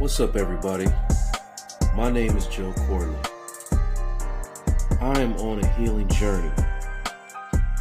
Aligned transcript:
What's 0.00 0.18
up, 0.18 0.34
everybody? 0.34 0.86
My 1.94 2.10
name 2.10 2.34
is 2.34 2.46
Joe 2.46 2.72
Corley. 2.86 3.14
I 4.98 5.20
am 5.20 5.34
on 5.34 5.62
a 5.62 5.66
healing 5.74 6.08
journey. 6.08 6.50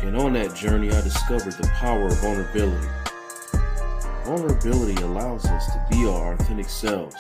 And 0.01 0.17
on 0.17 0.33
that 0.33 0.53
journey, 0.53 0.91
I 0.91 0.99
discovered 0.99 1.53
the 1.53 1.65
power 1.75 2.07
of 2.07 2.19
vulnerability. 2.19 2.87
Vulnerability 4.25 5.01
allows 5.01 5.45
us 5.45 5.67
to 5.67 5.85
be 5.89 6.05
our 6.09 6.33
authentic 6.33 6.67
selves. 6.67 7.15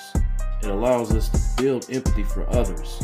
It 0.61 0.67
allows 0.67 1.13
us 1.13 1.29
to 1.29 1.63
build 1.63 1.89
empathy 1.89 2.23
for 2.23 2.45
others 2.49 3.01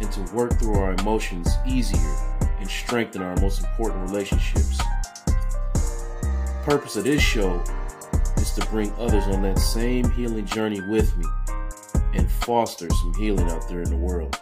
and 0.00 0.10
to 0.10 0.34
work 0.34 0.58
through 0.58 0.74
our 0.74 0.92
emotions 0.94 1.50
easier 1.68 2.16
and 2.58 2.68
strengthen 2.68 3.22
our 3.22 3.36
most 3.36 3.60
important 3.60 4.10
relationships. 4.10 4.78
The 5.24 6.62
purpose 6.64 6.96
of 6.96 7.04
this 7.04 7.22
show 7.22 7.62
to 8.58 8.66
bring 8.70 8.92
others 8.94 9.24
on 9.28 9.40
that 9.42 9.56
same 9.56 10.10
healing 10.12 10.44
journey 10.44 10.80
with 10.80 11.16
me 11.16 11.24
and 12.14 12.28
foster 12.28 12.88
some 12.90 13.14
healing 13.14 13.48
out 13.50 13.68
there 13.68 13.82
in 13.82 13.90
the 13.90 13.96
world. 13.96 14.40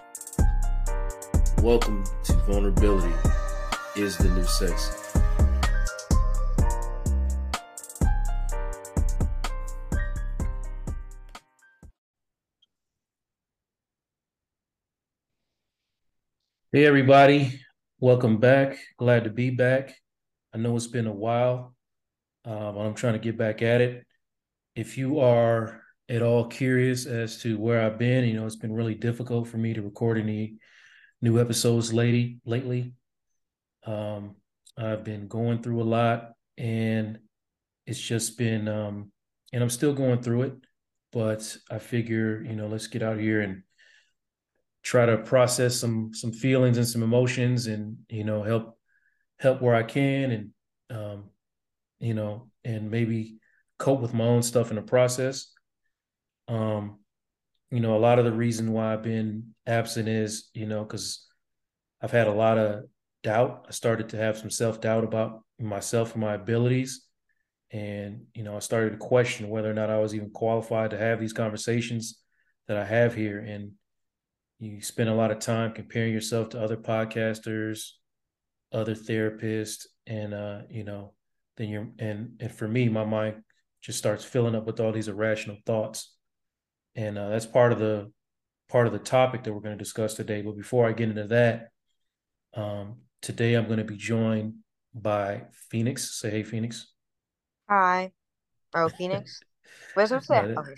Welcome 1.62 2.02
to 2.24 2.32
Vulnerability 2.44 3.12
is 3.94 4.16
the 4.16 4.30
New 4.30 4.44
Sexy. 4.44 4.92
Hey, 16.72 16.86
everybody. 16.86 17.60
Welcome 18.00 18.38
back. 18.38 18.78
Glad 18.96 19.24
to 19.24 19.30
be 19.30 19.50
back. 19.50 19.94
I 20.54 20.58
know 20.58 20.74
it's 20.74 20.86
been 20.86 21.06
a 21.06 21.12
while, 21.12 21.76
um, 22.46 22.78
I'm 22.78 22.94
trying 22.94 23.14
to 23.14 23.18
get 23.18 23.36
back 23.36 23.60
at 23.60 23.80
it. 23.80 24.06
If 24.76 24.98
you 24.98 25.20
are 25.20 25.80
at 26.06 26.20
all 26.20 26.44
curious 26.44 27.06
as 27.06 27.40
to 27.42 27.58
where 27.58 27.80
I've 27.80 27.98
been, 27.98 28.24
you 28.24 28.34
know, 28.34 28.44
it's 28.44 28.56
been 28.56 28.74
really 28.74 28.94
difficult 28.94 29.48
for 29.48 29.56
me 29.56 29.72
to 29.72 29.80
record 29.80 30.18
any 30.18 30.58
new 31.22 31.40
episodes 31.40 31.94
lately. 31.94 32.40
Lately, 32.44 32.92
um, 33.86 34.36
I've 34.76 35.02
been 35.02 35.28
going 35.28 35.62
through 35.62 35.80
a 35.80 35.84
lot, 35.84 36.32
and 36.58 37.18
it's 37.86 37.98
just 37.98 38.36
been, 38.36 38.68
um, 38.68 39.10
and 39.50 39.62
I'm 39.62 39.70
still 39.70 39.94
going 39.94 40.20
through 40.20 40.42
it. 40.42 40.54
But 41.10 41.56
I 41.70 41.78
figure, 41.78 42.42
you 42.42 42.54
know, 42.54 42.66
let's 42.66 42.88
get 42.88 43.02
out 43.02 43.18
here 43.18 43.40
and 43.40 43.62
try 44.82 45.06
to 45.06 45.16
process 45.16 45.80
some 45.80 46.10
some 46.12 46.32
feelings 46.32 46.76
and 46.76 46.86
some 46.86 47.02
emotions, 47.02 47.66
and 47.66 47.96
you 48.10 48.24
know, 48.24 48.42
help 48.42 48.78
help 49.38 49.62
where 49.62 49.74
I 49.74 49.84
can, 49.84 50.30
and 50.30 50.50
um, 50.90 51.30
you 51.98 52.12
know, 52.12 52.50
and 52.62 52.90
maybe 52.90 53.38
cope 53.78 54.00
with 54.00 54.14
my 54.14 54.24
own 54.24 54.42
stuff 54.42 54.70
in 54.70 54.76
the 54.76 54.82
process. 54.82 55.52
Um, 56.48 57.00
you 57.70 57.80
know, 57.80 57.96
a 57.96 57.98
lot 57.98 58.18
of 58.18 58.24
the 58.24 58.32
reason 58.32 58.72
why 58.72 58.92
I've 58.92 59.02
been 59.02 59.54
absent 59.66 60.08
is, 60.08 60.50
you 60.54 60.66
know, 60.66 60.84
because 60.84 61.26
I've 62.00 62.12
had 62.12 62.28
a 62.28 62.32
lot 62.32 62.58
of 62.58 62.84
doubt. 63.22 63.66
I 63.68 63.72
started 63.72 64.10
to 64.10 64.16
have 64.16 64.38
some 64.38 64.50
self 64.50 64.80
doubt 64.80 65.04
about 65.04 65.42
myself 65.58 66.12
and 66.12 66.20
my 66.20 66.34
abilities. 66.34 67.04
And, 67.72 68.26
you 68.34 68.44
know, 68.44 68.56
I 68.56 68.60
started 68.60 68.90
to 68.90 68.96
question 68.96 69.48
whether 69.48 69.70
or 69.70 69.74
not 69.74 69.90
I 69.90 69.98
was 69.98 70.14
even 70.14 70.30
qualified 70.30 70.90
to 70.90 70.98
have 70.98 71.18
these 71.18 71.32
conversations 71.32 72.20
that 72.68 72.76
I 72.76 72.84
have 72.84 73.14
here. 73.14 73.40
And 73.40 73.72
you 74.60 74.80
spend 74.80 75.08
a 75.08 75.14
lot 75.14 75.32
of 75.32 75.40
time 75.40 75.72
comparing 75.72 76.12
yourself 76.12 76.50
to 76.50 76.60
other 76.60 76.76
podcasters, 76.76 77.90
other 78.72 78.94
therapists, 78.94 79.86
and, 80.06 80.32
uh, 80.32 80.60
you 80.70 80.84
know, 80.84 81.12
then 81.56 81.68
you're 81.68 81.88
and 81.98 82.36
and 82.40 82.52
for 82.52 82.68
me 82.68 82.88
my 82.88 83.04
mind 83.04 83.42
just 83.86 83.98
starts 83.98 84.24
filling 84.24 84.56
up 84.56 84.66
with 84.66 84.80
all 84.80 84.90
these 84.90 85.06
irrational 85.06 85.56
thoughts. 85.64 86.12
And 86.96 87.16
uh, 87.16 87.28
that's 87.28 87.46
part 87.46 87.70
of 87.70 87.78
the 87.78 88.10
part 88.68 88.88
of 88.88 88.92
the 88.92 88.98
topic 88.98 89.44
that 89.44 89.52
we're 89.52 89.60
going 89.60 89.78
to 89.78 89.82
discuss 89.82 90.14
today. 90.14 90.42
But 90.42 90.56
before 90.56 90.88
i 90.88 90.92
get 90.92 91.08
into 91.08 91.28
that 91.28 91.68
um, 92.54 92.96
today 93.22 93.54
i'm 93.54 93.66
going 93.66 93.78
to 93.78 93.84
be 93.84 93.96
joined 93.96 94.54
by 94.92 95.44
phoenix. 95.70 96.20
Say 96.20 96.30
hey 96.30 96.42
phoenix. 96.42 96.92
Hi. 97.70 98.10
Oh 98.74 98.88
phoenix? 98.88 99.40
Where's 99.94 100.10
her 100.10 100.20
no, 100.28 100.48
that, 100.48 100.58
okay. 100.58 100.74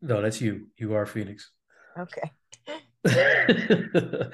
no 0.00 0.22
that's 0.22 0.40
you. 0.40 0.68
You 0.78 0.94
are 0.94 1.04
phoenix. 1.04 1.50
Okay. 1.98 2.30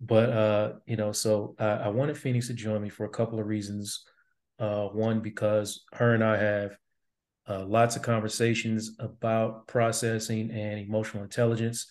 But 0.00 0.30
uh 0.30 0.72
you 0.86 0.96
know 0.96 1.12
so 1.12 1.54
uh, 1.58 1.78
i 1.82 1.88
wanted 1.88 2.16
phoenix 2.16 2.46
to 2.48 2.54
join 2.54 2.82
me 2.82 2.88
for 2.88 3.06
a 3.06 3.10
couple 3.10 3.38
of 3.40 3.46
reasons. 3.46 4.04
Uh, 4.58 4.88
one, 4.88 5.20
because 5.20 5.84
her 5.92 6.14
and 6.14 6.24
I 6.24 6.36
have 6.36 6.76
uh, 7.48 7.64
lots 7.64 7.96
of 7.96 8.02
conversations 8.02 8.92
about 8.98 9.66
processing 9.66 10.50
and 10.50 10.78
emotional 10.80 11.22
intelligence. 11.22 11.86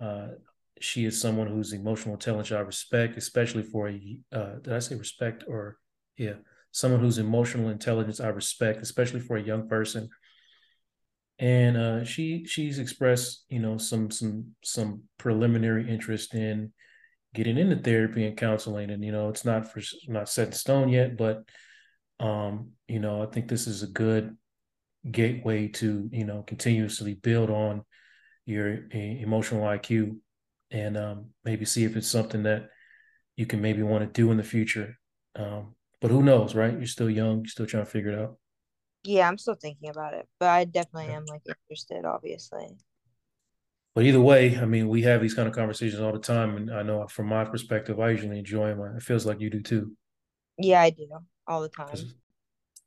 Uh, 0.00 0.28
she 0.80 1.04
is 1.04 1.20
someone 1.20 1.46
who's 1.46 1.72
emotional 1.72 2.14
intelligence 2.14 2.52
I 2.52 2.60
respect, 2.60 3.16
especially 3.16 3.62
for 3.62 3.88
a, 3.88 4.18
uh, 4.32 4.54
did 4.62 4.72
I 4.72 4.78
say 4.78 4.96
respect 4.96 5.44
or, 5.48 5.78
yeah, 6.16 6.34
someone 6.70 7.00
whose 7.00 7.18
emotional 7.18 7.70
intelligence 7.70 8.20
I 8.20 8.28
respect, 8.28 8.82
especially 8.82 9.20
for 9.20 9.36
a 9.36 9.42
young 9.42 9.68
person. 9.68 10.08
And 11.38 11.76
uh, 11.76 12.04
she 12.04 12.44
she's 12.46 12.78
expressed, 12.78 13.44
you 13.48 13.58
know, 13.58 13.76
some 13.76 14.10
some 14.10 14.54
some 14.62 15.02
preliminary 15.18 15.90
interest 15.90 16.34
in 16.34 16.72
getting 17.34 17.58
into 17.58 17.76
therapy 17.76 18.24
and 18.24 18.36
counseling. 18.36 18.90
And 18.90 19.04
you 19.04 19.10
know, 19.10 19.28
it's 19.30 19.44
not 19.44 19.72
for 19.72 19.80
not 20.06 20.28
set 20.28 20.48
in 20.48 20.52
stone 20.52 20.88
yet, 20.88 21.16
but 21.16 21.42
um, 22.20 22.70
you 22.86 23.00
know, 23.00 23.22
I 23.22 23.26
think 23.26 23.48
this 23.48 23.66
is 23.66 23.82
a 23.82 23.88
good 23.88 24.36
gateway 25.10 25.68
to, 25.68 26.08
you 26.12 26.24
know, 26.24 26.42
continuously 26.42 27.14
build 27.14 27.50
on 27.50 27.84
your 28.46 28.88
emotional 28.92 29.64
IQ 29.64 30.18
and 30.70 30.96
um, 30.96 31.26
maybe 31.44 31.64
see 31.64 31.84
if 31.84 31.96
it's 31.96 32.08
something 32.08 32.42
that 32.44 32.68
you 33.36 33.46
can 33.46 33.60
maybe 33.60 33.82
want 33.82 34.02
to 34.04 34.20
do 34.20 34.30
in 34.30 34.36
the 34.36 34.42
future. 34.42 34.98
Um, 35.36 35.74
but 36.00 36.10
who 36.10 36.22
knows, 36.22 36.54
right? 36.54 36.72
You're 36.72 36.86
still 36.86 37.10
young, 37.10 37.38
you're 37.38 37.46
still 37.46 37.66
trying 37.66 37.84
to 37.84 37.90
figure 37.90 38.12
it 38.12 38.18
out. 38.18 38.36
Yeah, 39.04 39.28
I'm 39.28 39.38
still 39.38 39.54
thinking 39.54 39.90
about 39.90 40.14
it, 40.14 40.26
but 40.40 40.48
I 40.48 40.64
definitely 40.64 41.08
yeah. 41.08 41.18
am 41.18 41.26
like 41.26 41.42
interested, 41.46 42.04
obviously. 42.04 42.76
But 43.94 44.04
either 44.04 44.20
way, 44.20 44.58
I 44.58 44.64
mean, 44.64 44.88
we 44.88 45.02
have 45.02 45.20
these 45.20 45.34
kind 45.34 45.46
of 45.46 45.54
conversations 45.54 46.00
all 46.00 46.12
the 46.12 46.18
time, 46.18 46.56
and 46.56 46.70
I 46.72 46.82
know 46.82 47.06
from 47.06 47.26
my 47.26 47.44
perspective, 47.44 48.00
I 48.00 48.10
usually 48.10 48.38
enjoy 48.38 48.68
them. 48.68 48.96
It 48.96 49.02
feels 49.02 49.24
like 49.24 49.40
you 49.40 49.50
do 49.50 49.62
too. 49.62 49.92
Yeah, 50.58 50.80
I 50.82 50.90
do 50.90 51.06
all 51.46 51.60
the 51.60 51.68
time. 51.68 51.94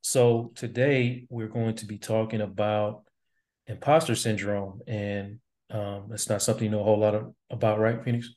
So 0.01 0.51
today 0.55 1.25
we're 1.29 1.47
going 1.47 1.75
to 1.75 1.85
be 1.85 1.97
talking 1.97 2.41
about 2.41 3.03
imposter 3.67 4.15
syndrome, 4.15 4.81
and 4.87 5.39
um, 5.69 6.09
it's 6.11 6.29
not 6.29 6.41
something 6.41 6.65
you 6.65 6.71
know 6.71 6.81
a 6.81 6.83
whole 6.83 6.99
lot 6.99 7.15
of, 7.15 7.33
about, 7.49 7.79
right, 7.79 8.03
Phoenix? 8.03 8.33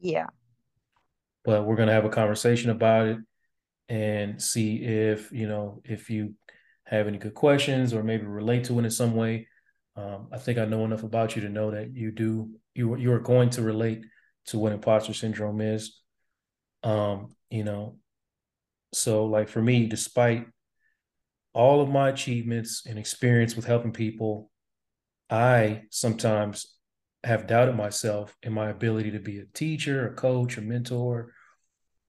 Yeah. 0.00 0.26
But 1.44 1.64
we're 1.64 1.76
going 1.76 1.88
to 1.88 1.94
have 1.94 2.04
a 2.04 2.10
conversation 2.10 2.70
about 2.70 3.06
it 3.06 3.18
and 3.88 4.40
see 4.40 4.82
if 4.82 5.30
you 5.32 5.48
know 5.48 5.82
if 5.84 6.08
you 6.08 6.34
have 6.84 7.06
any 7.06 7.18
good 7.18 7.34
questions 7.34 7.92
or 7.92 8.02
maybe 8.02 8.24
relate 8.24 8.64
to 8.64 8.78
it 8.78 8.84
in 8.84 8.90
some 8.90 9.14
way. 9.14 9.48
Um, 9.96 10.28
I 10.32 10.38
think 10.38 10.58
I 10.58 10.64
know 10.64 10.84
enough 10.84 11.02
about 11.02 11.36
you 11.36 11.42
to 11.42 11.48
know 11.48 11.70
that 11.72 11.94
you 11.94 12.10
do 12.10 12.50
you 12.74 12.96
you 12.96 13.12
are 13.12 13.20
going 13.20 13.50
to 13.50 13.62
relate 13.62 14.04
to 14.46 14.58
what 14.58 14.72
imposter 14.72 15.14
syndrome 15.14 15.60
is. 15.60 16.00
Um, 16.82 17.34
you 17.50 17.64
know, 17.64 17.96
so, 18.92 19.26
like 19.26 19.48
for 19.48 19.62
me, 19.62 19.86
despite 19.86 20.46
all 21.54 21.80
of 21.80 21.90
my 21.90 22.08
achievements 22.08 22.84
and 22.86 22.98
experience 22.98 23.54
with 23.56 23.66
helping 23.66 23.92
people, 23.92 24.50
I 25.28 25.82
sometimes 25.90 26.74
have 27.24 27.46
doubted 27.46 27.76
myself 27.76 28.36
and 28.42 28.54
my 28.54 28.70
ability 28.70 29.12
to 29.12 29.20
be 29.20 29.38
a 29.38 29.46
teacher, 29.54 30.08
a 30.08 30.14
coach, 30.14 30.56
a 30.56 30.60
mentor, 30.60 31.32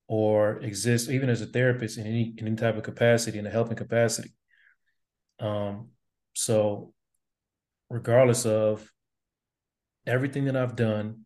or 0.07 0.59
exist 0.59 1.09
even 1.09 1.29
as 1.29 1.41
a 1.41 1.45
therapist 1.45 1.97
in 1.97 2.05
any 2.05 2.33
in 2.37 2.47
any 2.47 2.55
type 2.55 2.77
of 2.77 2.83
capacity, 2.83 3.39
in 3.39 3.45
a 3.45 3.49
helping 3.49 3.77
capacity. 3.77 4.33
Um, 5.39 5.89
so 6.33 6.93
regardless 7.89 8.45
of 8.45 8.91
everything 10.05 10.45
that 10.45 10.55
I've 10.55 10.75
done, 10.75 11.25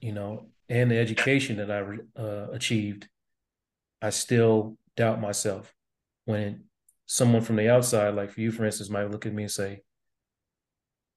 you 0.00 0.12
know, 0.12 0.50
and 0.68 0.90
the 0.90 0.98
education 0.98 1.56
that 1.58 1.70
I 1.70 2.20
uh, 2.20 2.48
achieved, 2.52 3.08
I 4.02 4.10
still 4.10 4.76
doubt 4.96 5.20
myself 5.20 5.72
when 6.24 6.64
someone 7.08 7.40
from 7.40 7.56
the 7.56 7.70
outside, 7.70 8.14
like 8.14 8.30
for 8.30 8.42
you, 8.42 8.52
for 8.52 8.64
instance, 8.64 8.90
might 8.90 9.10
look 9.10 9.26
at 9.26 9.32
me 9.32 9.44
and 9.44 9.50
say, 9.50 9.80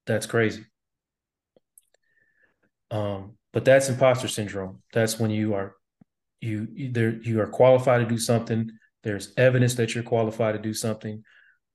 that's 0.08 0.26
crazy. 0.26 0.66
Um, 2.90 3.34
but 3.54 3.66
that's 3.66 3.90
imposter 3.90 4.28
syndrome. 4.28 4.82
That's 4.94 5.20
when 5.20 5.30
you 5.30 5.54
are 5.54 5.76
you 6.40 6.68
either 6.76 7.20
you 7.22 7.42
are 7.42 7.48
qualified 7.48 8.02
to 8.02 8.10
do 8.10 8.18
something. 8.18 8.72
There's 9.04 9.34
evidence 9.38 9.76
that 9.76 9.94
you're 9.94 10.04
qualified 10.04 10.56
to 10.56 10.62
do 10.62 10.74
something, 10.74 11.24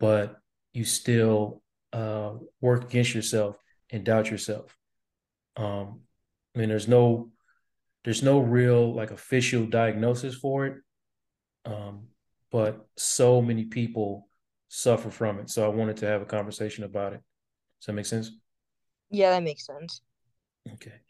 but 0.01 0.37
you 0.73 0.85
still 0.85 1.63
uh, 1.93 2.33
work 2.61 2.85
against 2.85 3.15
yourself 3.15 3.59
and 3.91 4.05
doubt 4.05 4.31
yourself. 4.31 4.77
Um, 5.57 6.01
I 6.55 6.59
mean, 6.59 6.69
there's 6.69 6.89
no 6.89 7.31
there's 8.05 8.23
no 8.23 8.39
real 8.39 8.95
like 8.95 9.11
official 9.11 9.67
diagnosis 9.67 10.35
for 10.35 10.67
it, 10.67 10.75
um, 11.67 12.09
but 12.57 12.87
so 12.97 13.43
many 13.43 13.67
people 13.67 14.29
suffer 14.69 15.11
from 15.11 15.39
it. 15.39 15.51
So 15.51 15.63
I 15.63 15.69
wanted 15.69 15.99
to 15.99 16.07
have 16.07 16.23
a 16.23 16.25
conversation 16.25 16.85
about 16.85 17.13
it. 17.13 17.21
Does 17.79 17.87
that 17.89 17.93
make 17.93 18.07
sense? 18.07 18.31
Yeah, 19.11 19.29
that 19.33 19.43
makes 19.43 19.67
sense. 19.67 20.01
Okay. 20.73 21.01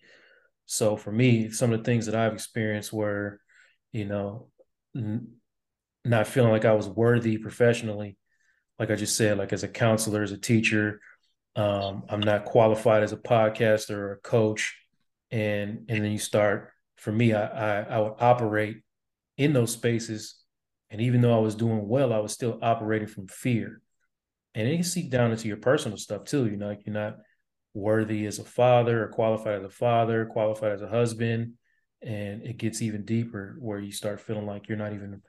So 0.64 0.96
for 0.96 1.12
me, 1.12 1.50
some 1.50 1.72
of 1.72 1.78
the 1.78 1.84
things 1.84 2.06
that 2.06 2.16
I've 2.16 2.32
experienced 2.32 2.92
were, 2.92 3.38
you 3.92 4.06
know, 4.06 4.48
n- 4.96 5.34
not 6.04 6.26
feeling 6.26 6.50
like 6.50 6.64
I 6.64 6.72
was 6.72 6.88
worthy 6.88 7.38
professionally, 7.38 8.16
like 8.80 8.90
I 8.90 8.96
just 8.96 9.16
said, 9.16 9.38
like 9.38 9.52
as 9.52 9.62
a 9.62 9.68
counselor, 9.68 10.24
as 10.24 10.32
a 10.32 10.38
teacher, 10.38 11.00
um, 11.54 12.06
I'm 12.08 12.18
not 12.18 12.44
qualified 12.44 13.04
as 13.04 13.12
a 13.12 13.16
podcaster 13.16 13.96
or 13.96 14.12
a 14.14 14.18
coach, 14.18 14.76
and 15.30 15.86
and 15.88 16.04
then 16.04 16.10
you 16.10 16.18
start. 16.18 16.72
For 16.96 17.12
me, 17.12 17.34
I, 17.34 17.44
I 17.44 17.82
I 17.82 17.98
would 18.00 18.14
operate 18.18 18.78
in 19.36 19.52
those 19.52 19.72
spaces, 19.72 20.34
and 20.90 21.00
even 21.00 21.20
though 21.20 21.36
I 21.36 21.40
was 21.40 21.54
doing 21.54 21.88
well, 21.88 22.12
I 22.12 22.18
was 22.18 22.32
still 22.32 22.58
operating 22.62 23.08
from 23.08 23.28
fear, 23.28 23.80
and 24.54 24.68
it 24.68 24.74
can 24.74 24.84
seep 24.84 25.10
down 25.10 25.32
into 25.32 25.48
your 25.48 25.58
personal 25.58 25.98
stuff 25.98 26.24
too. 26.24 26.46
You 26.46 26.56
know, 26.56 26.68
like 26.68 26.86
you're 26.86 26.94
not 26.94 27.16
worthy 27.74 28.26
as 28.26 28.38
a 28.38 28.44
father 28.44 29.04
or 29.04 29.08
qualified 29.08 29.58
as 29.58 29.64
a 29.64 29.68
father, 29.70 30.26
qualified 30.26 30.72
as 30.72 30.82
a 30.82 30.88
husband. 30.88 31.54
And 32.02 32.42
it 32.42 32.58
gets 32.58 32.82
even 32.82 33.04
deeper 33.04 33.56
where 33.58 33.80
you 33.80 33.90
start 33.90 34.20
feeling 34.20 34.46
like 34.46 34.68
you're 34.68 34.78
not 34.78 34.92
even 34.92 35.22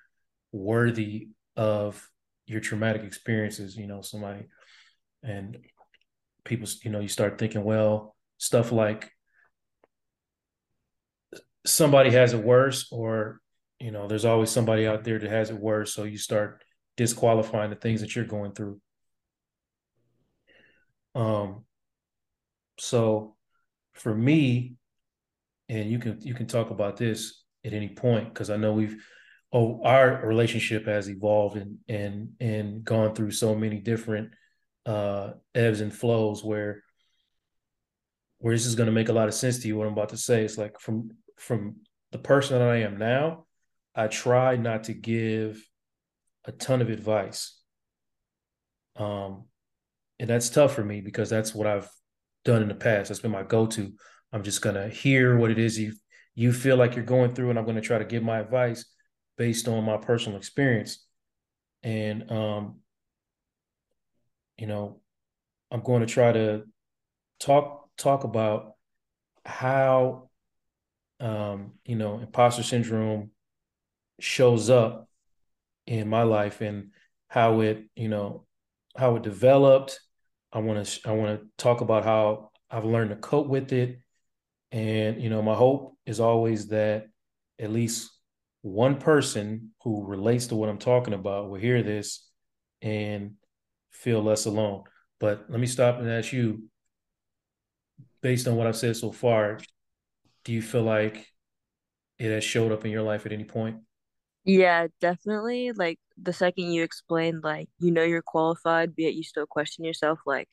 worthy 0.52 1.30
of 1.56 2.08
your 2.46 2.62
traumatic 2.62 3.04
experiences, 3.04 3.76
you 3.76 3.88
know, 3.88 4.02
somebody 4.02 4.48
and 5.24 5.58
people, 6.44 6.68
you 6.84 6.92
know, 6.92 7.00
you 7.00 7.08
start 7.08 7.38
thinking, 7.38 7.64
well, 7.64 8.16
stuff 8.38 8.72
like 8.72 9.12
somebody 11.66 12.12
has 12.12 12.34
it 12.34 12.44
worse, 12.44 12.88
or, 12.92 13.42
you 13.80 13.92
know, 13.92 14.08
there's 14.08 14.26
always 14.26 14.50
somebody 14.50 14.88
out 14.88 15.04
there 15.04 15.20
that 15.20 15.30
has 15.30 15.50
it 15.50 15.60
worse. 15.60 15.94
So 15.94 16.04
you 16.04 16.18
start 16.18 16.64
disqualifying 16.96 17.70
the 17.70 17.76
things 17.76 18.02
that 18.02 18.16
you're 18.16 18.26
going 18.26 18.54
through. 18.54 18.80
Um, 21.16 21.66
so 22.80 23.36
for 23.94 24.14
me, 24.14 24.76
and 25.70 25.90
you 25.90 26.00
can 26.00 26.20
you 26.22 26.34
can 26.34 26.48
talk 26.48 26.70
about 26.70 26.98
this 26.98 27.44
at 27.66 27.74
any 27.74 27.90
point 27.90 28.34
because 28.34 28.50
I 28.50 28.58
know 28.58 28.74
we've 28.74 29.04
oh 29.52 29.82
our 29.84 30.26
relationship 30.26 30.86
has 30.86 31.10
evolved 31.10 31.58
and 31.58 31.78
and 31.90 32.30
and 32.40 32.84
gone 32.84 33.14
through 33.16 33.32
so 33.32 33.54
many 33.56 33.80
different 33.80 34.30
uh 34.86 35.32
ebbs 35.54 35.82
and 35.82 35.94
flows 35.94 36.44
where 36.44 36.84
where 38.40 38.54
this 38.54 38.66
is 38.66 38.76
going 38.76 38.88
to 38.88 38.94
make 38.94 39.10
a 39.10 39.14
lot 39.14 39.28
of 39.28 39.34
sense 39.34 39.60
to 39.60 39.68
you 39.68 39.76
what 39.76 39.88
I'm 39.88 39.94
about 39.94 40.10
to 40.10 40.18
say. 40.18 40.46
It's 40.46 40.58
like 40.58 40.80
from 40.80 41.10
from 41.38 41.78
the 42.12 42.20
person 42.20 42.58
that 42.58 42.68
I 42.68 42.78
am 42.78 42.98
now, 42.98 43.47
I 43.98 44.08
try 44.08 44.56
not 44.56 44.86
to 44.86 44.94
give 44.94 45.62
a 46.46 46.52
ton 46.52 46.82
of 46.82 46.90
advice. 46.90 47.60
Um 48.96 49.46
and 50.20 50.30
that's 50.30 50.50
tough 50.50 50.74
for 50.74 50.84
me 50.84 51.02
because 51.02 51.30
that's 51.30 51.54
what 51.54 51.68
I've 51.68 51.90
done 52.46 52.62
in 52.62 52.70
the 52.70 52.76
past. 52.76 53.10
That's 53.10 53.20
been 53.20 53.32
my 53.32 53.44
go-to. 53.44 53.94
I'm 54.32 54.44
just 54.44 54.62
gonna 54.62 54.88
hear 54.88 55.38
what 55.38 55.52
it 55.52 55.60
is 55.60 55.78
you 55.78 55.94
you 56.36 56.54
feel 56.54 56.78
like 56.78 56.96
you're 56.96 57.04
going 57.04 57.34
through, 57.34 57.50
and 57.50 57.58
I'm 57.58 57.66
gonna 57.66 57.82
try 57.82 57.98
to 57.98 58.06
give 58.06 58.24
my 58.24 58.40
advice 58.40 58.86
based 59.38 59.68
on 59.68 59.84
my 59.84 59.98
personal 59.98 60.38
experience. 60.38 61.06
And 61.84 62.32
um, 62.32 62.80
you 64.58 64.68
know, 64.68 65.02
I'm 65.72 65.82
going 65.82 66.02
to 66.02 66.08
try 66.08 66.32
to 66.32 66.64
talk 67.40 67.90
talk 67.98 68.24
about 68.24 68.74
how 69.46 70.30
um, 71.20 71.74
you 71.86 71.96
know, 71.96 72.20
imposter 72.20 72.64
syndrome 72.64 73.32
shows 74.20 74.70
up 74.70 75.08
in 75.86 76.08
my 76.08 76.24
life 76.24 76.62
and 76.62 76.92
how 77.28 77.62
it, 77.62 77.86
you 77.96 78.08
know, 78.08 78.46
how 78.96 79.16
it 79.16 79.24
developed. 79.24 80.00
I 80.52 80.60
want 80.60 80.86
to 80.86 81.10
I 81.10 81.12
want 81.14 81.40
to 81.40 81.48
talk 81.58 81.82
about 81.82 82.04
how 82.04 82.52
I've 82.70 82.86
learned 82.86 83.12
to 83.12 83.16
cope 83.16 83.48
with 83.48 83.72
it. 83.74 84.00
And, 84.72 85.22
you 85.22 85.30
know, 85.30 85.42
my 85.42 85.56
hope 85.56 85.98
is 86.06 86.20
always 86.20 86.68
that 86.68 87.08
at 87.60 87.72
least 87.72 88.12
one 88.62 88.98
person 88.98 89.72
who 89.84 90.06
relates 90.06 90.48
to 90.48 90.56
what 90.56 90.70
I'm 90.70 90.78
talking 90.78 91.14
about 91.14 91.50
will 91.50 91.60
hear 91.60 91.84
this 91.84 92.28
and 92.82 93.36
feel 93.92 94.22
less 94.22 94.46
alone. 94.46 94.84
But 95.20 95.46
let 95.50 95.60
me 95.60 95.68
stop 95.68 96.00
and 96.00 96.10
ask 96.10 96.34
you, 96.34 96.64
based 98.22 98.48
on 98.48 98.56
what 98.56 98.68
I've 98.68 98.76
said 98.76 98.96
so 98.98 99.12
far, 99.12 99.60
do 100.44 100.52
you 100.54 100.62
feel 100.62 100.84
like 100.84 101.28
it 102.20 102.32
has 102.32 102.44
showed 102.44 102.72
up 102.72 102.86
in 102.86 102.92
your 102.92 103.04
life 103.04 103.26
at 103.26 103.32
any 103.32 103.46
point? 103.46 103.78
Yeah, 104.48 104.88
definitely. 105.02 105.72
Like 105.74 106.00
the 106.18 106.34
second 106.34 106.72
you 106.72 106.84
explained, 106.84 107.44
like, 107.44 107.70
you 107.80 107.92
know, 107.92 108.04
you're 108.04 108.22
qualified, 108.22 108.96
but 108.96 109.04
yet 109.04 109.14
you 109.16 109.24
still 109.24 109.46
question 109.46 109.84
yourself. 109.86 110.20
Like, 110.26 110.50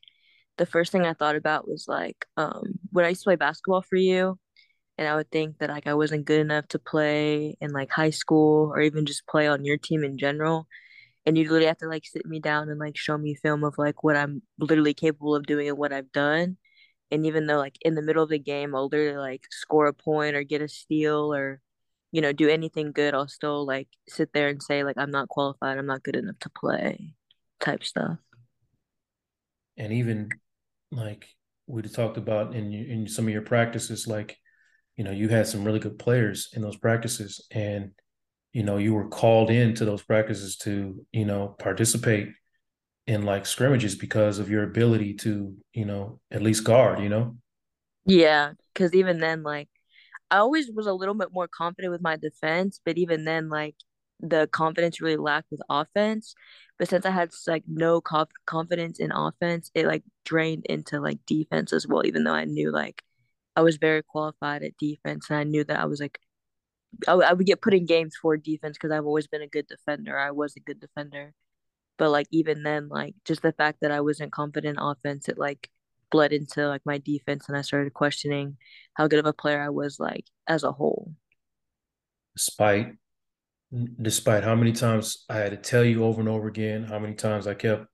the 0.57 0.65
first 0.67 0.91
thing 0.93 1.03
I 1.05 1.13
thought 1.15 1.35
about 1.37 1.67
was 1.67 1.87
like, 1.87 2.25
um, 2.37 2.79
when 2.91 3.05
I 3.05 3.09
used 3.09 3.21
to 3.23 3.25
play 3.27 3.35
basketball 3.37 3.81
for 3.83 3.97
you, 3.97 4.39
and 4.97 5.07
I 5.07 5.15
would 5.15 5.31
think 5.31 5.59
that 5.59 5.69
like 5.71 5.87
I 5.87 5.95
wasn't 5.95 6.25
good 6.25 6.41
enough 6.41 6.67
to 6.69 6.79
play 6.79 7.57
in 7.61 7.71
like 7.73 7.91
high 7.91 8.11
school 8.11 8.71
or 8.75 8.81
even 8.81 9.05
just 9.07 9.27
play 9.27 9.47
on 9.47 9.65
your 9.65 9.77
team 9.77 10.03
in 10.05 10.17
general. 10.19 10.67
And 11.25 11.37
you 11.37 11.45
literally 11.45 11.67
have 11.67 11.77
to 11.79 11.87
like 11.89 12.05
sit 12.05 12.25
me 12.25 12.39
down 12.41 12.69
and 12.69 12.79
like 12.79 12.97
show 12.97 13.17
me 13.17 13.35
film 13.35 13.63
of 13.65 13.77
like 13.79 14.03
what 14.03 14.15
I'm 14.17 14.43
literally 14.59 14.93
capable 14.95 15.35
of 15.35 15.45
doing 15.47 15.69
and 15.69 15.77
what 15.77 15.93
I've 15.93 16.11
done. 16.13 16.57
And 17.11 17.25
even 17.27 17.47
though 17.47 17.57
like 17.59 17.77
in 17.81 17.95
the 17.95 18.01
middle 18.03 18.23
of 18.23 18.29
the 18.29 18.39
game, 18.39 18.75
I'll 18.75 18.87
literally 18.89 19.17
like 19.17 19.43
score 19.51 19.87
a 19.87 19.93
point 19.93 20.35
or 20.35 20.43
get 20.43 20.61
a 20.63 20.69
steal 20.69 21.33
or, 21.33 21.61
you 22.15 22.21
know, 22.21 22.31
do 22.31 22.47
anything 22.47 22.93
good, 22.93 23.13
I'll 23.13 23.27
still 23.27 23.65
like 23.65 23.89
sit 24.07 24.31
there 24.31 24.47
and 24.47 24.63
say 24.63 24.85
like 24.85 24.97
I'm 24.97 25.11
not 25.11 25.27
qualified, 25.27 25.77
I'm 25.77 25.85
not 25.85 26.01
good 26.01 26.15
enough 26.15 26.39
to 26.39 26.49
play 26.49 27.13
type 27.59 27.83
stuff. 27.83 28.19
And 29.75 29.91
even 29.91 30.29
like 30.93 31.25
we 31.67 31.81
talked 31.81 32.15
about 32.15 32.55
in 32.55 32.71
in 32.71 33.09
some 33.09 33.27
of 33.27 33.33
your 33.33 33.41
practices, 33.41 34.07
like 34.07 34.37
you 34.95 35.03
know 35.03 35.11
you 35.11 35.27
had 35.27 35.45
some 35.45 35.65
really 35.65 35.79
good 35.79 35.99
players 35.99 36.47
in 36.53 36.61
those 36.61 36.77
practices, 36.77 37.45
and 37.51 37.91
you 38.53 38.63
know 38.63 38.77
you 38.77 38.93
were 38.93 39.09
called 39.09 39.49
into 39.49 39.83
those 39.83 40.01
practices 40.01 40.55
to 40.59 41.05
you 41.11 41.25
know 41.25 41.53
participate 41.59 42.29
in 43.07 43.23
like 43.23 43.45
scrimmages 43.45 43.93
because 43.93 44.39
of 44.39 44.49
your 44.49 44.63
ability 44.63 45.15
to 45.15 45.53
you 45.73 45.83
know 45.83 46.21
at 46.31 46.41
least 46.41 46.63
guard. 46.63 47.01
You 47.01 47.09
know. 47.09 47.35
Yeah, 48.05 48.53
because 48.73 48.93
even 48.93 49.19
then, 49.19 49.43
like 49.43 49.67
I 50.31 50.37
always 50.37 50.69
was 50.71 50.87
a 50.87 50.93
little 50.93 51.13
bit 51.15 51.31
more 51.31 51.47
confident 51.47 51.91
with 51.91 52.01
my 52.01 52.15
defense, 52.17 52.79
but 52.83 52.97
even 52.97 53.25
then, 53.25 53.49
like 53.49 53.75
the 54.19 54.47
confidence 54.51 55.01
really 55.01 55.17
lacked 55.17 55.51
with 55.51 55.61
offense. 55.69 56.35
But 56.79 56.89
since 56.89 57.05
I 57.05 57.11
had 57.11 57.31
like 57.47 57.63
no 57.67 58.01
conf- 58.01 58.29
confidence 58.45 58.99
in 58.99 59.11
offense, 59.11 59.71
it 59.73 59.85
like 59.87 60.03
drained 60.25 60.65
into 60.67 60.99
like 60.99 61.19
defense 61.25 61.73
as 61.73 61.87
well. 61.87 62.05
Even 62.05 62.23
though 62.23 62.33
I 62.33 62.45
knew 62.45 62.71
like 62.71 63.03
I 63.55 63.61
was 63.61 63.77
very 63.77 64.03
qualified 64.03 64.63
at 64.63 64.77
defense, 64.77 65.29
and 65.29 65.39
I 65.39 65.43
knew 65.43 65.63
that 65.65 65.79
I 65.79 65.85
was 65.85 65.99
like 66.01 66.19
I, 67.07 67.11
w- 67.11 67.27
I 67.27 67.33
would 67.33 67.45
get 67.45 67.61
put 67.61 67.73
in 67.73 67.85
games 67.85 68.15
for 68.21 68.37
defense 68.37 68.77
because 68.77 68.91
I've 68.91 69.05
always 69.05 69.27
been 69.27 69.41
a 69.41 69.47
good 69.47 69.67
defender. 69.67 70.17
I 70.17 70.31
was 70.31 70.55
a 70.55 70.59
good 70.59 70.79
defender, 70.79 71.33
but 71.97 72.11
like 72.11 72.27
even 72.31 72.63
then, 72.63 72.89
like 72.89 73.15
just 73.25 73.41
the 73.43 73.53
fact 73.53 73.79
that 73.81 73.91
I 73.91 74.01
wasn't 74.01 74.31
confident 74.33 74.77
in 74.77 74.83
offense, 74.83 75.29
it 75.29 75.37
like 75.39 75.69
bled 76.11 76.33
into 76.33 76.67
like 76.67 76.81
my 76.85 76.97
defense, 76.99 77.47
and 77.49 77.57
I 77.57 77.61
started 77.61 77.93
questioning 77.93 78.57
how 78.95 79.07
good 79.07 79.19
of 79.19 79.25
a 79.25 79.33
player 79.33 79.61
I 79.61 79.69
was 79.69 79.99
like 79.99 80.25
as 80.47 80.63
a 80.63 80.71
whole. 80.71 81.13
Despite 82.35 82.97
despite 84.01 84.43
how 84.43 84.55
many 84.55 84.71
times 84.71 85.25
I 85.29 85.37
had 85.37 85.51
to 85.51 85.57
tell 85.57 85.83
you 85.83 86.03
over 86.05 86.19
and 86.21 86.29
over 86.29 86.47
again, 86.47 86.83
how 86.83 86.99
many 86.99 87.15
times 87.15 87.47
I 87.47 87.53
kept 87.53 87.87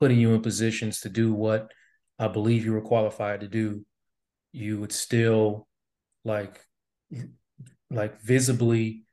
putting 0.00 0.18
you 0.20 0.34
in 0.34 0.42
positions 0.42 1.00
to 1.02 1.08
do 1.10 1.34
what 1.34 1.72
I 2.18 2.28
believe 2.28 2.64
you 2.64 2.72
were 2.72 2.82
qualified 2.82 3.40
to 3.40 3.48
do, 3.48 3.86
you 4.52 4.80
would 4.80 4.92
still 4.92 5.68
like 6.24 6.60
like 7.90 8.20
visibly 8.20 9.04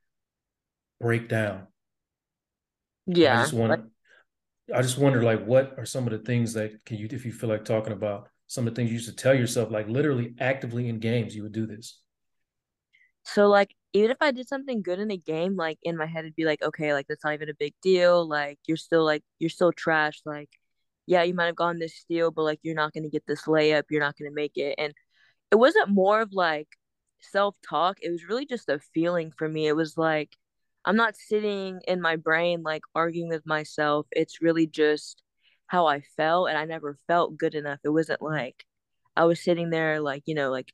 break 1.00 1.28
down. 1.30 1.68
And 3.20 3.34
I 3.34 3.36
Yeah, 3.36 3.38
just 3.38 3.54
like 3.68 3.80
want 3.80 3.90
I 4.76 4.82
just 4.82 4.98
wonder 5.00 5.24
like 5.24 5.46
what 5.46 5.76
are 5.78 5.86
some 5.86 6.06
of 6.08 6.12
the 6.14 6.20
things 6.20 6.54
that 6.54 6.86
can 6.86 6.98
you 6.98 7.08
if 7.12 7.26
you 7.26 7.34
feel 7.34 7.50
like 7.50 7.66
talking 7.66 7.94
about 7.94 8.30
some 8.54 8.68
of 8.68 8.74
the 8.74 8.80
things 8.80 8.92
you 8.92 8.96
used 8.96 9.10
to 9.10 9.16
tell 9.16 9.34
yourself, 9.34 9.72
like 9.72 9.88
literally 9.88 10.36
actively 10.40 10.88
in 10.90 11.00
games, 11.00 11.36
you 11.36 11.44
would 11.44 11.54
do 11.54 11.66
this. 11.66 12.00
So 13.24 13.48
like 13.48 13.74
even 13.94 14.12
if 14.12 14.18
I 14.22 14.32
did 14.32 14.48
something 14.48 14.82
good 14.82 15.00
in 15.00 15.12
a 15.12 15.18
game, 15.18 15.56
like 15.56 15.80
in 15.84 15.98
my 15.98 16.06
head 16.06 16.26
it'd 16.26 16.36
be 16.36 16.46
like, 16.46 16.62
okay, 16.62 16.94
like 16.94 17.08
that's 17.08 17.24
not 17.24 17.34
even 17.34 17.50
a 17.50 17.54
big 17.54 17.74
deal. 17.82 18.28
Like 18.28 18.60
you're 18.68 18.78
still 18.78 19.06
like 19.06 19.24
you're 19.40 19.50
still 19.50 19.72
trash. 19.72 20.22
Like, 20.26 20.50
yeah, 21.06 21.24
you 21.24 21.34
might 21.34 21.48
have 21.48 21.56
gotten 21.56 21.80
this 21.80 21.96
steal, 21.96 22.32
but 22.32 22.44
like 22.44 22.60
you're 22.64 22.76
not 22.76 22.94
gonna 22.94 23.10
get 23.10 23.26
this 23.28 23.44
layup, 23.44 23.84
you're 23.90 24.02
not 24.02 24.18
gonna 24.18 24.32
make 24.32 24.58
it. 24.58 24.76
And 24.78 24.94
it 25.52 25.56
wasn't 25.56 25.90
more 25.90 26.22
of 26.22 26.34
like 26.34 26.68
self-talk, 27.22 27.98
it 28.02 28.12
was 28.12 28.26
really 28.28 28.46
just 28.46 28.70
a 28.70 28.80
feeling 28.94 29.32
for 29.32 29.48
me. 29.50 29.68
It 29.68 29.76
was 29.76 29.98
like 29.98 30.36
I'm 30.86 30.96
not 30.98 31.16
sitting 31.16 31.82
in 31.88 32.02
my 32.02 32.18
brain 32.18 32.62
like 32.64 32.84
arguing 32.96 33.30
with 33.30 33.46
myself. 33.46 34.08
It's 34.12 34.42
really 34.42 34.68
just 34.68 35.23
how 35.74 35.88
I 35.88 36.02
felt 36.02 36.50
and 36.50 36.58
I 36.58 36.66
never 36.66 36.98
felt 37.08 37.38
good 37.38 37.56
enough. 37.56 37.80
It 37.84 37.90
wasn't 37.90 38.22
like 38.22 38.66
I 39.18 39.26
was 39.26 39.44
sitting 39.44 39.72
there 39.72 40.00
like, 40.00 40.24
you 40.28 40.36
know, 40.36 40.52
like 40.52 40.72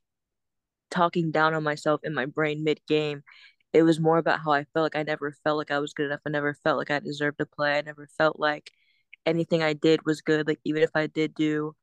talking 0.90 1.30
down 1.30 1.54
on 1.54 1.64
myself 1.64 2.02
in 2.04 2.14
my 2.14 2.26
brain 2.26 2.64
mid 2.64 2.80
game. 2.86 3.22
It 3.72 3.82
was 3.82 3.98
more 4.00 4.18
about 4.18 4.40
how 4.40 4.52
I 4.52 4.64
felt 4.74 4.84
like 4.84 4.96
I 4.96 5.04
never 5.04 5.32
felt 5.44 5.56
like 5.58 5.70
I 5.70 5.78
was 5.78 5.94
good 5.94 6.06
enough. 6.06 6.20
I 6.26 6.30
never 6.30 6.54
felt 6.64 6.78
like 6.78 6.90
I 6.90 6.98
deserved 7.00 7.38
to 7.38 7.46
play. 7.46 7.78
I 7.78 7.82
never 7.82 8.08
felt 8.18 8.38
like 8.38 8.72
anything 9.24 9.62
I 9.62 9.72
did 9.72 10.04
was 10.04 10.20
good. 10.20 10.46
Like 10.46 10.60
even 10.64 10.82
if 10.82 10.90
I 10.94 11.06
did 11.06 11.34
do 11.34 11.74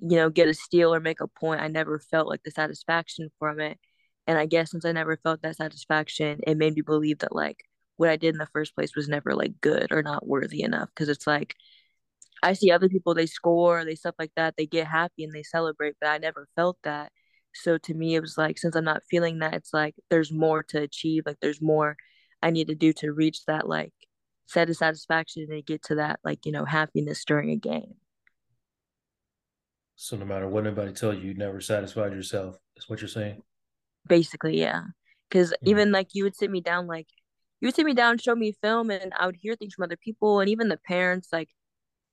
you 0.00 0.16
know, 0.16 0.30
get 0.30 0.48
a 0.48 0.54
steal 0.54 0.92
or 0.94 1.00
make 1.00 1.20
a 1.20 1.28
point, 1.28 1.60
I 1.60 1.68
never 1.68 1.98
felt 1.98 2.28
like 2.28 2.42
the 2.44 2.50
satisfaction 2.50 3.30
from 3.38 3.60
it. 3.60 3.78
And 4.26 4.38
I 4.38 4.46
guess 4.46 4.72
since 4.72 4.84
I 4.84 4.92
never 4.92 5.16
felt 5.18 5.42
that 5.42 5.56
satisfaction, 5.56 6.40
it 6.46 6.56
made 6.58 6.74
me 6.74 6.82
believe 6.82 7.20
that 7.20 7.34
like 7.34 7.64
what 7.96 8.10
I 8.10 8.16
did 8.16 8.34
in 8.34 8.38
the 8.38 8.48
first 8.52 8.74
place 8.74 8.94
was 8.96 9.08
never 9.08 9.34
like 9.34 9.60
good 9.60 9.92
or 9.92 10.02
not 10.02 10.26
worthy 10.26 10.62
enough. 10.62 10.90
Cause 10.96 11.08
it's 11.08 11.26
like 11.26 11.56
I 12.42 12.52
see 12.54 12.70
other 12.70 12.88
people, 12.88 13.14
they 13.14 13.26
score, 13.26 13.84
they 13.84 13.94
stuff 13.94 14.14
like 14.18 14.32
that, 14.36 14.54
they 14.56 14.66
get 14.66 14.86
happy 14.86 15.24
and 15.24 15.32
they 15.34 15.42
celebrate, 15.42 15.96
but 16.00 16.08
I 16.08 16.18
never 16.18 16.48
felt 16.56 16.78
that. 16.84 17.12
So 17.54 17.78
to 17.78 17.94
me, 17.94 18.14
it 18.14 18.20
was 18.20 18.36
like, 18.38 18.58
since 18.58 18.76
I'm 18.76 18.84
not 18.84 19.02
feeling 19.10 19.38
that, 19.40 19.54
it's 19.54 19.72
like 19.72 19.94
there's 20.10 20.32
more 20.32 20.62
to 20.64 20.82
achieve. 20.82 21.24
Like 21.26 21.38
there's 21.40 21.62
more 21.62 21.96
I 22.42 22.50
need 22.50 22.68
to 22.68 22.74
do 22.74 22.92
to 22.94 23.12
reach 23.12 23.44
that 23.46 23.68
like 23.68 23.92
set 24.46 24.70
of 24.70 24.76
satisfaction 24.76 25.46
and 25.50 25.64
get 25.66 25.82
to 25.84 25.96
that 25.96 26.20
like, 26.24 26.46
you 26.46 26.52
know, 26.52 26.64
happiness 26.64 27.24
during 27.24 27.50
a 27.50 27.56
game. 27.56 27.94
So 29.96 30.16
no 30.16 30.24
matter 30.26 30.48
what 30.48 30.66
anybody 30.66 30.92
tell 30.92 31.14
you, 31.14 31.28
you 31.28 31.34
never 31.34 31.60
satisfied 31.60 32.12
yourself. 32.12 32.58
Is 32.76 32.88
what 32.88 33.00
you're 33.00 33.08
saying? 33.08 33.42
Basically, 34.06 34.58
yeah. 34.60 34.82
Because 35.28 35.52
Mm. 35.62 35.68
even 35.68 35.92
like 35.92 36.08
you 36.14 36.24
would 36.24 36.36
sit 36.36 36.50
me 36.50 36.60
down, 36.60 36.86
like 36.86 37.08
you 37.60 37.66
would 37.68 37.74
sit 37.74 37.86
me 37.86 37.94
down, 37.94 38.18
show 38.18 38.34
me 38.34 38.52
film, 38.62 38.90
and 38.90 39.12
I 39.18 39.26
would 39.26 39.36
hear 39.36 39.56
things 39.56 39.74
from 39.74 39.84
other 39.84 39.96
people, 39.96 40.40
and 40.40 40.48
even 40.48 40.68
the 40.68 40.76
parents. 40.76 41.28
Like 41.32 41.48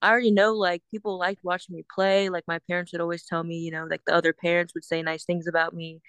I 0.04 0.12
already 0.12 0.32
know, 0.32 0.54
like 0.54 0.84
people 0.92 1.18
liked 1.18 1.44
watching 1.44 1.76
me 1.76 1.86
play. 1.94 2.30
Like 2.30 2.44
my 2.48 2.60
parents 2.70 2.92
would 2.92 3.02
always 3.02 3.26
tell 3.26 3.44
me, 3.44 3.58
you 3.60 3.72
know, 3.72 3.88
like 3.90 4.02
the 4.06 4.14
other 4.14 4.34
parents 4.34 4.74
would 4.76 4.84
say 4.86 5.02
nice 5.02 5.26
things 5.26 5.48
about 5.48 5.74
me, 5.74 6.02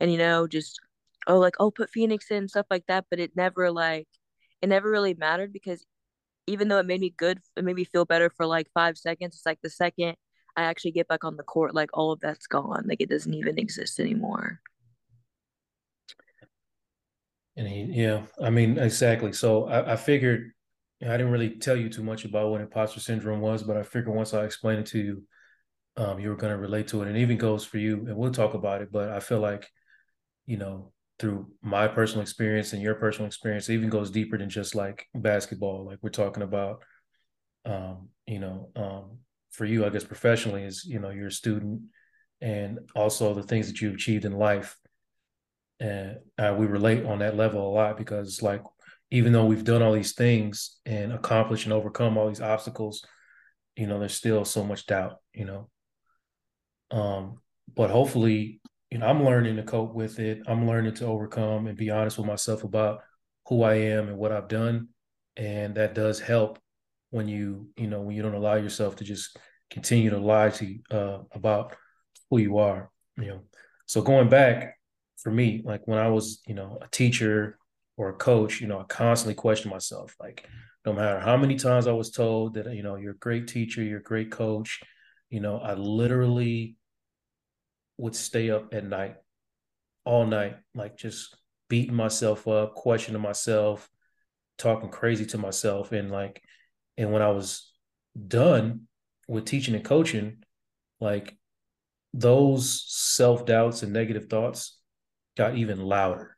and 0.00 0.12
you 0.12 0.18
know, 0.18 0.48
just 0.48 0.80
oh, 1.28 1.38
like 1.38 1.54
oh, 1.60 1.70
put 1.70 1.90
Phoenix 1.90 2.30
in 2.30 2.48
stuff 2.48 2.66
like 2.70 2.84
that. 2.88 3.06
But 3.10 3.20
it 3.20 3.36
never 3.36 3.70
like 3.70 4.08
it 4.62 4.68
never 4.68 4.90
really 4.90 5.14
mattered 5.14 5.52
because 5.52 5.84
even 6.48 6.68
though 6.68 6.78
it 6.78 6.86
made 6.86 7.00
me 7.00 7.14
good, 7.16 7.40
it 7.56 7.64
made 7.64 7.76
me 7.76 7.84
feel 7.84 8.04
better 8.04 8.30
for 8.30 8.46
like 8.46 8.68
five 8.74 8.98
seconds. 8.98 9.36
It's 9.36 9.46
like 9.46 9.60
the 9.62 9.70
second 9.70 10.16
I 10.56 10.62
actually 10.62 10.92
get 10.92 11.08
back 11.08 11.24
on 11.24 11.36
the 11.36 11.44
court, 11.44 11.74
like 11.74 11.90
all 11.94 12.10
of 12.10 12.20
that's 12.20 12.48
gone. 12.48 12.86
Like 12.88 13.00
it 13.00 13.08
doesn't 13.10 13.34
even 13.34 13.58
exist 13.58 14.00
anymore. 14.00 14.60
And 17.56 17.68
he, 17.68 17.82
yeah, 17.82 18.22
I 18.42 18.50
mean, 18.50 18.78
exactly. 18.78 19.32
So 19.32 19.66
I, 19.66 19.92
I 19.92 19.96
figured 19.96 20.52
I 21.02 21.16
didn't 21.16 21.30
really 21.30 21.50
tell 21.50 21.76
you 21.76 21.88
too 21.88 22.02
much 22.02 22.24
about 22.24 22.50
what 22.50 22.60
imposter 22.60 23.00
syndrome 23.00 23.40
was, 23.40 23.62
but 23.62 23.76
I 23.76 23.82
figured 23.82 24.14
once 24.14 24.34
I 24.34 24.44
explained 24.44 24.80
it 24.80 24.86
to 24.86 24.98
you, 24.98 25.22
um, 25.96 26.18
you 26.18 26.28
were 26.28 26.36
going 26.36 26.52
to 26.52 26.58
relate 26.58 26.88
to 26.88 27.02
it. 27.02 27.08
And 27.08 27.16
it 27.16 27.20
even 27.20 27.38
goes 27.38 27.64
for 27.64 27.78
you, 27.78 28.06
and 28.06 28.16
we'll 28.16 28.32
talk 28.32 28.54
about 28.54 28.82
it. 28.82 28.90
But 28.90 29.10
I 29.10 29.20
feel 29.20 29.38
like, 29.38 29.68
you 30.46 30.56
know, 30.56 30.92
through 31.18 31.50
my 31.62 31.86
personal 31.88 32.22
experience 32.22 32.72
and 32.72 32.82
your 32.82 32.96
personal 32.96 33.26
experience, 33.26 33.68
it 33.68 33.74
even 33.74 33.90
goes 33.90 34.10
deeper 34.10 34.38
than 34.38 34.50
just 34.50 34.74
like 34.74 35.06
basketball. 35.14 35.86
Like 35.86 35.98
we're 36.02 36.10
talking 36.10 36.42
about, 36.42 36.82
um, 37.64 38.08
you 38.26 38.38
know, 38.38 38.70
um, 38.74 39.18
for 39.50 39.64
you, 39.64 39.84
I 39.84 39.90
guess 39.90 40.04
professionally 40.04 40.64
is, 40.64 40.84
you 40.84 40.98
know, 40.98 41.10
you're 41.10 41.28
a 41.28 41.32
student 41.32 41.82
and 42.40 42.78
also 42.94 43.34
the 43.34 43.42
things 43.42 43.66
that 43.68 43.80
you've 43.80 43.94
achieved 43.94 44.24
in 44.24 44.32
life 44.32 44.76
and 45.80 46.18
uh, 46.38 46.54
we 46.56 46.66
relate 46.66 47.04
on 47.04 47.20
that 47.20 47.36
level 47.36 47.66
a 47.66 47.72
lot 47.72 47.96
because 47.96 48.42
like 48.42 48.62
even 49.10 49.32
though 49.32 49.44
we've 49.44 49.64
done 49.64 49.82
all 49.82 49.92
these 49.92 50.12
things 50.14 50.78
and 50.84 51.12
accomplished 51.12 51.64
and 51.64 51.72
overcome 51.72 52.16
all 52.16 52.28
these 52.28 52.40
obstacles 52.40 53.04
you 53.76 53.86
know 53.86 53.98
there's 53.98 54.14
still 54.14 54.44
so 54.44 54.64
much 54.64 54.86
doubt 54.86 55.16
you 55.32 55.44
know? 55.44 55.68
Um 56.90 57.40
but 57.74 57.90
hopefully 57.90 58.60
you 58.90 58.98
know 58.98 59.06
i'm 59.06 59.24
learning 59.24 59.56
to 59.56 59.62
cope 59.62 59.94
with 59.94 60.18
it. 60.18 60.42
I'm 60.46 60.66
learning 60.66 60.94
to 60.94 61.06
overcome 61.06 61.66
and 61.66 61.76
be 61.76 61.90
honest 61.90 62.18
with 62.18 62.26
myself 62.26 62.64
about 62.64 63.00
who 63.46 63.62
i 63.62 63.74
am 63.74 64.08
and 64.08 64.18
what 64.18 64.32
i've 64.32 64.48
done. 64.48 64.88
And 65.36 65.74
that 65.76 65.94
does 65.94 66.20
help 66.20 66.58
when 67.10 67.28
you 67.28 67.68
you 67.76 67.86
know 67.86 68.00
when 68.02 68.16
you 68.16 68.22
don't 68.22 68.34
allow 68.34 68.54
yourself 68.54 68.96
to 68.96 69.04
just 69.04 69.36
continue 69.70 70.10
to 70.10 70.18
lie 70.18 70.50
to 70.50 70.78
uh 70.90 71.18
about 71.32 71.76
who 72.30 72.38
you 72.38 72.58
are 72.58 72.90
you 73.18 73.26
know? 73.26 73.40
So 73.86 74.02
going 74.02 74.28
back 74.28 74.76
for 75.22 75.30
me, 75.30 75.62
like 75.64 75.86
when 75.86 75.98
I 75.98 76.08
was, 76.08 76.40
you 76.46 76.54
know, 76.54 76.78
a 76.80 76.88
teacher 76.88 77.57
or 77.98 78.10
a 78.10 78.14
coach, 78.14 78.60
you 78.60 78.68
know, 78.68 78.78
I 78.78 78.84
constantly 78.84 79.34
question 79.34 79.70
myself. 79.70 80.14
Like, 80.20 80.48
no 80.86 80.92
matter 80.92 81.18
how 81.18 81.36
many 81.36 81.56
times 81.56 81.88
I 81.88 81.92
was 81.92 82.10
told 82.12 82.54
that, 82.54 82.72
you 82.72 82.84
know, 82.84 82.94
you're 82.94 83.12
a 83.12 83.18
great 83.18 83.48
teacher, 83.48 83.82
you're 83.82 83.98
a 83.98 84.02
great 84.02 84.30
coach, 84.30 84.80
you 85.30 85.40
know, 85.40 85.58
I 85.58 85.74
literally 85.74 86.76
would 87.98 88.14
stay 88.14 88.50
up 88.50 88.72
at 88.72 88.86
night, 88.86 89.16
all 90.04 90.24
night, 90.24 90.56
like 90.76 90.96
just 90.96 91.36
beating 91.68 91.96
myself 91.96 92.46
up, 92.46 92.76
questioning 92.76 93.20
myself, 93.20 93.90
talking 94.58 94.90
crazy 94.90 95.26
to 95.26 95.38
myself. 95.38 95.90
And 95.90 96.12
like, 96.12 96.40
and 96.96 97.12
when 97.12 97.20
I 97.20 97.30
was 97.30 97.72
done 98.28 98.82
with 99.26 99.44
teaching 99.44 99.74
and 99.74 99.84
coaching, 99.84 100.44
like 101.00 101.36
those 102.14 102.84
self 102.86 103.44
doubts 103.44 103.82
and 103.82 103.92
negative 103.92 104.30
thoughts 104.30 104.78
got 105.36 105.56
even 105.56 105.80
louder 105.80 106.37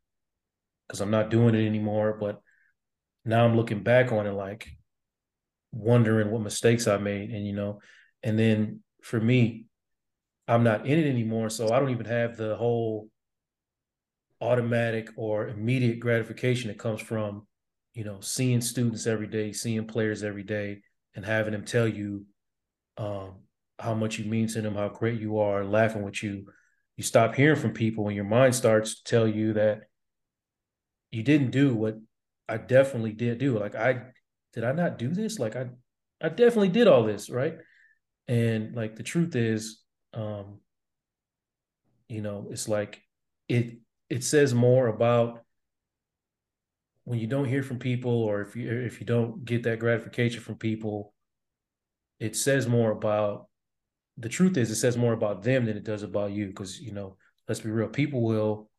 because 0.91 1.01
I'm 1.01 1.13
not 1.13 1.31
doing 1.31 1.55
it 1.55 1.65
anymore. 1.65 2.17
But 2.19 2.43
now 3.25 3.45
I'm 3.45 3.55
looking 3.55 3.85
back 3.85 4.11
on 4.11 4.27
it 4.27 4.33
like 4.33 4.69
wondering 5.71 6.33
what 6.33 6.43
mistakes 6.43 6.89
I 6.89 6.97
made. 6.99 7.31
And, 7.31 7.47
you 7.47 7.53
know, 7.53 7.79
and 8.25 8.37
then 8.37 8.81
for 9.01 9.21
me, 9.21 9.67
I'm 10.49 10.65
not 10.65 10.87
in 10.89 10.99
it 10.99 11.07
anymore. 11.09 11.49
So 11.49 11.73
I 11.73 11.79
don't 11.79 11.91
even 11.91 12.07
have 12.07 12.37
the 12.37 12.57
whole 12.57 13.09
automatic 14.41 15.11
or 15.15 15.47
immediate 15.47 16.01
gratification 16.01 16.69
that 16.69 16.79
comes 16.79 17.01
from, 17.01 17.47
you 17.95 18.03
know, 18.03 18.19
seeing 18.21 18.61
students 18.61 19.07
every 19.07 19.29
day, 19.29 19.53
seeing 19.53 19.87
players 19.87 20.25
every 20.25 20.43
day, 20.43 20.81
and 21.15 21.25
having 21.25 21.53
them 21.53 21.65
tell 21.65 21.87
you 21.87 22.27
um, 22.97 23.35
how 23.79 23.95
much 23.95 24.19
you 24.19 24.25
mean 24.25 24.49
to 24.49 24.61
them, 24.61 24.75
how 24.75 24.89
great 24.89 25.21
you 25.21 25.39
are, 25.39 25.65
laughing 25.65 26.03
with 26.03 26.21
you. 26.21 26.47
You 26.97 27.05
stop 27.05 27.37
hearing 27.37 27.61
from 27.61 27.75
people, 27.75 28.09
and 28.09 28.17
your 28.17 28.25
mind 28.25 28.57
starts 28.57 28.97
to 28.97 29.05
tell 29.05 29.29
you 29.29 29.53
that 29.53 29.83
you 31.11 31.23
didn't 31.23 31.51
do 31.51 31.75
what 31.75 31.97
I 32.49 32.57
definitely 32.57 33.13
did 33.13 33.39
do. 33.39 33.59
Like 33.59 33.75
I 33.75 34.03
did 34.53 34.65
I 34.65 34.73
not 34.73 34.99
do 34.99 35.09
this? 35.09 35.39
Like 35.39 35.57
I 35.57 35.67
I 36.21 36.29
definitely 36.29 36.69
did 36.69 36.87
all 36.87 37.05
this, 37.05 37.31
right? 37.31 37.57
And 38.29 38.75
like 38.75 38.97
the 38.97 39.03
truth 39.03 39.35
is, 39.35 39.81
um, 40.15 40.61
you 42.09 42.23
know, 42.23 42.49
it's 42.51 42.69
like 42.69 43.03
it 43.49 43.79
it 44.09 44.25
says 44.25 44.55
more 44.55 44.89
about 44.89 45.45
when 47.05 47.19
you 47.19 47.27
don't 47.27 47.49
hear 47.49 47.63
from 47.63 47.79
people 47.79 48.13
or 48.13 48.41
if 48.41 48.55
you 48.55 48.71
if 48.71 49.01
you 49.01 49.07
don't 49.07 49.45
get 49.45 49.63
that 49.65 49.79
gratification 49.79 50.41
from 50.41 50.57
people, 50.57 51.15
it 52.19 52.37
says 52.37 52.69
more 52.69 52.91
about 52.93 53.49
the 54.19 54.29
truth 54.29 54.57
is 54.57 54.71
it 54.71 54.77
says 54.77 54.97
more 54.97 55.13
about 55.13 55.43
them 55.43 55.65
than 55.65 55.77
it 55.77 55.85
does 55.85 56.03
about 56.03 56.33
you. 56.33 56.53
Cause 56.53 56.79
you 56.79 56.93
know, 56.93 57.17
let's 57.49 57.61
be 57.61 57.71
real, 57.71 57.89
people 57.89 58.23
will, 58.23 58.70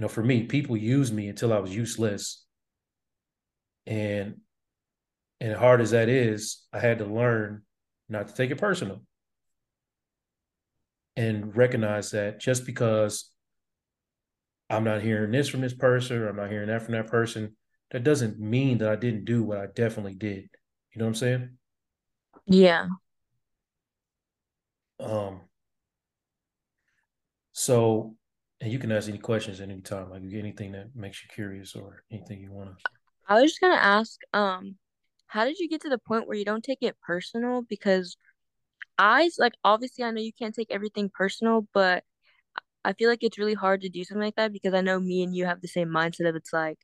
you 0.00 0.04
know, 0.04 0.08
for 0.08 0.22
me, 0.22 0.44
people 0.44 0.78
used 0.78 1.12
me 1.12 1.28
until 1.28 1.52
I 1.52 1.58
was 1.58 1.76
useless. 1.76 2.46
And 3.86 4.36
and 5.42 5.54
hard 5.54 5.82
as 5.82 5.90
that 5.90 6.08
is, 6.08 6.66
I 6.72 6.78
had 6.78 7.00
to 7.00 7.04
learn 7.04 7.64
not 8.08 8.28
to 8.28 8.34
take 8.34 8.50
it 8.50 8.56
personal 8.56 9.02
and 11.16 11.54
recognize 11.54 12.12
that 12.12 12.40
just 12.40 12.64
because 12.64 13.30
I'm 14.70 14.84
not 14.84 15.02
hearing 15.02 15.32
this 15.32 15.48
from 15.48 15.60
this 15.60 15.74
person 15.74 16.16
or 16.16 16.30
I'm 16.30 16.36
not 16.36 16.50
hearing 16.50 16.68
that 16.68 16.80
from 16.80 16.92
that 16.92 17.08
person, 17.08 17.54
that 17.90 18.02
doesn't 18.02 18.40
mean 18.40 18.78
that 18.78 18.88
I 18.88 18.96
didn't 18.96 19.26
do 19.26 19.42
what 19.42 19.58
I 19.58 19.66
definitely 19.66 20.14
did. 20.14 20.48
You 20.94 20.98
know 20.98 21.04
what 21.04 21.08
I'm 21.10 21.14
saying? 21.16 21.50
Yeah. 22.46 22.86
Um, 24.98 25.42
so, 27.52 28.16
and 28.60 28.70
you 28.70 28.78
can 28.78 28.92
ask 28.92 29.08
any 29.08 29.18
questions 29.18 29.60
at 29.60 29.70
any 29.70 29.80
time, 29.80 30.10
like 30.10 30.22
anything 30.32 30.72
that 30.72 30.94
makes 30.94 31.22
you 31.22 31.30
curious 31.34 31.74
or 31.74 32.04
anything 32.10 32.40
you 32.40 32.52
want 32.52 32.78
to. 32.78 32.84
I 33.28 33.40
was 33.40 33.52
just 33.52 33.60
gonna 33.60 33.74
ask, 33.74 34.18
um, 34.32 34.76
how 35.26 35.44
did 35.44 35.58
you 35.58 35.68
get 35.68 35.80
to 35.82 35.88
the 35.88 35.98
point 35.98 36.26
where 36.26 36.36
you 36.36 36.44
don't 36.44 36.64
take 36.64 36.82
it 36.82 36.96
personal? 37.06 37.62
Because 37.62 38.16
I 38.98 39.30
like 39.38 39.54
obviously 39.64 40.04
I 40.04 40.10
know 40.10 40.20
you 40.20 40.32
can't 40.32 40.54
take 40.54 40.70
everything 40.70 41.10
personal, 41.12 41.66
but 41.72 42.04
I 42.84 42.92
feel 42.92 43.08
like 43.08 43.22
it's 43.22 43.38
really 43.38 43.54
hard 43.54 43.82
to 43.82 43.88
do 43.88 44.04
something 44.04 44.22
like 44.22 44.36
that 44.36 44.52
because 44.52 44.74
I 44.74 44.80
know 44.80 45.00
me 45.00 45.22
and 45.22 45.34
you 45.34 45.46
have 45.46 45.60
the 45.62 45.68
same 45.68 45.88
mindset 45.88 46.28
of 46.28 46.36
it's 46.36 46.52
like 46.52 46.78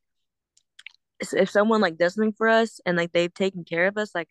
if 1.32 1.50
someone 1.50 1.80
like 1.80 1.98
does 1.98 2.14
something 2.14 2.34
for 2.36 2.48
us 2.48 2.80
and 2.86 2.96
like 2.96 3.12
they've 3.12 3.32
taken 3.32 3.64
care 3.64 3.86
of 3.86 3.98
us, 3.98 4.14
like 4.14 4.28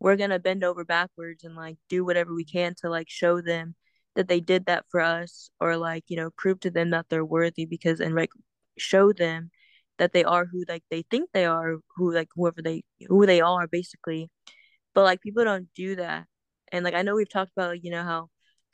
we're 0.00 0.16
gonna 0.16 0.38
bend 0.38 0.64
over 0.64 0.84
backwards 0.84 1.44
and 1.44 1.54
like 1.54 1.76
do 1.88 2.04
whatever 2.04 2.34
we 2.34 2.44
can 2.44 2.74
to 2.80 2.88
like 2.88 3.08
show 3.08 3.40
them 3.40 3.74
that 4.18 4.28
they 4.28 4.40
did 4.40 4.66
that 4.66 4.84
for 4.90 5.00
us 5.00 5.50
or 5.60 5.76
like 5.78 6.04
you 6.08 6.16
know 6.16 6.30
prove 6.36 6.60
to 6.60 6.70
them 6.70 6.90
that 6.90 7.06
they're 7.08 7.24
worthy 7.24 7.64
because 7.66 8.00
and 8.00 8.16
like 8.16 8.30
show 8.78 9.12
them 9.12 9.50
that 9.98 10.12
they 10.12 10.24
are 10.24 10.46
who 10.46 10.64
like 10.68 10.84
they 10.90 11.02
think 11.10 11.30
they 11.32 11.46
are 11.46 11.76
who 11.96 12.12
like 12.12 12.28
whoever 12.34 12.62
they 12.62 12.82
who 13.08 13.26
they 13.26 13.40
are 13.40 13.68
basically. 13.68 14.30
But 14.94 15.04
like 15.04 15.22
people 15.22 15.44
don't 15.44 15.68
do 15.74 15.96
that. 15.96 16.26
And 16.72 16.84
like 16.84 16.94
i 16.94 17.02
know 17.02 17.14
we've 17.16 17.28
talked 17.30 17.52
about 17.56 17.70
like, 17.70 17.84
you 17.84 17.90
know 17.92 18.02
how 18.04 18.28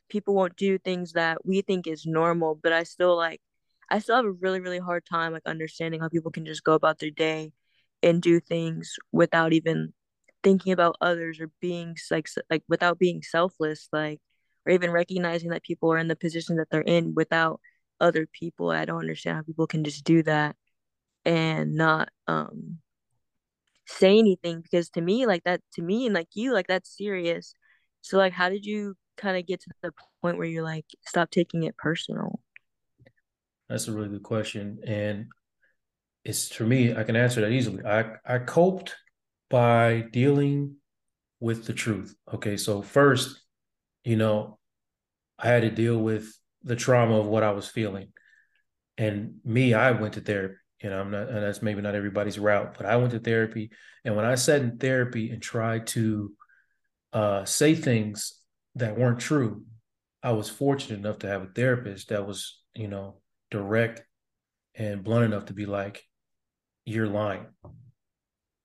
people 0.09 0.35
won't 0.35 0.57
do 0.57 0.79
things 0.79 1.13
that 1.13 1.45
we 1.47 1.63
think 1.63 1.87
is 1.87 2.07
normal 2.07 2.55
but 2.63 2.73
i 2.73 2.83
still 2.85 3.17
like 3.17 3.41
i 3.91 3.99
still 3.99 4.17
have 4.17 4.25
a 4.25 4.31
really 4.33 4.61
really 4.61 4.79
hard 4.79 5.05
time 5.07 5.33
like 5.33 5.43
understanding 5.47 6.01
how 6.01 6.09
people 6.09 6.31
can 6.31 6.47
just 6.47 6.65
go 6.65 6.75
about 6.75 6.99
their 6.99 7.11
day 7.11 7.53
and 8.03 8.23
do 8.23 8.41
things 8.41 8.97
without 9.13 9.53
even 9.53 9.93
thinking 10.43 10.73
about 10.73 10.97
others 11.01 11.41
or 11.41 11.51
being 11.61 11.97
like 12.11 12.29
like 12.51 12.63
without 12.69 12.99
being 12.99 13.23
selfless 13.23 13.89
like 13.93 14.21
or 14.67 14.73
even 14.73 14.91
recognizing 14.91 15.51
that 15.51 15.63
people 15.63 15.93
are 15.93 15.99
in 15.99 16.09
the 16.09 16.17
position 16.17 16.57
that 16.57 16.69
they're 16.71 16.81
in 16.81 17.15
without 17.15 17.61
other 18.01 18.27
people. 18.27 18.71
I 18.71 18.85
don't 18.85 19.01
understand 19.01 19.37
how 19.37 19.43
people 19.43 19.67
can 19.67 19.85
just 19.85 20.05
do 20.05 20.23
that 20.25 20.57
and 21.25 21.75
not 21.75 22.11
um 22.27 22.79
say 23.87 24.19
anything 24.19 24.61
because 24.61 24.91
to 24.91 25.01
me 25.01 25.27
like 25.27 25.45
that 25.45 25.61
to 25.75 25.83
me 25.83 26.07
and 26.07 26.15
like 26.15 26.29
you 26.35 26.53
like 26.53 26.67
that's 26.67 26.97
serious. 26.97 27.55
So 28.01 28.19
like 28.19 28.33
how 28.33 28.49
did 28.49 28.65
you 28.65 28.95
kind 29.17 29.37
of 29.37 29.47
get 29.47 29.61
to 29.63 29.71
the 29.83 29.93
point 30.21 30.39
where 30.39 30.47
you're 30.47 30.65
like 30.65 30.87
stop 31.07 31.31
taking 31.31 31.65
it 31.65 31.77
personal? 31.77 32.41
That's 33.69 33.89
a 33.89 33.93
really 33.93 34.09
good 34.09 34.23
question. 34.23 34.79
And 34.87 35.27
it's 36.25 36.49
for 36.49 36.65
me, 36.65 36.95
I 36.95 37.05
can 37.05 37.17
answer 37.17 37.41
that 37.41 37.53
easily. 37.53 37.85
I, 37.85 38.17
I 38.25 38.39
coped 38.39 38.95
by 39.51 40.05
dealing 40.13 40.77
with 41.41 41.67
the 41.67 41.73
truth. 41.73 42.15
Okay. 42.33 42.57
So 42.57 42.83
first, 42.83 43.41
you 44.05 44.17
know, 44.17 44.59
I 45.39 45.49
had 45.49 45.63
to 45.63 45.71
deal 45.71 45.99
with 45.99 46.33
the 46.63 46.77
trauma 46.77 47.19
of 47.19 47.27
what 47.27 47.43
I 47.43 47.51
was 47.51 47.69
feeling. 47.69 48.09
And 48.97 49.37
me, 49.45 49.75
I 49.75 49.91
went 49.93 50.15
to 50.15 50.21
therapy. 50.21 50.55
You 50.83 50.91
know, 50.91 51.01
I'm 51.01 51.11
not, 51.11 51.29
and 51.29 51.43
that's 51.43 51.63
maybe 51.63 51.81
not 51.81 51.95
everybody's 51.95 52.39
route, 52.39 52.77
but 52.77 52.87
I 52.87 52.97
went 52.97 53.13
to 53.13 53.19
therapy. 53.19 53.71
And 54.05 54.17
when 54.17 54.27
I 54.27 54.35
sat 54.35 54.61
in 54.61 54.77
therapy 54.77 55.31
and 55.31 55.43
tried 55.43 55.87
to 55.89 56.33
uh, 57.13 57.45
say 57.45 57.75
things 57.75 58.39
that 58.75 58.99
weren't 58.99 59.21
true, 59.21 59.65
I 60.23 60.33
was 60.33 60.51
fortunate 60.51 60.99
enough 60.99 61.21
to 61.21 61.29
have 61.29 61.43
a 61.43 61.47
therapist 61.47 62.11
that 62.11 62.27
was, 62.27 62.61
you 62.75 62.89
know, 62.89 63.21
direct 63.51 64.03
and 64.75 65.03
blunt 65.03 65.25
enough 65.25 65.47
to 65.47 65.55
be 65.55 65.67
like, 65.67 66.03
you're 66.85 67.07
lying 67.07 67.47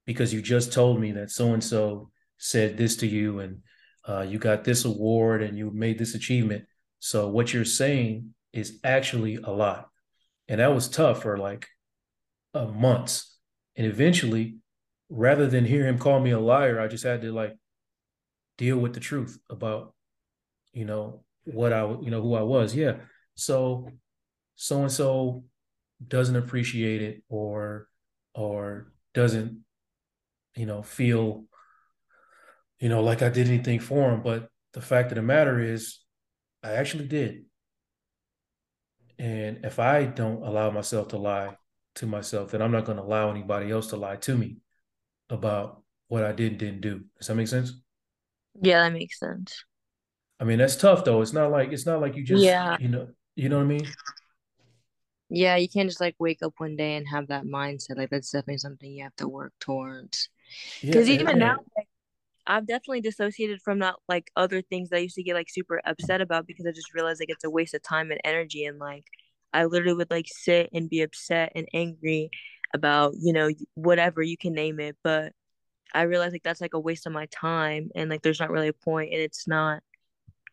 because 0.06 0.34
you 0.34 0.42
just 0.42 0.74
told 0.74 1.00
me 1.00 1.14
that 1.14 1.30
so 1.30 1.54
and 1.54 1.64
so 1.64 2.10
said 2.38 2.78
this 2.78 2.98
to 2.98 3.08
you 3.08 3.40
and 3.40 3.60
uh, 4.10 4.22
you 4.22 4.40
got 4.40 4.64
this 4.64 4.86
award 4.86 5.44
and 5.44 5.58
you 5.58 5.70
made 5.72 6.00
this 6.00 6.16
achievement. 6.16 6.66
So 7.00 7.28
what 7.28 7.54
you're 7.54 7.66
saying 7.66 8.34
is 8.52 8.80
actually 8.84 9.36
a 9.36 9.52
lie. 9.52 9.84
And 10.48 10.60
that 10.60 10.74
was 10.74 10.90
tough 10.90 11.22
for 11.22 11.38
like 11.38 11.68
uh, 12.56 12.66
months. 12.66 13.38
And 13.76 13.86
eventually, 13.86 14.58
rather 15.10 15.48
than 15.48 15.64
hear 15.64 15.86
him 15.86 16.00
call 16.00 16.20
me 16.20 16.32
a 16.32 16.40
liar, 16.40 16.80
I 16.80 16.88
just 16.88 17.04
had 17.04 17.22
to 17.22 17.32
like 17.32 17.56
deal 18.58 18.78
with 18.78 18.94
the 18.94 19.00
truth 19.00 19.38
about, 19.50 19.94
you 20.74 20.86
know, 20.86 21.24
what 21.44 21.72
I, 21.72 21.82
you 21.86 22.10
know, 22.10 22.22
who 22.22 22.34
I 22.34 22.42
was. 22.42 22.76
Yeah. 22.76 22.96
So 23.36 23.90
so 24.56 24.82
and 24.82 24.92
so 24.92 25.44
doesn't 26.06 26.36
appreciate 26.36 27.02
it 27.02 27.24
or 27.30 27.88
or 28.34 28.92
doesn't 29.14 29.60
you 30.56 30.66
know 30.66 30.82
feel 30.82 31.46
you 32.80 32.90
know 32.90 33.02
like 33.02 33.22
I 33.22 33.30
did 33.30 33.48
anything 33.48 33.80
for 33.80 34.12
him 34.12 34.22
but 34.22 34.50
the 34.74 34.82
fact 34.82 35.12
of 35.12 35.16
the 35.16 35.22
matter 35.22 35.60
is 35.60 36.00
I 36.62 36.74
actually 36.74 37.08
did. 37.08 37.46
And 39.18 39.66
if 39.66 39.80
I 39.80 40.06
don't 40.06 40.44
allow 40.44 40.70
myself 40.72 41.10
to 41.10 41.18
lie 41.18 41.58
to 41.96 42.06
myself 42.06 42.52
then 42.52 42.62
I'm 42.62 42.72
not 42.72 42.86
going 42.86 42.98
to 42.98 43.04
allow 43.04 43.32
anybody 43.32 43.72
else 43.72 43.88
to 43.88 43.98
lie 43.98 44.18
to 44.18 44.38
me 44.38 44.58
about 45.30 45.84
what 46.08 46.24
I 46.24 46.32
did 46.32 46.52
and 46.52 46.60
didn't 46.60 46.82
do. 46.82 47.04
Does 47.18 47.28
that 47.28 47.36
make 47.36 47.48
sense? 47.48 47.74
Yeah 48.62 48.82
that 48.82 48.94
makes 48.94 49.20
sense. 49.20 49.64
I 50.40 50.44
mean 50.44 50.60
that's 50.60 50.76
tough 50.76 51.04
though. 51.04 51.22
It's 51.22 51.34
not 51.34 51.52
like 51.52 51.72
it's 51.72 51.86
not 51.86 52.02
like 52.02 52.16
you 52.16 52.24
just 52.24 52.44
yeah. 52.44 52.78
you 52.80 52.88
know 52.88 53.08
you 53.36 53.50
know 53.50 53.58
what 53.58 53.64
I 53.64 53.68
mean? 53.68 53.88
Yeah, 55.30 55.56
you 55.58 55.70
can't 55.70 55.88
just 55.88 56.02
like 56.02 56.16
wake 56.20 56.42
up 56.42 56.54
one 56.58 56.76
day 56.76 56.96
and 56.96 57.08
have 57.08 57.28
that 57.28 57.46
mindset. 57.46 57.98
Like 57.98 58.10
that's 58.10 58.32
definitely 58.32 58.58
something 58.58 58.92
you 58.92 59.04
have 59.04 59.16
to 59.18 59.28
work 59.28 59.54
towards. 59.60 60.30
Because 60.82 61.08
yeah, 61.08 61.16
even 61.16 61.28
yeah. 61.28 61.46
now, 61.46 61.58
like, 61.78 61.88
I've 62.50 62.66
definitely 62.66 63.02
dissociated 63.02 63.62
from 63.62 63.80
that 63.80 63.96
like 64.10 64.32
other 64.36 64.64
things 64.64 64.90
that 64.90 64.98
I 64.98 65.02
used 65.02 65.16
to 65.16 65.24
get 65.24 65.36
like 65.36 65.50
super 65.50 65.82
upset 65.86 66.20
about 66.20 66.48
because 66.48 66.66
I 66.66 66.72
just 66.72 66.94
realized 66.96 67.22
like 67.22 67.30
it's 67.30 67.44
a 67.44 67.50
waste 67.50 67.76
of 67.76 67.84
time 67.84 68.10
and 68.12 68.20
energy 68.24 68.66
and 68.66 68.80
like 68.80 69.06
I 69.54 69.66
literally 69.66 69.94
would 69.94 70.10
like 70.12 70.28
sit 70.28 70.70
and 70.74 70.90
be 70.90 71.04
upset 71.04 71.52
and 71.56 71.68
angry 71.76 72.32
about 72.74 73.14
you 73.20 73.34
know 73.34 73.52
whatever 73.76 74.24
you 74.24 74.36
can 74.36 74.54
name 74.54 74.80
it, 74.80 74.98
but 75.04 75.34
I 75.94 76.04
realized 76.04 76.34
like 76.34 76.44
that's 76.44 76.62
like 76.62 76.74
a 76.74 76.80
waste 76.80 77.06
of 77.08 77.14
my 77.14 77.28
time 77.28 77.92
and 77.96 78.10
like 78.10 78.24
there's 78.24 78.40
not 78.40 78.52
really 78.52 78.68
a 78.70 78.74
point 78.74 79.14
and 79.14 79.22
it's 79.22 79.48
not 79.48 79.84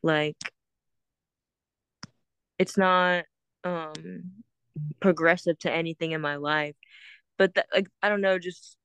like 0.02 0.36
it's 2.58 2.76
not 2.76 3.24
um 3.64 3.92
progressive 5.00 5.58
to 5.60 5.72
anything 5.72 6.12
in 6.12 6.20
my 6.20 6.36
life. 6.36 6.76
But 7.38 7.54
that, 7.54 7.68
like 7.74 7.88
I 8.02 8.10
don't 8.10 8.20
know, 8.20 8.38
just 8.38 8.76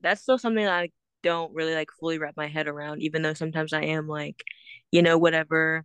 that's 0.00 0.22
still 0.22 0.38
something 0.38 0.64
that 0.64 0.72
I 0.72 0.90
don't 1.22 1.54
really 1.54 1.74
like 1.74 1.90
fully 1.98 2.18
wrap 2.18 2.36
my 2.36 2.48
head 2.48 2.68
around, 2.68 3.02
even 3.02 3.22
though 3.22 3.34
sometimes 3.34 3.72
I 3.72 3.82
am 3.82 4.08
like, 4.08 4.42
you 4.90 5.02
know, 5.02 5.18
whatever 5.18 5.84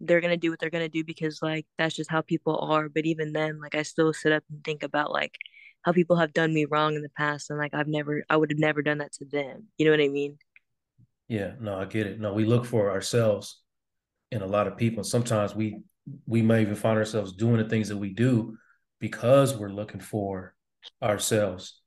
they're 0.00 0.20
gonna 0.20 0.36
do 0.36 0.50
what 0.50 0.58
they're 0.58 0.70
gonna 0.70 0.88
do 0.88 1.04
because 1.04 1.40
like 1.42 1.66
that's 1.78 1.94
just 1.94 2.10
how 2.10 2.20
people 2.20 2.58
are. 2.58 2.88
But 2.88 3.06
even 3.06 3.32
then, 3.32 3.60
like 3.60 3.74
I 3.74 3.82
still 3.82 4.12
sit 4.12 4.32
up 4.32 4.44
and 4.50 4.62
think 4.64 4.82
about 4.82 5.12
like 5.12 5.36
how 5.82 5.92
people 5.92 6.16
have 6.16 6.32
done 6.32 6.52
me 6.52 6.64
wrong 6.64 6.94
in 6.94 7.02
the 7.02 7.10
past 7.10 7.50
and 7.50 7.58
like 7.58 7.74
I've 7.74 7.88
never 7.88 8.24
I 8.28 8.36
would 8.36 8.50
have 8.50 8.58
never 8.58 8.82
done 8.82 8.98
that 8.98 9.12
to 9.14 9.24
them. 9.24 9.68
You 9.78 9.86
know 9.86 9.92
what 9.92 10.00
I 10.00 10.08
mean? 10.08 10.38
Yeah, 11.28 11.52
no, 11.60 11.78
I 11.78 11.84
get 11.86 12.06
it. 12.06 12.20
No, 12.20 12.32
we 12.32 12.44
look 12.44 12.64
for 12.64 12.90
ourselves 12.90 13.62
in 14.30 14.42
a 14.42 14.46
lot 14.46 14.66
of 14.66 14.76
people. 14.76 15.04
Sometimes 15.04 15.54
we 15.54 15.80
we 16.26 16.42
may 16.42 16.62
even 16.62 16.74
find 16.74 16.98
ourselves 16.98 17.32
doing 17.32 17.56
the 17.56 17.68
things 17.68 17.88
that 17.88 17.96
we 17.96 18.10
do 18.10 18.56
because 19.00 19.56
we're 19.56 19.70
looking 19.70 20.00
for 20.00 20.54
ourselves 21.02 21.80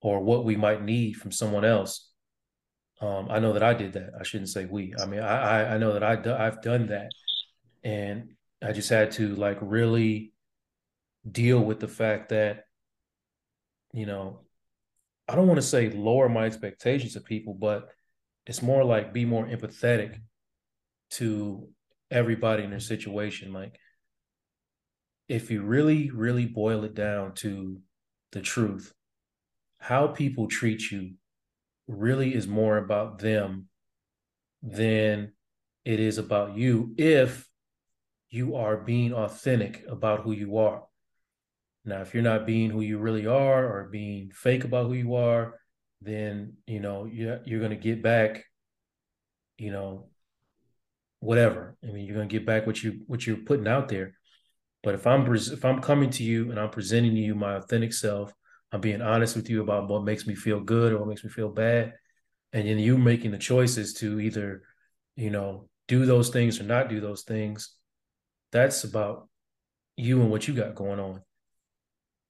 or 0.00 0.20
what 0.20 0.44
we 0.44 0.56
might 0.56 0.82
need 0.82 1.14
from 1.14 1.32
someone 1.32 1.64
else. 1.64 2.09
Um, 3.00 3.28
I 3.30 3.38
know 3.38 3.54
that 3.54 3.62
I 3.62 3.74
did 3.74 3.94
that. 3.94 4.10
I 4.18 4.24
shouldn't 4.24 4.50
say 4.50 4.66
we. 4.66 4.94
I 5.00 5.06
mean, 5.06 5.20
I 5.20 5.62
I, 5.62 5.74
I 5.74 5.78
know 5.78 5.94
that 5.94 6.02
I 6.02 6.16
do, 6.16 6.34
I've 6.34 6.60
done 6.62 6.88
that, 6.88 7.10
and 7.82 8.30
I 8.62 8.72
just 8.72 8.90
had 8.90 9.12
to 9.12 9.34
like 9.36 9.58
really 9.60 10.32
deal 11.30 11.60
with 11.60 11.80
the 11.80 11.88
fact 11.88 12.30
that, 12.30 12.64
you 13.92 14.06
know, 14.06 14.40
I 15.28 15.34
don't 15.34 15.46
want 15.46 15.58
to 15.58 15.66
say 15.66 15.90
lower 15.90 16.28
my 16.28 16.44
expectations 16.44 17.16
of 17.16 17.24
people, 17.24 17.54
but 17.54 17.88
it's 18.46 18.62
more 18.62 18.84
like 18.84 19.12
be 19.12 19.24
more 19.24 19.46
empathetic 19.46 20.18
to 21.12 21.68
everybody 22.10 22.64
in 22.64 22.70
their 22.70 22.80
situation. 22.80 23.52
Like 23.52 23.78
if 25.28 25.50
you 25.50 25.62
really, 25.62 26.10
really 26.10 26.46
boil 26.46 26.84
it 26.84 26.94
down 26.94 27.34
to 27.36 27.80
the 28.32 28.40
truth, 28.40 28.92
how 29.78 30.08
people 30.08 30.48
treat 30.48 30.90
you 30.90 31.12
really 31.90 32.34
is 32.34 32.46
more 32.46 32.76
about 32.76 33.18
them 33.18 33.66
than 34.62 35.32
it 35.84 36.00
is 36.00 36.18
about 36.18 36.56
you 36.56 36.94
if 36.96 37.48
you 38.30 38.56
are 38.56 38.76
being 38.76 39.12
authentic 39.12 39.84
about 39.88 40.22
who 40.22 40.32
you 40.32 40.58
are. 40.58 40.84
Now, 41.84 42.02
if 42.02 42.14
you're 42.14 42.22
not 42.22 42.46
being 42.46 42.70
who 42.70 42.80
you 42.80 42.98
really 42.98 43.26
are 43.26 43.66
or 43.66 43.88
being 43.90 44.30
fake 44.32 44.64
about 44.64 44.86
who 44.86 44.94
you 44.94 45.14
are, 45.14 45.58
then 46.00 46.54
you 46.66 46.80
know 46.80 47.06
you're, 47.06 47.40
you're 47.44 47.60
going 47.60 47.70
to 47.70 47.76
get 47.76 48.02
back, 48.02 48.44
you 49.58 49.72
know, 49.72 50.08
whatever. 51.20 51.76
I 51.82 51.88
mean, 51.88 52.04
you're 52.04 52.16
going 52.16 52.28
to 52.28 52.32
get 52.32 52.46
back 52.46 52.66
what 52.66 52.82
you 52.82 53.00
what 53.06 53.26
you're 53.26 53.38
putting 53.38 53.68
out 53.68 53.88
there. 53.88 54.14
But 54.82 54.94
if 54.94 55.06
I'm 55.06 55.34
if 55.34 55.64
I'm 55.64 55.80
coming 55.80 56.10
to 56.10 56.22
you 56.22 56.50
and 56.50 56.60
I'm 56.60 56.70
presenting 56.70 57.14
to 57.14 57.20
you 57.20 57.34
my 57.34 57.56
authentic 57.56 57.92
self, 57.92 58.32
I'm 58.72 58.80
being 58.80 59.02
honest 59.02 59.36
with 59.36 59.50
you 59.50 59.62
about 59.62 59.88
what 59.88 60.04
makes 60.04 60.26
me 60.26 60.34
feel 60.34 60.60
good 60.60 60.92
or 60.92 60.98
what 60.98 61.08
makes 61.08 61.24
me 61.24 61.30
feel 61.30 61.48
bad, 61.48 61.94
and 62.52 62.68
then 62.68 62.78
you 62.78 62.98
making 62.98 63.32
the 63.32 63.38
choices 63.38 63.94
to 63.94 64.20
either, 64.20 64.62
you 65.16 65.30
know, 65.30 65.68
do 65.88 66.06
those 66.06 66.30
things 66.30 66.60
or 66.60 66.64
not 66.64 66.88
do 66.88 67.00
those 67.00 67.22
things. 67.22 67.74
That's 68.52 68.84
about 68.84 69.28
you 69.96 70.20
and 70.20 70.30
what 70.30 70.46
you 70.46 70.54
got 70.54 70.74
going 70.74 71.00
on. 71.00 71.22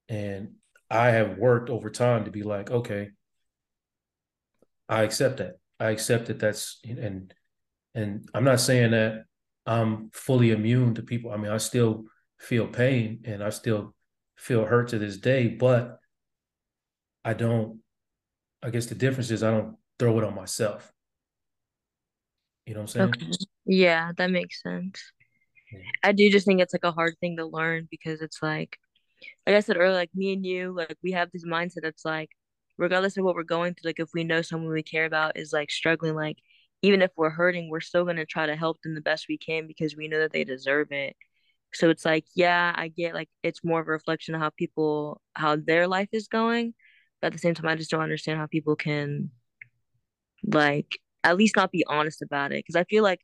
And 0.08 0.54
I 0.90 1.08
have 1.10 1.38
worked 1.38 1.70
over 1.70 1.90
time 1.90 2.24
to 2.24 2.30
be 2.30 2.42
like, 2.42 2.70
okay, 2.70 3.10
I 4.88 5.02
accept 5.02 5.38
that. 5.38 5.58
I 5.78 5.90
accept 5.90 6.26
that 6.26 6.40
that's 6.40 6.80
and 6.84 7.32
and 7.94 8.28
I'm 8.34 8.44
not 8.44 8.60
saying 8.60 8.90
that 8.90 9.24
I'm 9.66 10.10
fully 10.12 10.50
immune 10.50 10.94
to 10.94 11.02
people. 11.02 11.30
I 11.30 11.36
mean, 11.36 11.52
I 11.52 11.58
still 11.58 12.04
feel 12.38 12.66
pain 12.66 13.20
and 13.24 13.42
I 13.42 13.50
still 13.50 13.94
feel 14.36 14.64
hurt 14.64 14.88
to 14.88 14.98
this 14.98 15.16
day, 15.16 15.48
but 15.48 15.99
I 17.24 17.34
don't, 17.34 17.80
I 18.62 18.70
guess 18.70 18.86
the 18.86 18.94
difference 18.94 19.30
is 19.30 19.42
I 19.42 19.50
don't 19.50 19.76
throw 19.98 20.18
it 20.18 20.24
on 20.24 20.34
myself. 20.34 20.92
You 22.66 22.74
know 22.74 22.80
what 22.80 22.96
I'm 22.96 23.14
saying? 23.18 23.32
Okay. 23.32 23.46
Yeah, 23.66 24.12
that 24.16 24.30
makes 24.30 24.62
sense. 24.62 25.02
Yeah. 25.72 25.78
I 26.02 26.12
do 26.12 26.30
just 26.30 26.46
think 26.46 26.60
it's 26.60 26.74
like 26.74 26.84
a 26.84 26.92
hard 26.92 27.14
thing 27.20 27.36
to 27.36 27.46
learn 27.46 27.88
because 27.90 28.20
it's 28.20 28.42
like, 28.42 28.76
like 29.46 29.56
I 29.56 29.60
said 29.60 29.76
earlier, 29.76 29.94
like 29.94 30.10
me 30.14 30.32
and 30.32 30.44
you, 30.44 30.72
like 30.74 30.96
we 31.02 31.12
have 31.12 31.30
this 31.32 31.44
mindset 31.44 31.82
that's 31.82 32.04
like, 32.04 32.30
regardless 32.78 33.16
of 33.16 33.24
what 33.24 33.34
we're 33.34 33.42
going 33.42 33.74
through, 33.74 33.88
like 33.88 34.00
if 34.00 34.10
we 34.14 34.24
know 34.24 34.42
someone 34.42 34.72
we 34.72 34.82
care 34.82 35.04
about 35.04 35.36
is 35.36 35.52
like 35.52 35.70
struggling, 35.70 36.14
like 36.14 36.38
even 36.82 37.02
if 37.02 37.10
we're 37.16 37.30
hurting, 37.30 37.68
we're 37.68 37.80
still 37.80 38.04
gonna 38.04 38.24
try 38.24 38.46
to 38.46 38.56
help 38.56 38.80
them 38.82 38.94
the 38.94 39.00
best 39.00 39.26
we 39.28 39.36
can 39.36 39.66
because 39.66 39.96
we 39.96 40.08
know 40.08 40.18
that 40.20 40.32
they 40.32 40.44
deserve 40.44 40.92
it. 40.92 41.14
So 41.72 41.90
it's 41.90 42.04
like, 42.04 42.24
yeah, 42.34 42.72
I 42.74 42.88
get 42.88 43.14
like 43.14 43.28
it's 43.42 43.62
more 43.64 43.80
of 43.80 43.88
a 43.88 43.92
reflection 43.92 44.34
of 44.34 44.40
how 44.40 44.50
people 44.50 45.20
how 45.34 45.56
their 45.56 45.86
life 45.86 46.08
is 46.12 46.28
going. 46.28 46.74
But 47.20 47.28
at 47.28 47.32
the 47.34 47.38
same 47.38 47.54
time, 47.54 47.68
I 47.68 47.76
just 47.76 47.90
don't 47.90 48.02
understand 48.02 48.38
how 48.38 48.46
people 48.46 48.76
can 48.76 49.30
like 50.44 50.98
at 51.24 51.36
least 51.36 51.56
not 51.56 51.70
be 51.72 51.84
honest 51.86 52.22
about 52.22 52.52
it. 52.52 52.64
Cause 52.66 52.76
I 52.76 52.84
feel 52.84 53.02
like 53.02 53.20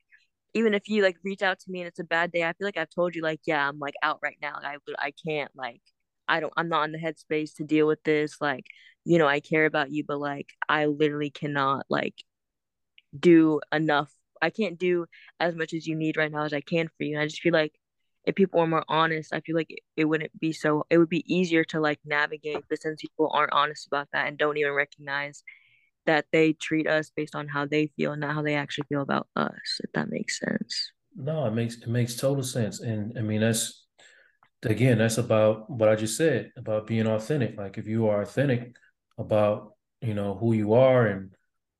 even 0.54 0.74
if 0.74 0.88
you 0.88 1.02
like 1.02 1.16
reach 1.24 1.42
out 1.42 1.58
to 1.60 1.70
me 1.70 1.80
and 1.80 1.88
it's 1.88 1.98
a 1.98 2.04
bad 2.04 2.32
day, 2.32 2.44
I 2.44 2.52
feel 2.54 2.66
like 2.66 2.76
I've 2.78 2.90
told 2.90 3.14
you 3.14 3.22
like, 3.22 3.40
yeah, 3.46 3.68
I'm 3.68 3.78
like 3.78 3.94
out 4.02 4.18
right 4.22 4.38
now. 4.42 4.54
Like, 4.62 4.78
I 5.00 5.06
I 5.06 5.12
can't 5.26 5.50
like 5.56 5.82
I 6.28 6.40
don't 6.40 6.52
I'm 6.56 6.68
not 6.68 6.84
in 6.84 6.92
the 6.92 6.98
headspace 6.98 7.54
to 7.56 7.64
deal 7.64 7.86
with 7.86 8.02
this. 8.04 8.36
Like, 8.40 8.64
you 9.04 9.18
know, 9.18 9.26
I 9.26 9.40
care 9.40 9.66
about 9.66 9.90
you, 9.90 10.04
but 10.06 10.18
like 10.20 10.48
I 10.68 10.86
literally 10.86 11.30
cannot 11.30 11.86
like 11.88 12.14
do 13.18 13.60
enough. 13.72 14.12
I 14.42 14.50
can't 14.50 14.78
do 14.78 15.06
as 15.40 15.54
much 15.54 15.72
as 15.74 15.86
you 15.86 15.96
need 15.96 16.16
right 16.16 16.30
now 16.30 16.44
as 16.44 16.52
I 16.52 16.60
can 16.60 16.88
for 16.88 17.04
you. 17.04 17.14
And 17.14 17.22
I 17.22 17.26
just 17.26 17.40
feel 17.42 17.52
like 17.52 17.72
if 18.26 18.34
people 18.34 18.60
were 18.60 18.66
more 18.66 18.84
honest, 18.88 19.32
I 19.32 19.40
feel 19.40 19.56
like 19.56 19.70
it, 19.70 19.80
it 19.96 20.04
wouldn't 20.04 20.38
be 20.38 20.52
so 20.52 20.84
it 20.90 20.98
would 20.98 21.08
be 21.08 21.24
easier 21.32 21.64
to 21.64 21.80
like 21.80 22.00
navigate 22.04 22.64
but 22.68 22.82
since 22.82 23.00
people 23.00 23.30
aren't 23.32 23.52
honest 23.52 23.86
about 23.86 24.08
that 24.12 24.26
and 24.26 24.36
don't 24.36 24.56
even 24.56 24.72
recognize 24.72 25.42
that 26.06 26.26
they 26.32 26.52
treat 26.52 26.86
us 26.86 27.10
based 27.14 27.34
on 27.34 27.48
how 27.48 27.66
they 27.66 27.88
feel 27.96 28.12
and 28.12 28.20
not 28.20 28.34
how 28.34 28.42
they 28.42 28.54
actually 28.54 28.86
feel 28.88 29.02
about 29.02 29.28
us, 29.36 29.80
if 29.80 29.92
that 29.92 30.08
makes 30.08 30.38
sense. 30.38 30.92
No, 31.16 31.46
it 31.46 31.52
makes 31.52 31.76
it 31.76 31.88
makes 31.88 32.16
total 32.16 32.44
sense. 32.44 32.80
And 32.80 33.16
I 33.16 33.22
mean 33.22 33.40
that's 33.40 33.86
again, 34.62 34.98
that's 34.98 35.18
about 35.18 35.70
what 35.70 35.88
I 35.88 35.94
just 35.94 36.16
said 36.16 36.52
about 36.56 36.86
being 36.86 37.06
authentic. 37.06 37.56
Like 37.56 37.78
if 37.78 37.86
you 37.86 38.08
are 38.08 38.22
authentic 38.22 38.74
about, 39.18 39.74
you 40.00 40.14
know, 40.14 40.34
who 40.34 40.52
you 40.52 40.74
are 40.74 41.06
and 41.06 41.30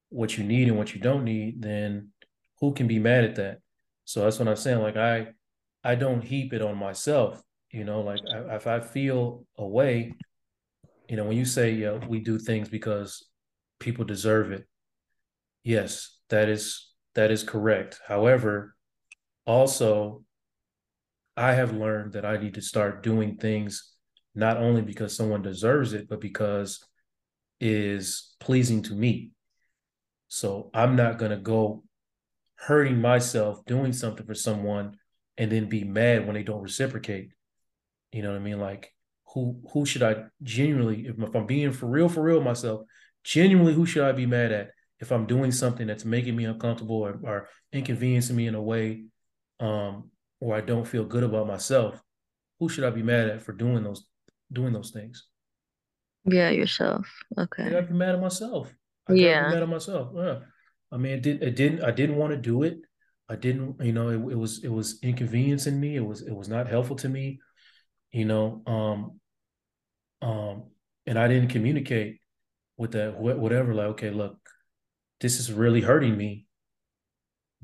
what 0.09 0.39
you 0.39 0.45
need 0.45 0.69
and 0.69 0.79
what 0.79 0.95
you 0.95 1.01
don't 1.01 1.25
need, 1.25 1.63
then 1.63 2.11
who 2.61 2.73
can 2.73 2.87
be 2.87 2.99
mad 2.99 3.25
at 3.25 3.35
that? 3.37 3.59
So 4.05 4.23
that's 4.23 4.39
what 4.39 4.49
I'm 4.49 4.57
saying. 4.57 4.81
Like 4.81 4.97
I 4.97 5.29
I 5.87 5.95
don't 5.95 6.23
heap 6.23 6.53
it 6.53 6.63
on 6.63 6.77
myself. 6.77 7.41
You 7.71 7.85
know, 7.85 8.01
like 8.01 8.21
I, 8.33 8.57
if 8.57 8.67
I 8.67 8.81
feel 8.81 9.47
a 9.57 9.67
way, 9.67 10.13
you 11.09 11.17
know, 11.17 11.25
when 11.25 11.37
you 11.37 11.45
say 11.45 11.71
yeah, 11.73 11.99
we 12.09 12.19
do 12.19 12.39
things 12.39 12.69
because 12.69 13.25
people 13.79 14.05
deserve 14.05 14.51
it. 14.51 14.67
Yes, 15.63 16.19
that 16.29 16.49
is 16.49 16.93
that 17.15 17.31
is 17.31 17.45
correct. 17.45 18.01
However, 18.07 18.75
also 19.47 20.25
I 21.37 21.53
have 21.53 21.73
learned 21.73 22.15
that 22.15 22.25
I 22.25 22.37
need 22.37 22.55
to 22.55 22.63
start 22.63 23.03
doing 23.03 23.37
things 23.37 23.93
not 24.35 24.57
only 24.57 24.83
because 24.83 25.15
someone 25.15 25.43
deserves 25.43 25.93
it, 25.93 26.09
but 26.09 26.21
because 26.21 26.85
is 27.61 28.35
pleasing 28.41 28.83
to 28.83 28.95
me. 28.95 29.31
So 30.29 30.71
I'm 30.75 30.97
not 30.97 31.19
going 31.19 31.31
to 31.31 31.37
go 31.37 31.85
hurting 32.57 33.01
myself 33.01 33.65
doing 33.67 33.93
something 33.93 34.27
for 34.27 34.35
someone 34.35 34.97
and 35.39 35.51
then 35.51 35.69
be 35.69 35.85
mad 35.85 36.27
when 36.27 36.35
they 36.35 36.43
don't 36.43 36.63
reciprocate. 36.63 37.31
You 38.13 38.23
know 38.23 38.31
what 38.31 38.37
I 38.41 38.43
mean? 38.43 38.61
Like 38.61 38.93
who 39.35 39.61
who 39.73 39.85
should 39.85 40.03
I 40.03 40.25
genuinely 40.43 41.07
if, 41.07 41.19
if 41.19 41.35
I'm 41.35 41.47
being 41.47 41.73
for 41.73 41.87
real 41.87 42.09
for 42.09 42.23
real 42.23 42.41
myself, 42.41 42.83
genuinely 43.25 43.75
who 43.75 43.87
should 43.87 44.05
I 44.05 44.13
be 44.13 44.27
mad 44.27 44.53
at 44.53 44.71
if 45.01 45.13
I'm 45.13 45.27
doing 45.27 45.53
something 45.53 45.87
that's 45.87 46.05
making 46.05 46.37
me 46.37 46.45
uncomfortable 46.45 46.97
or, 46.97 47.19
or 47.23 47.49
inconveniencing 47.73 48.37
me 48.37 48.47
in 48.47 48.55
a 48.55 48.63
way 48.63 49.05
um 49.61 50.11
or 50.41 50.55
I 50.55 50.61
don't 50.61 50.87
feel 50.87 51.05
good 51.05 51.25
about 51.25 51.47
myself, 51.47 52.03
who 52.61 52.69
should 52.69 52.85
I 52.85 52.91
be 52.91 53.03
mad 53.03 53.29
at 53.29 53.43
for 53.43 53.53
doing 53.53 53.83
those 53.85 54.07
doing 54.53 54.73
those 54.73 54.91
things? 54.91 55.27
Yeah, 56.25 56.51
yourself. 56.51 57.07
Okay. 57.39 57.65
I 57.65 57.71
gotta 57.71 57.87
be 57.87 57.95
mad 57.95 58.15
at 58.15 58.21
myself. 58.21 58.73
Yeah. 59.09 59.15
I 59.15 59.15
Yeah. 59.15 59.49
be 59.49 59.55
mad 59.55 59.63
at 59.63 59.69
myself. 59.69 60.13
Yeah. 60.15 60.39
I 60.93 60.97
mean, 60.97 61.13
it 61.13 61.23
did. 61.23 61.43
It 61.43 61.57
didn't. 61.57 61.83
I 61.83 61.91
didn't 61.91 62.17
want 62.17 62.33
to 62.33 62.37
do 62.37 62.63
it. 62.63 62.79
I 63.29 63.37
didn't. 63.37 63.77
You 63.81 63.93
know, 63.93 64.09
it, 64.09 64.33
it 64.33 64.39
was. 64.39 64.65
It 64.65 64.69
was 64.69 64.99
inconveniencing 65.03 65.79
me. 65.79 65.97
It 65.97 66.05
was. 66.05 66.23
It 66.23 66.35
was 66.35 66.49
not 66.49 66.69
helpful 66.69 66.97
to 66.97 67.09
me. 67.09 67.41
You 68.13 68.25
know. 68.25 68.63
Um. 68.67 69.21
Um. 70.23 70.65
And 71.07 71.19
I 71.19 71.29
didn't 71.29 71.49
communicate 71.49 72.21
with 72.77 72.93
that. 72.93 73.19
Whatever. 73.19 73.75
Like, 73.75 73.87
okay, 73.89 74.11
look, 74.11 74.39
this 75.21 75.41
is 75.41 75.53
really 75.53 75.81
hurting 75.81 76.17
me, 76.17 76.47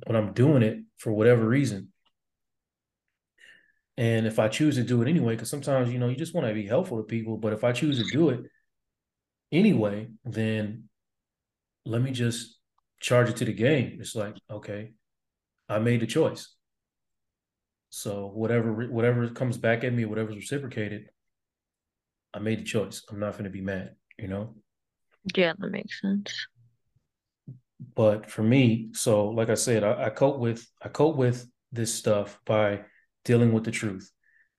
but 0.07 0.17
I'm 0.17 0.33
doing 0.33 0.63
it 0.63 0.79
for 0.99 1.13
whatever 1.13 1.47
reason. 1.47 1.89
And 3.97 4.27
if 4.27 4.39
I 4.39 4.49
choose 4.49 4.77
to 4.77 4.83
do 4.83 5.03
it 5.03 5.09
anyway, 5.09 5.35
because 5.35 5.51
sometimes 5.51 5.93
you 5.93 5.99
know 5.99 6.09
you 6.09 6.17
just 6.17 6.35
want 6.35 6.47
to 6.47 6.55
be 6.55 6.67
helpful 6.67 6.97
to 6.97 7.05
people, 7.05 7.37
but 7.37 7.53
if 7.53 7.63
I 7.63 7.73
choose 7.73 7.99
to 7.99 8.11
do 8.11 8.31
it 8.31 8.41
anyway, 9.53 10.09
then 10.25 10.89
let 11.85 12.01
me 12.01 12.11
just 12.11 12.59
charge 13.01 13.29
it 13.29 13.37
to 13.37 13.45
the 13.45 13.53
game. 13.53 13.99
It's 14.01 14.15
like, 14.15 14.37
okay, 14.51 14.93
I 15.73 15.79
made 15.79 16.01
the 16.01 16.07
choice. 16.07 16.55
So 17.91 18.27
whatever 18.27 18.73
whatever 18.89 19.29
comes 19.29 19.59
back 19.59 19.85
at 19.85 19.93
me, 19.93 20.05
whatever's 20.05 20.37
reciprocated, 20.37 21.11
I 22.33 22.39
made 22.39 22.61
the 22.61 22.65
choice. 22.65 23.03
I'm 23.11 23.19
not 23.19 23.33
going 23.33 23.45
to 23.45 23.51
be 23.51 23.61
mad, 23.61 23.95
you 24.19 24.29
know. 24.29 24.55
Yeah, 25.35 25.53
that 25.59 25.71
makes 25.71 26.01
sense. 26.01 26.47
But 27.95 28.31
for 28.31 28.43
me, 28.43 28.91
so 28.93 29.29
like 29.29 29.51
I 29.51 29.55
said, 29.55 29.85
I, 29.85 30.07
I 30.07 30.11
cope 30.11 30.39
with 30.39 30.67
I 30.81 30.89
cope 30.89 31.17
with 31.17 31.47
this 31.71 31.95
stuff 31.95 32.39
by 32.47 32.83
dealing 33.25 33.53
with 33.53 33.65
the 33.65 33.71
truth. 33.71 34.11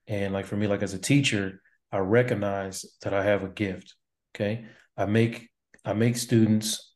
And 0.07 0.33
like 0.33 0.45
for 0.45 0.55
me, 0.55 0.67
like 0.67 0.83
as 0.83 0.93
a 0.93 0.99
teacher, 0.99 1.61
I 1.91 1.97
recognize 1.99 2.85
that 3.01 3.13
I 3.13 3.23
have 3.23 3.43
a 3.43 3.49
gift. 3.49 3.95
Okay. 4.35 4.65
I 4.97 5.05
make 5.05 5.49
I 5.85 5.93
make 5.93 6.17
students 6.17 6.93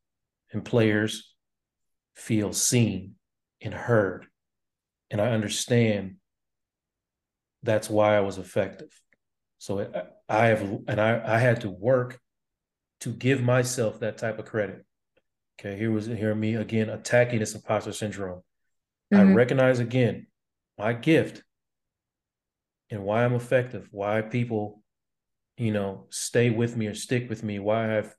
and 0.52 0.64
players 0.64 1.34
feel 2.16 2.54
seen 2.54 3.16
and 3.62 3.74
heard. 3.74 4.28
And 5.10 5.22
I 5.22 5.32
understand 5.32 6.16
that's 7.64 7.90
why 7.90 8.16
I 8.18 8.22
was 8.22 8.38
effective. 8.38 8.90
So 9.58 9.92
I 10.30 10.46
have, 10.48 10.62
and 10.88 11.02
I, 11.02 11.36
I 11.36 11.40
had 11.40 11.62
to 11.62 11.70
work 11.70 12.20
to 13.02 13.10
give 13.10 13.42
myself 13.42 14.00
that 14.00 14.18
type 14.18 14.40
of 14.40 14.46
credit. 14.46 14.86
Okay, 15.60 15.78
here 15.78 15.92
was 15.92 16.06
here 16.06 16.36
me 16.36 16.56
again 16.56 16.90
attacking 16.90 17.40
this 17.40 17.56
imposter 17.56 17.92
syndrome. 17.92 18.42
Mm-hmm. 19.12 19.32
I 19.32 19.34
recognize 19.34 19.80
again 19.80 20.28
my 20.78 20.94
gift 20.94 21.42
and 22.92 23.04
why 23.04 23.26
I'm 23.26 23.34
effective, 23.34 23.88
why 23.92 24.22
people, 24.22 24.84
you 25.58 25.72
know, 25.72 26.06
stay 26.10 26.52
with 26.52 26.78
me 26.78 26.88
or 26.88 26.94
stick 26.94 27.28
with 27.30 27.44
me, 27.44 27.60
why 27.60 27.98
I've 27.98 28.16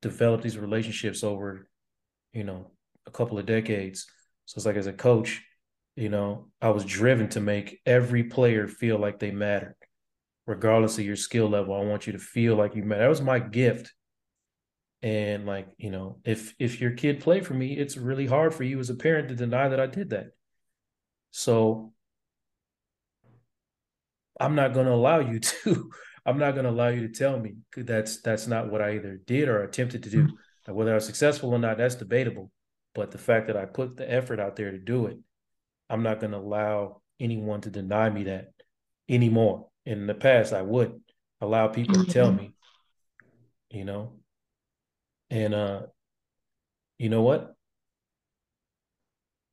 developed 0.00 0.44
these 0.44 0.58
relationships 0.58 1.24
over, 1.24 1.68
you 2.32 2.44
know, 2.44 2.70
a 3.06 3.10
couple 3.10 3.38
of 3.38 3.46
decades. 3.46 4.06
So 4.46 4.58
it's 4.58 4.66
like 4.66 4.76
as 4.76 4.86
a 4.86 4.92
coach, 4.92 5.42
you 5.96 6.08
know, 6.08 6.48
I 6.60 6.70
was 6.70 6.84
driven 6.84 7.28
to 7.30 7.40
make 7.40 7.80
every 7.84 8.24
player 8.24 8.68
feel 8.68 8.98
like 8.98 9.18
they 9.18 9.30
mattered, 9.30 9.76
regardless 10.46 10.98
of 10.98 11.04
your 11.04 11.16
skill 11.16 11.48
level. 11.48 11.74
I 11.74 11.84
want 11.84 12.06
you 12.06 12.12
to 12.12 12.18
feel 12.18 12.54
like 12.56 12.74
you 12.74 12.82
matter. 12.84 13.02
That 13.02 13.08
was 13.08 13.22
my 13.22 13.38
gift. 13.38 13.92
And 15.02 15.46
like, 15.46 15.68
you 15.78 15.90
know, 15.90 16.20
if 16.24 16.54
if 16.58 16.80
your 16.80 16.92
kid 16.92 17.20
played 17.20 17.46
for 17.46 17.54
me, 17.54 17.76
it's 17.76 17.96
really 17.96 18.26
hard 18.26 18.54
for 18.54 18.62
you 18.64 18.78
as 18.78 18.90
a 18.90 18.94
parent 18.94 19.28
to 19.28 19.34
deny 19.34 19.68
that 19.68 19.80
I 19.80 19.86
did 19.86 20.10
that. 20.10 20.28
So 21.30 21.92
I'm 24.40 24.54
not 24.54 24.74
going 24.74 24.86
to 24.86 24.92
allow 24.92 25.18
you 25.18 25.40
to. 25.64 25.90
I'm 26.24 26.38
not 26.38 26.52
going 26.52 26.64
to 26.64 26.70
allow 26.70 26.88
you 26.88 27.06
to 27.06 27.12
tell 27.12 27.38
me 27.38 27.54
that's 27.76 28.20
that's 28.20 28.46
not 28.46 28.70
what 28.70 28.82
I 28.82 28.96
either 28.96 29.20
did 29.26 29.48
or 29.48 29.62
attempted 29.62 30.02
to 30.04 30.10
do. 30.10 30.24
Mm-hmm. 30.24 30.74
whether 30.74 30.92
I 30.92 30.96
was 30.96 31.06
successful 31.06 31.50
or 31.50 31.58
not, 31.58 31.78
that's 31.78 31.94
debatable. 31.94 32.50
But 32.96 33.10
the 33.10 33.18
fact 33.18 33.48
that 33.48 33.58
I 33.58 33.66
put 33.66 33.98
the 33.98 34.10
effort 34.10 34.40
out 34.40 34.56
there 34.56 34.70
to 34.70 34.78
do 34.78 35.04
it, 35.04 35.18
I'm 35.90 36.02
not 36.02 36.18
going 36.18 36.32
to 36.32 36.38
allow 36.38 37.02
anyone 37.20 37.60
to 37.60 37.70
deny 37.70 38.08
me 38.08 38.24
that 38.24 38.54
anymore. 39.06 39.68
In 39.84 40.06
the 40.06 40.14
past, 40.14 40.54
I 40.54 40.62
would 40.62 40.98
allow 41.42 41.68
people 41.68 42.02
to 42.02 42.10
tell 42.10 42.28
mm-hmm. 42.28 42.36
me, 42.38 42.54
you 43.68 43.84
know, 43.84 44.14
and 45.28 45.54
uh, 45.54 45.82
you 46.98 47.10
know 47.10 47.20
what? 47.20 47.54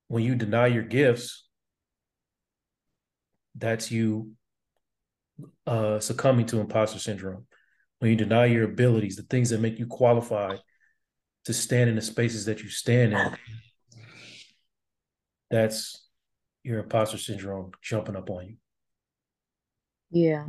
When 0.08 0.24
you 0.24 0.36
deny 0.36 0.68
your 0.68 0.84
gifts, 0.84 1.46
that's 3.56 3.92
you 3.92 4.32
uh, 5.68 6.00
succumbing 6.00 6.46
to 6.48 6.62
imposter 6.62 6.98
syndrome. 6.98 7.46
When 8.00 8.10
you 8.10 8.16
deny 8.16 8.46
your 8.46 8.64
abilities, 8.64 9.18
the 9.18 9.24
things 9.24 9.50
that 9.50 9.60
make 9.60 9.80
you 9.80 9.88
qualified 9.88 10.62
to 11.46 11.54
stand 11.54 11.90
in 11.90 11.96
the 11.96 12.02
spaces 12.02 12.46
that 12.46 12.64
you 12.64 12.70
stand 12.70 13.14
in, 13.14 13.38
that's 15.50 16.08
your 16.64 16.80
imposter 16.80 17.18
syndrome 17.18 17.72
jumping 17.82 18.16
up 18.16 18.30
on 18.30 18.48
you. 18.48 18.56
Yeah. 20.12 20.46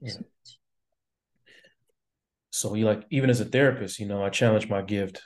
yeah. 0.00 0.12
So 2.50 2.74
you 2.74 2.84
like 2.84 3.04
even 3.10 3.30
as 3.30 3.40
a 3.40 3.44
therapist, 3.44 3.98
you 3.98 4.06
know, 4.06 4.24
I 4.24 4.30
challenge 4.30 4.68
my 4.68 4.82
gift. 4.82 5.22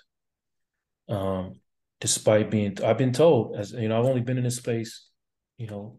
Um, 1.08 1.60
despite 2.00 2.50
being 2.50 2.76
I've 2.84 2.98
been 2.98 3.12
told 3.12 3.56
as 3.56 3.72
you 3.72 3.88
know, 3.88 3.98
I've 3.98 4.06
only 4.06 4.20
been 4.20 4.38
in 4.38 4.44
this 4.44 4.56
space, 4.56 5.08
you 5.56 5.66
know, 5.66 5.98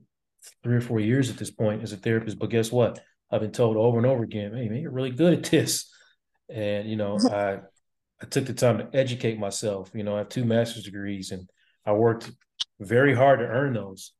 three 0.64 0.76
or 0.76 0.82
four 0.82 1.00
years 1.00 1.30
at 1.30 1.38
this 1.38 1.52
point 1.52 1.84
as 1.84 1.94
a 1.94 1.98
therapist. 1.98 2.40
But 2.40 2.50
guess 2.50 2.72
what? 2.72 3.00
I've 3.32 3.42
been 3.42 3.52
told 3.52 3.78
over 3.78 3.98
and 3.98 4.06
over 4.06 4.24
again, 4.24 4.54
hey 4.54 4.68
man, 4.68 4.82
you're 4.82 4.92
really 4.92 5.12
good 5.12 5.34
at 5.34 5.44
this. 5.44 5.90
And 6.50 6.90
you 6.90 6.96
know, 6.96 7.18
I 7.32 7.60
I 8.22 8.26
took 8.26 8.46
the 8.46 8.54
time 8.54 8.78
to 8.78 8.90
educate 8.94 9.40
myself. 9.40 9.92
You 9.94 10.04
know, 10.04 10.16
I 10.16 10.20
have 10.20 10.30
two 10.30 10.46
master's 10.46 10.84
degrees 10.84 11.32
and 11.32 11.50
I 11.86 11.94
worked 11.94 12.32
very 12.80 13.16
hard 13.16 13.40
to 13.40 13.46
earn 13.46 13.74
those, 13.74 14.14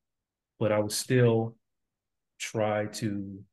but 0.60 0.72
I 0.72 0.80
would 0.80 0.92
still 0.92 1.56
try 2.40 2.88
to 2.88 3.44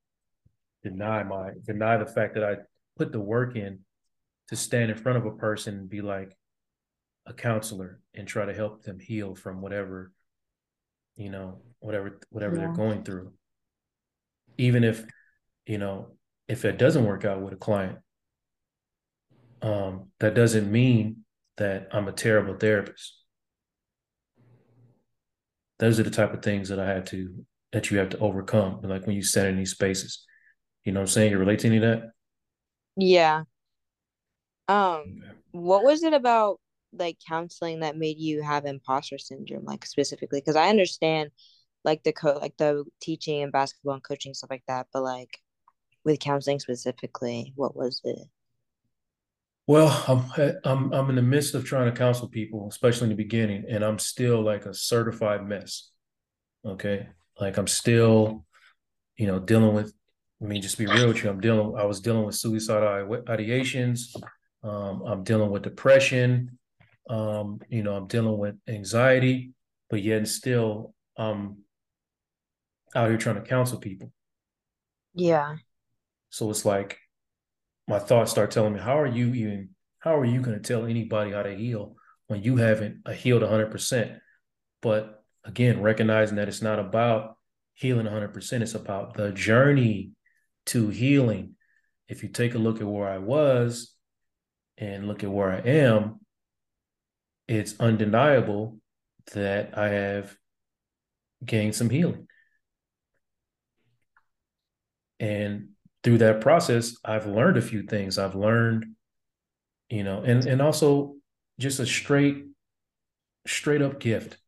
deny 0.82 1.22
my 1.22 1.50
deny 1.66 1.98
the 1.98 2.06
fact 2.06 2.34
that 2.34 2.44
I 2.44 2.56
put 2.96 3.12
the 3.12 3.20
work 3.20 3.56
in 3.56 3.80
to 4.48 4.56
stand 4.56 4.90
in 4.90 4.96
front 4.96 5.18
of 5.18 5.26
a 5.26 5.36
person 5.36 5.74
and 5.74 5.88
be 5.90 6.00
like, 6.00 6.34
a 7.28 7.34
counselor 7.34 8.00
and 8.14 8.26
try 8.26 8.46
to 8.46 8.54
help 8.54 8.82
them 8.82 8.98
heal 8.98 9.34
from 9.34 9.60
whatever, 9.60 10.12
you 11.16 11.28
know, 11.30 11.60
whatever 11.78 12.18
whatever 12.30 12.56
Yeah. 12.56 12.62
they're 12.62 12.72
going 12.72 13.04
through. 13.04 13.34
Even 14.56 14.82
if, 14.82 15.04
you 15.66 15.78
know, 15.78 16.16
if 16.48 16.64
it 16.64 16.78
doesn't 16.78 17.04
work 17.04 17.24
out 17.24 17.42
with 17.42 17.52
a 17.52 17.56
client, 17.56 17.98
um, 19.62 20.10
that 20.20 20.34
doesn't 20.34 20.70
mean 20.70 21.24
that 21.56 21.88
I'm 21.92 22.08
a 22.08 22.12
terrible 22.12 22.54
therapist. 22.54 23.14
Those 25.78 26.00
are 26.00 26.04
the 26.04 26.10
type 26.10 26.32
of 26.32 26.42
things 26.42 26.68
that 26.68 26.80
I 26.80 26.86
had 26.86 27.06
to 27.06 27.44
that 27.72 27.90
you 27.90 27.98
have 27.98 28.10
to 28.10 28.18
overcome. 28.18 28.80
Like 28.82 29.06
when 29.06 29.16
you 29.16 29.22
stand 29.22 29.48
in 29.48 29.56
these 29.56 29.72
spaces. 29.72 30.24
You 30.84 30.92
know 30.92 31.00
what 31.00 31.08
I'm 31.08 31.12
saying? 31.12 31.32
You 31.32 31.38
relate 31.38 31.60
to 31.60 31.66
any 31.66 31.76
of 31.76 31.82
that? 31.82 32.10
Yeah. 32.96 33.44
Um, 34.68 35.22
what 35.52 35.84
was 35.84 36.02
it 36.02 36.12
about 36.12 36.60
like 36.92 37.18
counseling 37.26 37.80
that 37.80 37.96
made 37.96 38.18
you 38.18 38.42
have 38.42 38.64
imposter 38.64 39.18
syndrome, 39.18 39.64
like 39.64 39.84
specifically? 39.84 40.40
Because 40.40 40.56
I 40.56 40.68
understand 40.68 41.30
like 41.84 42.02
the 42.02 42.12
co 42.12 42.32
like 42.34 42.56
the 42.56 42.84
teaching 43.00 43.42
and 43.42 43.52
basketball 43.52 43.94
and 43.94 44.02
coaching 44.02 44.34
stuff 44.34 44.50
like 44.50 44.64
that, 44.68 44.86
but 44.92 45.02
like 45.02 45.38
with 46.04 46.20
counseling 46.20 46.58
specifically, 46.58 47.52
what 47.56 47.76
was 47.76 48.00
it? 48.04 48.18
Well, 49.68 50.02
I'm 50.08 50.56
I'm 50.64 50.92
I'm 50.94 51.10
in 51.10 51.16
the 51.16 51.22
midst 51.22 51.54
of 51.54 51.62
trying 51.66 51.92
to 51.92 51.96
counsel 51.96 52.26
people, 52.26 52.66
especially 52.70 53.04
in 53.04 53.10
the 53.10 53.22
beginning, 53.22 53.66
and 53.68 53.84
I'm 53.84 53.98
still 53.98 54.40
like 54.40 54.64
a 54.64 54.72
certified 54.72 55.46
mess. 55.46 55.90
Okay. 56.64 57.06
Like 57.38 57.58
I'm 57.58 57.66
still, 57.66 58.46
you 59.18 59.26
know, 59.26 59.38
dealing 59.38 59.74
with, 59.74 59.92
I 60.42 60.46
mean, 60.46 60.62
just 60.62 60.78
be 60.78 60.86
real 60.86 61.08
with 61.08 61.22
you. 61.22 61.28
I'm 61.28 61.40
dealing, 61.40 61.78
I 61.78 61.84
was 61.84 62.00
dealing 62.00 62.24
with 62.24 62.34
suicidal 62.34 63.06
ideations. 63.26 64.16
Um, 64.64 65.02
I'm 65.02 65.22
dealing 65.22 65.50
with 65.50 65.62
depression. 65.62 66.58
Um, 67.10 67.60
you 67.68 67.82
know, 67.82 67.94
I'm 67.94 68.06
dealing 68.06 68.38
with 68.38 68.56
anxiety, 68.66 69.52
but 69.90 70.02
yet 70.02 70.16
and 70.16 70.28
still 70.28 70.94
I'm 71.18 71.58
out 72.94 73.08
here 73.08 73.18
trying 73.18 73.36
to 73.36 73.42
counsel 73.42 73.78
people. 73.78 74.12
Yeah. 75.14 75.56
So 76.30 76.48
it's 76.48 76.64
like 76.64 76.98
my 77.88 77.98
thoughts 77.98 78.30
start 78.30 78.50
telling 78.50 78.74
me, 78.74 78.80
how 78.80 78.98
are 79.00 79.06
you 79.06 79.32
even, 79.34 79.70
how 79.98 80.18
are 80.18 80.24
you 80.24 80.42
going 80.42 80.60
to 80.60 80.62
tell 80.62 80.84
anybody 80.84 81.32
how 81.32 81.42
to 81.42 81.54
heal 81.54 81.96
when 82.26 82.42
you 82.42 82.56
haven't 82.56 83.08
healed 83.14 83.42
100%? 83.42 84.18
But 84.82 85.24
again, 85.44 85.80
recognizing 85.80 86.36
that 86.36 86.48
it's 86.48 86.62
not 86.62 86.78
about 86.78 87.36
healing 87.74 88.06
100%, 88.06 88.60
it's 88.60 88.74
about 88.74 89.14
the 89.14 89.32
journey 89.32 90.10
to 90.66 90.88
healing. 90.88 91.54
If 92.08 92.22
you 92.22 92.28
take 92.28 92.54
a 92.54 92.58
look 92.58 92.80
at 92.80 92.86
where 92.86 93.08
I 93.08 93.18
was 93.18 93.94
and 94.76 95.08
look 95.08 95.24
at 95.24 95.30
where 95.30 95.50
I 95.50 95.60
am, 95.60 96.20
it's 97.48 97.74
undeniable 97.80 98.78
that 99.32 99.76
I 99.78 99.88
have 99.88 100.36
gained 101.44 101.74
some 101.74 101.88
healing. 101.88 102.26
And 105.20 105.70
through 106.04 106.18
that 106.18 106.40
process, 106.40 106.96
I've 107.04 107.26
learned 107.26 107.56
a 107.56 107.62
few 107.62 107.82
things. 107.82 108.18
I've 108.18 108.34
learned, 108.34 108.86
you 109.90 110.04
know, 110.04 110.22
and 110.22 110.46
and 110.46 110.62
also 110.62 111.16
just 111.58 111.80
a 111.80 111.86
straight, 111.86 112.44
straight 113.46 113.82
up 113.82 114.00
gift. 114.00 114.38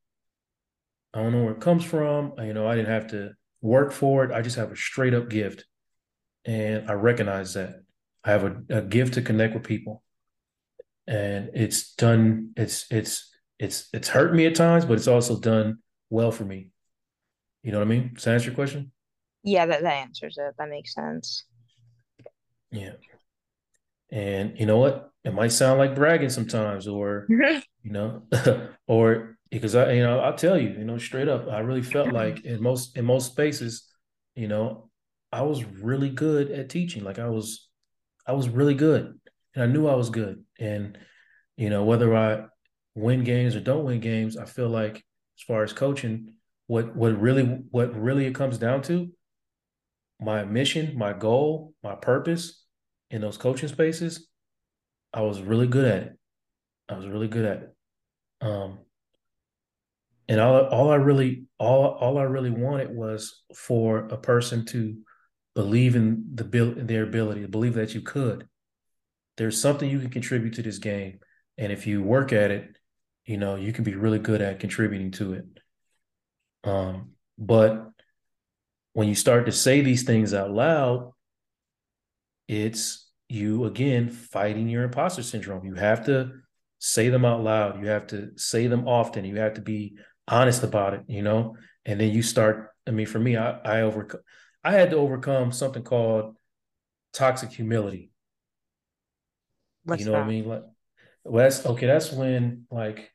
I 1.12 1.22
don't 1.22 1.32
know 1.32 1.44
where 1.44 1.54
it 1.54 1.60
comes 1.60 1.84
from. 1.84 2.34
You 2.38 2.54
know, 2.54 2.68
I 2.68 2.76
didn't 2.76 2.92
have 2.92 3.08
to 3.08 3.32
work 3.60 3.92
for 3.92 4.24
it. 4.24 4.32
I 4.32 4.42
just 4.42 4.56
have 4.56 4.70
a 4.70 4.76
straight 4.76 5.14
up 5.14 5.28
gift. 5.28 5.64
And 6.44 6.88
I 6.88 6.94
recognize 6.94 7.54
that. 7.54 7.82
I 8.24 8.30
have 8.30 8.44
a, 8.44 8.62
a 8.70 8.82
gift 8.82 9.14
to 9.14 9.22
connect 9.22 9.54
with 9.54 9.64
people. 9.64 10.02
And 11.06 11.50
it's 11.54 11.94
done, 11.94 12.52
it's 12.56 12.86
it's 12.90 13.28
it's 13.58 13.88
it's 13.92 14.08
hurt 14.08 14.34
me 14.34 14.46
at 14.46 14.54
times, 14.54 14.84
but 14.84 14.94
it's 14.94 15.08
also 15.08 15.38
done 15.38 15.78
well 16.08 16.30
for 16.30 16.44
me. 16.44 16.70
You 17.62 17.72
know 17.72 17.78
what 17.78 17.86
I 17.86 17.90
mean? 17.90 18.12
Does 18.14 18.24
that 18.24 18.34
answer 18.34 18.46
your 18.46 18.54
question? 18.54 18.92
Yeah, 19.42 19.66
that, 19.66 19.82
that 19.82 19.92
answers 19.92 20.36
it. 20.38 20.54
That 20.58 20.68
makes 20.68 20.94
sense. 20.94 21.44
Yeah. 22.70 22.92
And 24.10 24.58
you 24.58 24.66
know 24.66 24.78
what? 24.78 25.10
It 25.24 25.34
might 25.34 25.52
sound 25.52 25.78
like 25.78 25.94
bragging 25.94 26.30
sometimes, 26.30 26.88
or 26.88 27.26
you 27.28 27.62
know, 27.84 28.22
or 28.86 29.36
because 29.50 29.74
I, 29.74 29.92
you 29.92 30.02
know, 30.02 30.20
I'll 30.20 30.36
tell 30.36 30.58
you, 30.58 30.70
you 30.70 30.84
know, 30.84 30.98
straight 30.98 31.28
up, 31.28 31.48
I 31.48 31.60
really 31.60 31.82
felt 31.82 32.12
like 32.12 32.44
in 32.44 32.62
most 32.62 32.96
in 32.96 33.04
most 33.04 33.32
spaces, 33.32 33.88
you 34.34 34.48
know, 34.48 34.90
I 35.32 35.42
was 35.42 35.64
really 35.64 36.10
good 36.10 36.50
at 36.50 36.68
teaching. 36.68 37.04
Like 37.04 37.18
I 37.18 37.28
was, 37.28 37.68
I 38.26 38.32
was 38.32 38.48
really 38.48 38.74
good, 38.74 39.18
and 39.54 39.64
I 39.64 39.66
knew 39.66 39.86
I 39.86 39.94
was 39.94 40.10
good. 40.10 40.44
And 40.58 40.98
you 41.56 41.70
know, 41.70 41.84
whether 41.84 42.16
I 42.16 42.46
win 42.94 43.24
games 43.24 43.54
or 43.54 43.60
don't 43.60 43.84
win 43.84 44.00
games, 44.00 44.36
I 44.36 44.46
feel 44.46 44.68
like 44.68 44.96
as 44.96 45.42
far 45.46 45.62
as 45.62 45.72
coaching, 45.72 46.34
what 46.66 46.96
what 46.96 47.20
really 47.20 47.44
what 47.44 47.94
really 47.94 48.26
it 48.26 48.34
comes 48.34 48.58
down 48.58 48.82
to, 48.82 49.10
my 50.20 50.44
mission, 50.44 50.96
my 50.96 51.12
goal, 51.12 51.74
my 51.82 51.94
purpose 51.94 52.64
in 53.10 53.20
those 53.20 53.36
coaching 53.36 53.68
spaces, 53.68 54.26
I 55.12 55.22
was 55.22 55.40
really 55.40 55.66
good 55.66 55.86
at 55.86 56.02
it. 56.02 56.18
I 56.88 56.94
was 56.94 57.06
really 57.06 57.28
good 57.28 57.44
at 57.44 57.56
it. 57.62 57.76
Um, 58.40 58.78
and 60.28 60.40
all 60.40 60.64
all 60.66 60.90
I 60.90 60.94
really 60.94 61.44
all 61.58 61.86
all 61.86 62.16
I 62.18 62.22
really 62.22 62.50
wanted 62.50 62.94
was 62.94 63.42
for 63.54 63.98
a 63.98 64.16
person 64.16 64.64
to 64.66 64.96
believe 65.54 65.96
in 65.96 66.24
the 66.34 66.44
build 66.44 66.86
their 66.86 67.02
ability, 67.02 67.42
to 67.42 67.48
believe 67.48 67.74
that 67.74 67.94
you 67.94 68.00
could. 68.00 68.46
There's 69.36 69.60
something 69.60 69.90
you 69.90 69.98
can 69.98 70.10
contribute 70.10 70.54
to 70.54 70.62
this 70.62 70.78
game, 70.78 71.18
and 71.58 71.72
if 71.72 71.86
you 71.86 72.02
work 72.02 72.32
at 72.32 72.52
it, 72.52 72.76
you 73.24 73.38
know 73.38 73.56
you 73.56 73.72
can 73.72 73.82
be 73.82 73.96
really 73.96 74.20
good 74.20 74.40
at 74.40 74.60
contributing 74.60 75.10
to 75.12 75.32
it. 75.34 75.44
Um, 76.62 77.12
but 77.36 77.88
when 78.92 79.08
you 79.08 79.14
start 79.14 79.46
to 79.46 79.52
say 79.52 79.80
these 79.80 80.02
things 80.02 80.34
out 80.34 80.50
loud, 80.50 81.12
it's 82.48 83.08
you 83.28 83.64
again 83.64 84.08
fighting 84.08 84.68
your 84.68 84.82
imposter 84.84 85.22
syndrome. 85.22 85.64
You 85.64 85.74
have 85.74 86.06
to 86.06 86.32
say 86.78 87.08
them 87.08 87.24
out 87.24 87.42
loud. 87.42 87.80
You 87.80 87.88
have 87.88 88.08
to 88.08 88.32
say 88.36 88.66
them 88.66 88.88
often. 88.88 89.24
You 89.24 89.36
have 89.36 89.54
to 89.54 89.60
be 89.60 89.96
honest 90.26 90.62
about 90.62 90.94
it, 90.94 91.02
you 91.06 91.22
know? 91.22 91.56
And 91.84 92.00
then 92.00 92.10
you 92.10 92.22
start, 92.22 92.70
I 92.86 92.90
mean, 92.90 93.06
for 93.06 93.18
me, 93.18 93.36
I, 93.36 93.52
I 93.64 93.80
overcome 93.82 94.20
I 94.62 94.72
had 94.72 94.90
to 94.90 94.96
overcome 94.96 95.52
something 95.52 95.82
called 95.82 96.36
toxic 97.12 97.50
humility. 97.50 98.10
What's 99.84 100.00
you 100.00 100.06
know 100.06 100.12
that? 100.12 100.18
what 100.18 100.26
I 100.26 100.28
mean? 100.28 100.48
Like 100.48 100.64
well, 101.24 101.44
that's 101.44 101.64
okay, 101.64 101.86
that's 101.86 102.12
when 102.12 102.66
like 102.70 103.10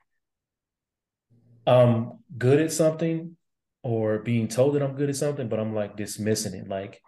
I'm 1.67 2.19
good 2.37 2.59
at 2.59 2.71
something 2.71 3.37
or 3.85 4.19
being 4.19 4.49
told 4.49 4.75
that 4.75 4.83
I'm 4.83 4.95
good 4.97 5.09
at 5.11 5.17
something, 5.17 5.49
but 5.49 5.59
I'm 5.61 5.75
like 5.75 5.97
dismissing 5.97 6.55
it. 6.55 6.69
Like 6.69 7.01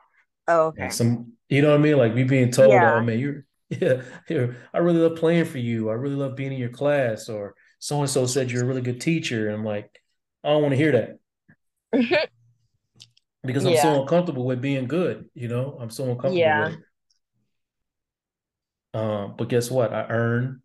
Oh, 0.48 0.68
okay. 0.68 0.78
like 0.78 0.92
some 0.92 1.34
you 1.50 1.62
know 1.62 1.70
what 1.72 1.80
I 1.80 1.84
mean? 1.84 1.98
Like 1.98 2.16
me 2.16 2.24
being 2.26 2.52
told, 2.52 2.84
Yeah. 2.84 2.84
oh 2.84 3.02
man, 3.02 3.20
you're 3.20 3.46
yeah, 3.70 4.04
here, 4.28 4.58
I 4.74 4.80
really 4.80 5.00
love 5.00 5.18
playing 5.18 5.46
for 5.46 5.58
you. 5.60 5.90
I 5.90 5.94
really 5.94 6.16
love 6.16 6.36
being 6.38 6.54
in 6.54 6.60
your 6.60 6.70
class, 6.70 7.30
or 7.30 7.56
so 7.80 8.02
and 8.02 8.10
so 8.10 8.26
said 8.26 8.52
you're 8.52 8.64
a 8.64 8.68
really 8.68 8.82
good 8.82 9.02
teacher. 9.02 9.48
And 9.48 9.58
I'm 9.58 9.66
like, 9.66 9.90
I 10.44 10.50
don't 10.50 10.62
want 10.64 10.74
to 10.74 10.78
hear 10.78 10.92
that 10.94 11.20
because 13.44 13.66
I'm 13.66 13.76
Yeah. 13.76 13.76
so 13.76 14.02
uncomfortable 14.02 14.46
with 14.46 14.62
being 14.62 14.88
good, 14.88 15.30
you 15.34 15.48
know, 15.48 15.78
I'm 15.80 15.90
so 15.90 16.10
uncomfortable 16.12 16.54
Yeah. 16.54 16.56
with 16.56 16.70
it. 16.70 16.80
Um, 18.94 19.36
but 19.38 19.50
guess 19.50 19.70
what? 19.70 19.94
I 19.94 20.08
earned 20.10 20.60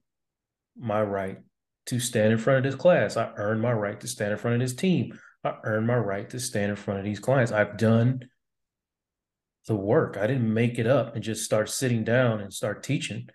my 0.77 1.03
right 1.03 1.39
to 1.87 2.01
stand 2.01 2.33
in 2.33 2.39
front 2.39 2.59
of 2.59 2.65
this 2.73 2.81
class. 2.81 3.17
I 3.17 3.33
earned 3.37 3.63
my 3.63 3.73
right 3.73 4.01
to 4.01 4.09
stand 4.09 4.33
in 4.33 4.39
front 4.39 4.57
of 4.57 4.61
this 4.61 4.77
team. 4.77 5.19
I 5.45 5.57
earned 5.65 5.87
my 5.87 5.97
right 5.97 6.29
to 6.31 6.41
stand 6.41 6.71
in 6.71 6.77
front 6.77 7.01
of 7.01 7.05
these 7.05 7.19
clients. 7.21 7.53
I've 7.53 7.77
done 7.77 8.29
the 9.67 9.77
work. 9.77 10.17
I 10.17 10.27
didn't 10.27 10.53
make 10.53 10.79
it 10.79 10.87
up 10.87 11.15
and 11.15 11.23
just 11.25 11.45
start 11.45 11.69
sitting 11.69 12.05
down 12.05 12.41
and 12.41 12.53
start 12.53 12.83
teaching, 12.83 13.29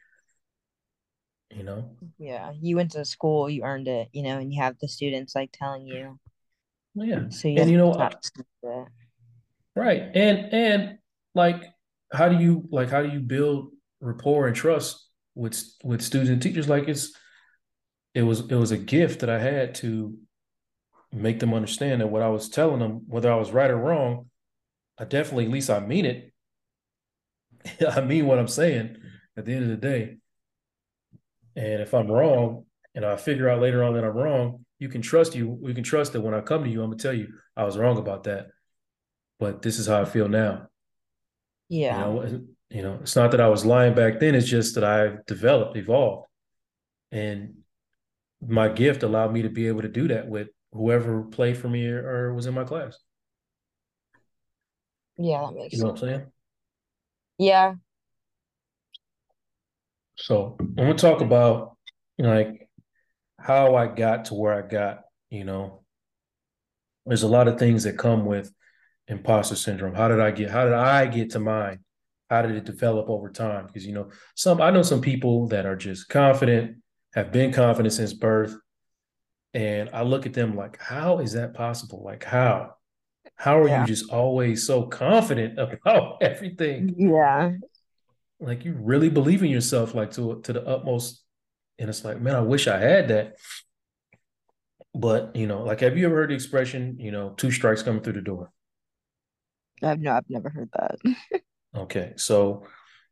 you 1.49 1.63
know? 1.63 1.91
Yeah. 2.17 2.51
You 2.59 2.75
went 2.75 2.91
to 2.91 3.05
school, 3.05 3.49
you 3.49 3.63
earned 3.63 3.87
it, 3.87 4.09
you 4.11 4.23
know, 4.23 4.37
and 4.39 4.53
you 4.53 4.61
have 4.61 4.77
the 4.79 4.87
students 4.87 5.35
like 5.35 5.51
telling 5.53 5.85
you. 5.87 6.19
Oh, 6.99 7.03
yeah. 7.03 7.29
So 7.29 7.47
you 7.47 7.59
And 7.61 7.69
you 7.69 7.77
know, 7.77 7.93
have 7.93 8.11
to 8.11 8.17
accept 8.17 8.47
it. 8.63 8.87
right. 9.75 10.03
And 10.15 10.53
and 10.53 10.97
like 11.35 11.63
how 12.11 12.29
do 12.29 12.37
you 12.37 12.67
like 12.71 12.89
how 12.89 13.01
do 13.01 13.09
you 13.09 13.19
build 13.19 13.71
rapport 13.99 14.47
and 14.47 14.55
trust 14.55 15.07
with 15.35 15.61
with 15.83 16.01
students 16.01 16.31
and 16.31 16.41
teachers? 16.41 16.67
Like 16.69 16.87
it's 16.87 17.15
it 18.13 18.23
was 18.23 18.41
it 18.41 18.55
was 18.55 18.71
a 18.71 18.77
gift 18.77 19.19
that 19.21 19.29
I 19.29 19.39
had 19.39 19.75
to 19.75 20.17
make 21.11 21.39
them 21.39 21.53
understand 21.53 22.01
that 22.01 22.07
what 22.07 22.21
I 22.21 22.29
was 22.29 22.49
telling 22.49 22.79
them, 22.79 23.03
whether 23.07 23.31
I 23.31 23.35
was 23.35 23.51
right 23.51 23.71
or 23.71 23.77
wrong, 23.77 24.29
I 24.97 25.05
definitely 25.05 25.45
at 25.45 25.51
least 25.51 25.69
I 25.69 25.79
mean 25.79 26.05
it. 26.05 26.33
I 27.89 28.01
mean 28.01 28.25
what 28.25 28.39
I'm 28.39 28.47
saying 28.47 28.97
at 29.35 29.45
the 29.45 29.53
end 29.53 29.63
of 29.63 29.69
the 29.69 29.77
day. 29.77 30.17
And 31.55 31.81
if 31.81 31.93
I'm 31.93 32.09
wrong 32.11 32.65
and 32.95 33.05
I 33.05 33.15
figure 33.17 33.49
out 33.49 33.61
later 33.61 33.83
on 33.83 33.93
that 33.93 34.03
I'm 34.03 34.15
wrong, 34.15 34.65
you 34.79 34.89
can 34.89 35.01
trust 35.01 35.35
you. 35.35 35.49
We 35.49 35.73
can 35.73 35.83
trust 35.83 36.13
that 36.13 36.21
when 36.21 36.33
I 36.33 36.41
come 36.41 36.63
to 36.63 36.69
you, 36.69 36.83
I'm 36.83 36.89
gonna 36.89 37.01
tell 37.01 37.13
you 37.13 37.29
I 37.55 37.63
was 37.63 37.77
wrong 37.77 37.97
about 37.97 38.23
that. 38.25 38.47
But 39.39 39.61
this 39.61 39.79
is 39.79 39.87
how 39.87 40.01
I 40.01 40.05
feel 40.05 40.27
now. 40.27 40.67
You 41.69 41.77
Yeah. 41.79 41.99
know, 41.99 42.41
you 42.69 42.81
know, 42.81 42.99
it's 43.01 43.15
not 43.15 43.31
that 43.31 43.41
I 43.41 43.47
was 43.49 43.65
lying 43.65 43.95
back 43.95 44.19
then, 44.19 44.35
it's 44.35 44.47
just 44.47 44.75
that 44.75 44.83
I've 44.83 45.25
developed, 45.25 45.77
evolved. 45.77 46.27
And 47.11 47.55
my 48.45 48.69
gift 48.69 49.03
allowed 49.03 49.33
me 49.33 49.43
to 49.43 49.49
be 49.49 49.67
able 49.67 49.81
to 49.81 49.87
do 49.87 50.07
that 50.09 50.27
with 50.27 50.49
whoever 50.77 51.23
played 51.23 51.57
for 51.57 51.67
me 51.67 51.87
or, 51.87 52.07
or 52.07 52.33
was 52.33 52.45
in 52.45 52.53
my 52.53 52.63
class. 52.63 52.97
Yeah, 55.17 55.47
that 55.47 55.55
makes 55.55 55.73
You 55.73 55.83
know 55.83 55.89
sense. 55.89 56.01
what 56.01 56.09
I'm 56.09 56.15
saying? 56.15 56.31
Yeah. 57.39 57.73
So 60.15 60.57
I'm 60.59 60.75
gonna 60.75 60.95
talk 60.95 61.21
about 61.21 61.77
like 62.17 62.69
how 63.39 63.75
I 63.75 63.87
got 63.87 64.25
to 64.25 64.33
where 64.33 64.53
I 64.53 64.67
got, 64.67 65.01
you 65.29 65.43
know. 65.43 65.83
There's 67.05 67.23
a 67.23 67.27
lot 67.27 67.47
of 67.47 67.57
things 67.57 67.83
that 67.83 67.97
come 67.97 68.25
with 68.25 68.51
imposter 69.07 69.55
syndrome. 69.55 69.95
How 69.95 70.07
did 70.07 70.19
I 70.19 70.31
get 70.31 70.49
how 70.49 70.65
did 70.65 70.73
I 70.73 71.05
get 71.05 71.31
to 71.31 71.39
mine? 71.39 71.79
How 72.29 72.41
did 72.41 72.51
it 72.55 72.65
develop 72.65 73.09
over 73.09 73.29
time? 73.29 73.67
Because 73.67 73.85
you 73.85 73.93
know, 73.93 74.09
some 74.35 74.61
I 74.61 74.71
know 74.71 74.81
some 74.81 75.01
people 75.01 75.47
that 75.49 75.65
are 75.65 75.75
just 75.75 76.09
confident, 76.09 76.77
have 77.13 77.31
been 77.31 77.53
confident 77.53 77.93
since 77.93 78.13
birth. 78.13 78.55
And 79.57 79.89
I 79.91 80.03
look 80.03 80.27
at 80.27 80.35
them 80.35 80.55
like, 80.55 80.79
how 80.79 81.17
is 81.17 81.33
that 81.33 81.55
possible? 81.55 82.03
Like 82.05 82.23
how? 82.23 82.75
How 83.35 83.59
are 83.59 83.67
you 83.67 83.85
just 83.87 84.11
always 84.11 84.67
so 84.67 84.83
confident 84.83 85.57
about 85.57 86.17
everything? 86.21 86.93
Yeah. 86.95 87.53
Like 88.39 88.65
you 88.65 88.73
really 88.79 89.09
believe 89.09 89.41
in 89.41 89.49
yourself 89.49 89.95
like 89.95 90.11
to 90.11 90.41
to 90.43 90.53
the 90.53 90.63
utmost. 90.63 91.23
And 91.79 91.89
it's 91.89 92.05
like, 92.05 92.21
man, 92.21 92.35
I 92.35 92.41
wish 92.41 92.67
I 92.67 92.77
had 92.77 93.07
that. 93.07 93.37
But 94.93 95.35
you 95.35 95.47
know, 95.47 95.63
like 95.63 95.79
have 95.79 95.97
you 95.97 96.05
ever 96.05 96.17
heard 96.17 96.29
the 96.29 96.35
expression, 96.35 96.97
you 96.99 97.09
know, 97.11 97.31
two 97.31 97.49
strikes 97.49 97.81
coming 97.81 98.03
through 98.03 98.13
the 98.13 98.21
door? 98.21 98.51
I've 99.81 99.99
no, 99.99 100.11
I've 100.11 100.29
never 100.29 100.49
heard 100.49 100.69
that. 100.73 100.97
Okay. 101.75 102.13
So 102.15 102.65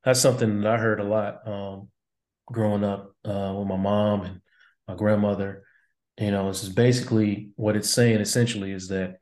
that's 0.04 0.20
something 0.20 0.62
that 0.62 0.74
I 0.74 0.78
heard 0.78 1.00
a 1.00 1.04
lot 1.04 1.48
um 1.48 1.90
growing 2.48 2.84
up 2.84 3.16
uh 3.26 3.54
with 3.58 3.68
my 3.68 3.78
mom 3.78 4.22
and 4.22 4.42
my 4.88 4.96
grandmother. 4.96 5.65
You 6.18 6.32
know, 6.32 6.48
this 6.48 6.64
is 6.64 6.70
basically 6.70 7.50
what 7.56 7.76
it's 7.76 7.90
saying 7.90 8.22
essentially 8.22 8.72
is 8.72 8.88
that 8.88 9.18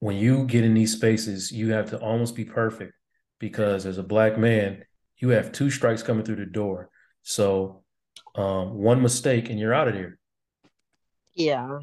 when 0.00 0.16
you 0.16 0.46
get 0.46 0.64
in 0.64 0.74
these 0.74 0.92
spaces, 0.92 1.52
you 1.52 1.72
have 1.72 1.90
to 1.90 1.98
almost 1.98 2.34
be 2.34 2.44
perfect 2.44 2.94
because 3.38 3.86
as 3.86 3.98
a 3.98 4.02
black 4.02 4.38
man, 4.38 4.84
you 5.18 5.28
have 5.30 5.52
two 5.52 5.70
strikes 5.70 6.02
coming 6.02 6.24
through 6.24 6.36
the 6.36 6.46
door. 6.46 6.90
So 7.22 7.84
um, 8.34 8.74
one 8.74 9.02
mistake 9.02 9.50
and 9.50 9.58
you're 9.58 9.74
out 9.74 9.88
of 9.88 9.94
here. 9.94 10.18
Yeah. 11.34 11.80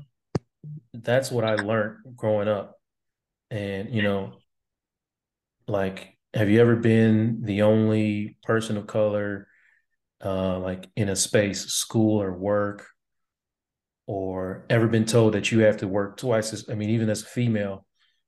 That's 0.93 1.32
what 1.32 1.45
I 1.45 1.56
learned 1.56 2.00
growing 2.15 2.47
up. 2.47 2.73
And, 3.50 3.93
you 3.93 4.02
know, 4.02 4.34
like, 5.67 6.17
have 6.34 6.50
you 6.50 6.60
ever 6.60 6.76
been 6.76 7.41
the 7.43 7.62
only 7.62 8.38
person 8.43 8.78
of 8.78 8.88
color, 8.88 9.47
uh, 10.23 10.60
like 10.60 10.89
in 10.95 11.10
a 11.10 11.15
space, 11.15 11.67
school 11.67 12.21
or 12.21 12.34
work, 12.34 12.88
or 14.08 14.65
ever 14.70 14.88
been 14.88 15.06
told 15.06 15.34
that 15.34 15.52
you 15.52 15.60
have 15.60 15.78
to 15.78 15.88
work 15.88 16.17
twice 16.17 16.54
as, 16.54 16.67
I 16.70 16.76
mean, 16.76 16.89
even 16.89 17.10
as 17.10 17.22
a 17.22 17.26
female, 17.26 17.86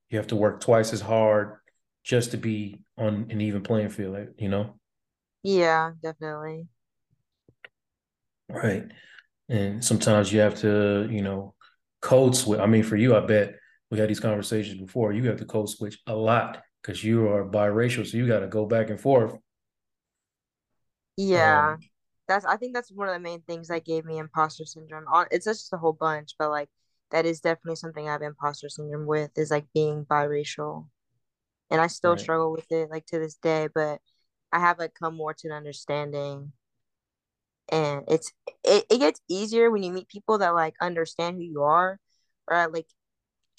you 0.10 0.18
have 0.18 0.28
to 0.28 0.36
work 0.36 0.60
twice 0.60 0.94
as 0.94 1.02
hard 1.02 1.58
just 2.04 2.32
to 2.32 2.38
be 2.38 2.82
on 2.98 3.28
an 3.30 3.42
even 3.42 3.64
playing 3.64 3.90
field, 3.90 4.18
you 4.38 4.50
know? 4.50 4.80
Yeah, 5.42 5.92
definitely. 6.04 6.68
Right. 8.50 8.84
And 9.48 9.84
sometimes 9.84 10.34
you 10.34 10.42
have 10.42 10.56
to, 10.60 11.08
you 11.10 11.22
know, 11.22 11.56
code 12.02 12.36
switch. 12.36 12.60
I 12.60 12.66
mean, 12.66 12.84
for 12.84 12.96
you, 12.98 13.16
I 13.16 13.22
bet 13.22 13.56
we 13.90 14.00
had 14.00 14.10
these 14.10 14.20
conversations 14.20 14.80
before. 14.80 15.14
You 15.14 15.28
have 15.28 15.38
to 15.38 15.46
code 15.46 15.70
switch 15.70 16.00
a 16.08 16.16
lot 16.16 16.62
because 16.82 17.04
you 17.04 17.30
are 17.30 17.46
biracial, 17.46 18.06
so 18.06 18.18
you 18.18 18.28
got 18.28 18.40
to 18.40 18.48
go 18.48 18.66
back 18.66 18.90
and 18.90 19.00
forth. 19.00 19.36
Yeah. 21.18 21.74
Um, 21.74 21.80
That's 22.30 22.46
I 22.46 22.58
think 22.58 22.76
that's 22.76 22.92
one 22.94 23.10
of 23.10 23.16
the 23.16 23.22
main 23.22 23.42
things 23.44 23.70
that 23.70 23.86
gave 23.86 24.06
me 24.06 24.20
imposter 24.20 24.66
syndrome. 24.66 25.06
It's 25.32 25.46
just 25.48 25.74
a 25.74 25.78
whole 25.78 25.94
bunch, 25.94 26.36
but 26.40 26.52
like 26.52 26.70
that 27.12 27.26
is 27.28 27.42
definitely 27.42 27.78
something 27.78 28.10
I 28.10 28.14
have 28.14 28.24
imposter 28.24 28.70
syndrome 28.70 29.08
with 29.08 29.32
is 29.38 29.52
like 29.52 29.68
being 29.76 30.06
biracial. 30.06 30.88
And 31.72 31.82
I 31.82 31.88
still 31.88 32.16
right, 32.16 32.20
struggle 32.20 32.52
with 32.54 32.72
it 32.72 32.92
like 32.92 33.08
to 33.08 33.20
this 33.20 33.36
day, 33.36 33.70
but 33.74 34.02
I 34.54 34.60
have 34.60 34.80
like 34.80 34.94
come 34.96 35.16
more 35.18 35.34
to 35.36 35.48
an 35.50 35.54
understanding 35.54 36.54
and 37.70 38.04
it's 38.08 38.32
it, 38.64 38.86
it 38.90 39.00
gets 39.00 39.22
easier 39.30 39.70
when 39.72 39.84
you 39.84 39.92
meet 39.92 40.08
people 40.08 40.38
that 40.40 40.56
like 40.56 40.76
understand 40.82 41.38
who 41.38 41.44
you 41.44 41.62
are 41.64 42.00
or 42.48 42.56
uh, 42.56 42.70
like 42.70 42.88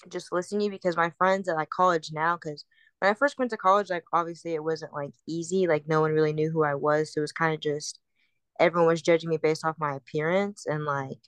just 0.09 0.31
listen 0.33 0.59
to 0.59 0.65
you 0.65 0.71
because 0.71 0.97
my 0.97 1.11
friends 1.17 1.49
at 1.49 1.55
like 1.57 1.69
college 1.69 2.11
now 2.13 2.37
because 2.37 2.65
when 2.99 3.11
I 3.11 3.15
first 3.15 3.37
went 3.39 3.51
to 3.51 3.57
college 3.57 3.89
like 3.91 4.05
obviously 4.13 4.53
it 4.55 4.63
wasn't 4.63 4.93
like 4.93 5.13
easy 5.27 5.67
like 5.67 5.87
no 5.87 6.01
one 6.01 6.13
really 6.13 6.33
knew 6.33 6.51
who 6.51 6.63
I 6.63 6.75
was 6.75 7.13
so 7.13 7.19
it 7.19 7.23
was 7.23 7.31
kind 7.31 7.53
of 7.53 7.61
just 7.61 7.99
everyone 8.59 8.87
was 8.87 9.01
judging 9.01 9.29
me 9.29 9.37
based 9.37 9.65
off 9.65 9.75
my 9.79 9.95
appearance 9.95 10.65
and 10.65 10.85
like 10.85 11.19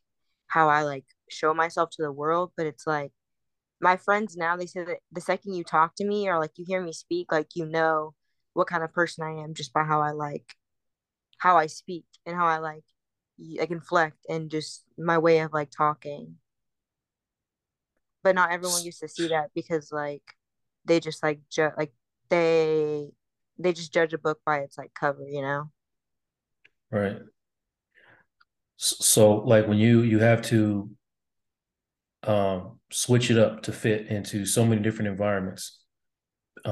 how 0.48 0.70
I 0.70 0.84
like 0.84 1.06
show 1.30 1.54
myself 1.54 1.90
to 1.92 2.04
the 2.04 2.12
world 2.12 2.52
but 2.56 2.66
it's 2.68 2.86
like 2.86 3.12
my 3.82 3.98
friends 3.98 4.38
now 4.38 4.56
they 4.56 4.66
say 4.66 4.84
that 4.86 5.00
the 5.12 5.22
second 5.22 5.54
you 5.54 5.64
talk 5.64 5.96
to 5.96 6.06
me 6.06 6.30
or 6.30 6.40
like 6.40 6.52
you 6.58 6.66
hear 6.68 6.82
me 6.82 6.94
speak 6.94 7.32
like 7.32 7.50
you 7.56 7.66
know 7.66 8.14
what 8.54 8.68
kind 8.68 8.84
of 8.84 8.94
person 8.94 9.24
I 9.26 9.44
am 9.44 9.54
just 9.54 9.74
by 9.74 9.84
how 9.84 10.02
I 10.02 10.12
like 10.12 10.56
how 11.40 11.58
I 11.58 11.68
speak 11.68 12.06
and 12.26 12.36
how 12.36 12.46
I 12.46 12.60
like 12.60 12.84
I 13.60 13.68
inflect 13.70 14.26
and 14.30 14.50
just 14.50 14.86
my 14.98 15.18
way 15.18 15.40
of 15.40 15.54
like 15.54 15.72
talking. 15.72 16.38
But 18.24 18.36
not 18.36 18.52
everyone 18.52 18.84
used 18.84 19.02
to 19.02 19.08
see 19.08 19.28
that 19.30 19.52
because 19.54 19.92
like 19.92 20.24
they 20.86 21.00
just 21.00 21.22
like 21.24 21.42
ju- 21.50 21.72
like 21.78 21.94
they 22.30 23.12
they 23.60 23.74
just 23.74 23.94
judge 23.94 24.14
a 24.14 24.18
book 24.18 24.40
by 24.46 24.60
its 24.60 24.78
like 24.78 24.94
cover, 24.94 25.28
you 25.28 25.42
know? 25.42 25.72
Right. 26.94 27.18
So, 28.78 29.36
like 29.38 29.68
when 29.68 29.78
you 29.80 30.02
you 30.02 30.20
have 30.20 30.42
to 30.44 30.92
um, 32.24 32.80
switch 32.92 33.30
it 33.32 33.38
up 33.38 33.64
to 33.64 33.72
fit 33.72 34.08
into 34.08 34.46
so 34.46 34.66
many 34.66 34.82
different 34.82 35.10
environments, 35.10 35.80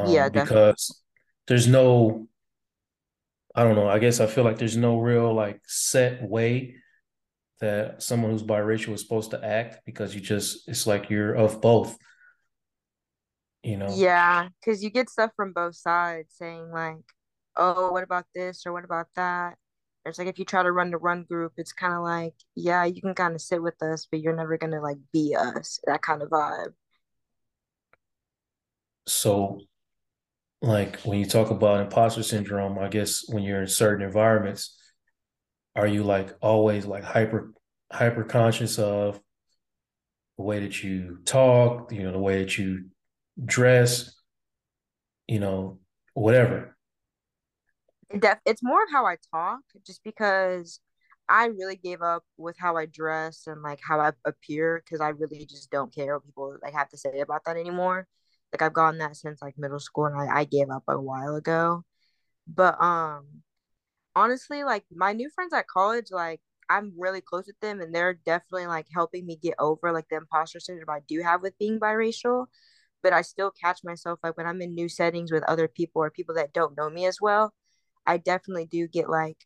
Yeah, 0.02 0.28
um, 0.28 0.30
definitely. 0.30 0.74
because 0.74 1.04
there's 1.48 1.68
no, 1.68 2.28
I 3.56 3.64
don't 3.64 3.76
know. 3.76 3.90
I 3.90 4.00
guess 4.00 4.20
I 4.20 4.28
feel 4.28 4.44
like 4.44 4.58
there's 4.58 4.78
no 4.78 4.98
real 5.00 5.34
like 5.34 5.62
set 5.68 6.22
way 6.24 6.76
that 7.62 8.04
someone 8.04 8.32
who's 8.32 8.44
biracial 8.44 8.94
is 8.94 9.02
supposed 9.02 9.32
to 9.32 9.46
act 9.46 9.82
because 9.86 10.16
you 10.16 10.22
just 10.22 10.68
it's 10.70 10.88
like 10.88 11.10
you're 11.10 11.36
of 11.36 11.62
both, 11.62 11.98
you 13.64 13.78
know. 13.78 13.98
Yeah, 13.98 14.50
because 14.60 14.84
you 14.84 14.90
get 14.90 15.10
stuff 15.10 15.32
from 15.36 15.54
both 15.54 15.76
sides 15.76 16.34
saying 16.38 16.72
like, 16.72 17.04
oh, 17.58 17.92
what 17.92 18.04
about 18.04 18.26
this 18.34 18.66
or 18.66 18.74
what 18.74 18.86
about 18.86 19.08
that? 19.16 19.58
It's 20.06 20.18
like 20.18 20.28
if 20.28 20.40
you 20.40 20.46
try 20.46 20.64
to 20.64 20.72
run 20.72 20.92
the 20.92 20.98
run 20.98 21.24
group, 21.24 21.54
it's 21.58 21.74
kind 21.74 21.94
of 21.94 22.02
like, 22.02 22.34
yeah, 22.56 22.86
you 22.86 23.02
can 23.02 23.14
kind 23.14 23.36
of 23.36 23.42
sit 23.42 23.62
with 23.62 23.82
us, 23.84 24.08
but 24.10 24.22
you're 24.22 24.36
never 24.36 24.58
gonna 24.58 24.82
like 24.82 24.98
be 25.14 25.36
us, 25.38 25.80
that 25.86 26.02
kind 26.02 26.22
of 26.22 26.30
vibe. 26.30 26.74
So 29.08 29.60
like 30.62 31.00
when 31.02 31.20
you 31.20 31.26
talk 31.26 31.50
about 31.52 31.82
imposter 31.82 32.24
syndrome, 32.24 32.80
I 32.80 32.88
guess 32.88 33.26
when 33.28 33.44
you're 33.44 33.62
in 33.62 33.68
certain 33.68 34.06
environments, 34.06 34.78
are 35.76 35.88
you 35.88 36.04
like 36.04 36.36
always 36.42 36.86
like 36.86 37.04
hyper 37.04 37.54
hyper 37.92 38.24
conscious 38.24 38.80
of 38.80 39.20
the 40.38 40.44
way 40.44 40.60
that 40.60 40.84
you 40.84 41.20
talk, 41.26 41.92
you 41.92 42.04
know, 42.04 42.12
the 42.12 42.20
way 42.20 42.40
that 42.40 42.58
you 42.58 42.86
dress, 43.44 44.16
you 45.28 45.40
know, 45.40 45.80
whatever. 46.14 46.76
Def 48.19 48.39
it's 48.45 48.63
more 48.63 48.84
of 48.84 48.91
how 48.91 49.06
I 49.06 49.17
talk, 49.32 49.62
just 49.86 50.04
because 50.04 50.80
I 51.30 51.45
really 51.45 51.76
gave 51.78 52.02
up 52.02 52.24
with 52.38 52.58
how 52.60 52.76
I 52.78 52.86
dress 52.86 53.47
and 53.47 53.62
like 53.62 53.80
how 53.88 54.00
I 54.00 54.12
appear, 54.26 54.82
because 54.84 55.02
I 55.02 55.10
really 55.10 55.45
just 55.45 55.71
don't 55.71 55.93
care 55.93 56.15
what 56.15 56.26
people 56.26 56.58
like 56.62 56.74
have 56.74 56.90
to 56.90 56.98
say 56.98 57.19
about 57.19 57.44
that 57.46 57.58
anymore. 57.58 58.08
Like 58.54 58.62
I've 58.62 58.73
gotten 58.73 59.00
that 59.00 59.15
since 59.15 59.42
like 59.42 59.58
middle 59.58 59.79
school, 59.79 60.06
and 60.06 60.17
I, 60.19 60.42
I 60.42 60.44
gave 60.46 60.69
up 60.69 60.83
a 60.88 61.00
while 61.00 61.36
ago. 61.36 61.83
But 62.48 62.81
um, 62.81 63.27
honestly, 64.15 64.63
like 64.63 64.86
my 64.92 65.13
new 65.13 65.29
friends 65.29 65.54
at 65.54 65.67
college, 65.67 66.08
like 66.12 66.42
I'm 66.69 66.94
really 66.98 67.21
close 67.21 67.48
with 67.48 67.60
them, 67.62 67.81
and 67.81 67.94
they're 67.96 68.13
definitely 68.15 68.67
like 68.67 68.88
helping 68.94 69.25
me 69.25 69.38
get 69.38 69.56
over 69.60 69.92
like 69.94 70.08
the 70.10 70.17
imposter 70.17 70.60
syndrome 70.60 70.90
I 70.90 71.02
do 71.08 71.21
have 71.21 71.42
with 71.42 71.58
being 71.60 71.79
biracial. 71.79 72.48
But 73.04 73.13
I 73.13 73.21
still 73.23 73.52
catch 73.52 73.81
myself 73.83 74.19
like 74.23 74.38
when 74.38 74.48
I'm 74.48 74.62
in 74.62 74.75
new 74.75 74.90
settings 74.90 75.31
with 75.31 75.44
other 75.46 75.67
people 75.67 76.04
or 76.04 76.12
people 76.12 76.36
that 76.36 76.54
don't 76.54 76.77
know 76.77 76.90
me 76.90 77.06
as 77.06 77.19
well. 77.21 77.54
I 78.06 78.17
definitely 78.17 78.65
do 78.65 78.87
get 78.87 79.10
like 79.10 79.37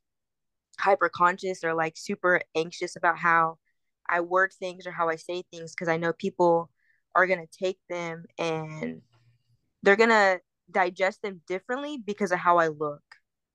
hyper 0.79 1.09
conscious 1.09 1.63
or 1.63 1.73
like 1.73 1.97
super 1.97 2.41
anxious 2.55 2.95
about 2.95 3.17
how 3.17 3.57
I 4.07 4.21
word 4.21 4.53
things 4.53 4.85
or 4.85 4.91
how 4.91 5.09
I 5.09 5.15
say 5.15 5.43
things 5.51 5.73
because 5.73 5.87
I 5.87 5.97
know 5.97 6.13
people 6.13 6.69
are 7.15 7.27
gonna 7.27 7.47
take 7.47 7.79
them 7.89 8.25
and 8.37 9.01
they're 9.83 9.95
gonna 9.95 10.39
digest 10.71 11.21
them 11.21 11.41
differently 11.47 11.97
because 11.97 12.31
of 12.31 12.39
how 12.39 12.57
I 12.57 12.67
look. 12.67 13.03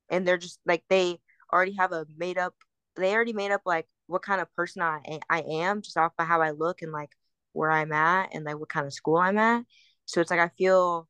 And 0.08 0.26
they're 0.26 0.38
just 0.38 0.60
like 0.66 0.84
they 0.88 1.20
already 1.52 1.72
have 1.72 1.92
a 1.92 2.06
made 2.16 2.38
up 2.38 2.54
they 2.96 3.14
already 3.14 3.32
made 3.32 3.52
up 3.52 3.62
like 3.64 3.86
what 4.06 4.22
kind 4.22 4.40
of 4.40 4.52
person 4.54 4.82
I 4.82 5.20
I 5.28 5.42
am 5.42 5.82
just 5.82 5.96
off 5.96 6.12
of 6.18 6.26
how 6.26 6.42
I 6.42 6.50
look 6.50 6.82
and 6.82 6.92
like 6.92 7.10
where 7.52 7.70
I'm 7.70 7.92
at 7.92 8.34
and 8.34 8.44
like 8.44 8.58
what 8.58 8.68
kind 8.68 8.86
of 8.86 8.92
school 8.92 9.16
I'm 9.16 9.38
at. 9.38 9.64
So 10.04 10.20
it's 10.20 10.30
like 10.30 10.40
I 10.40 10.50
feel 10.58 11.08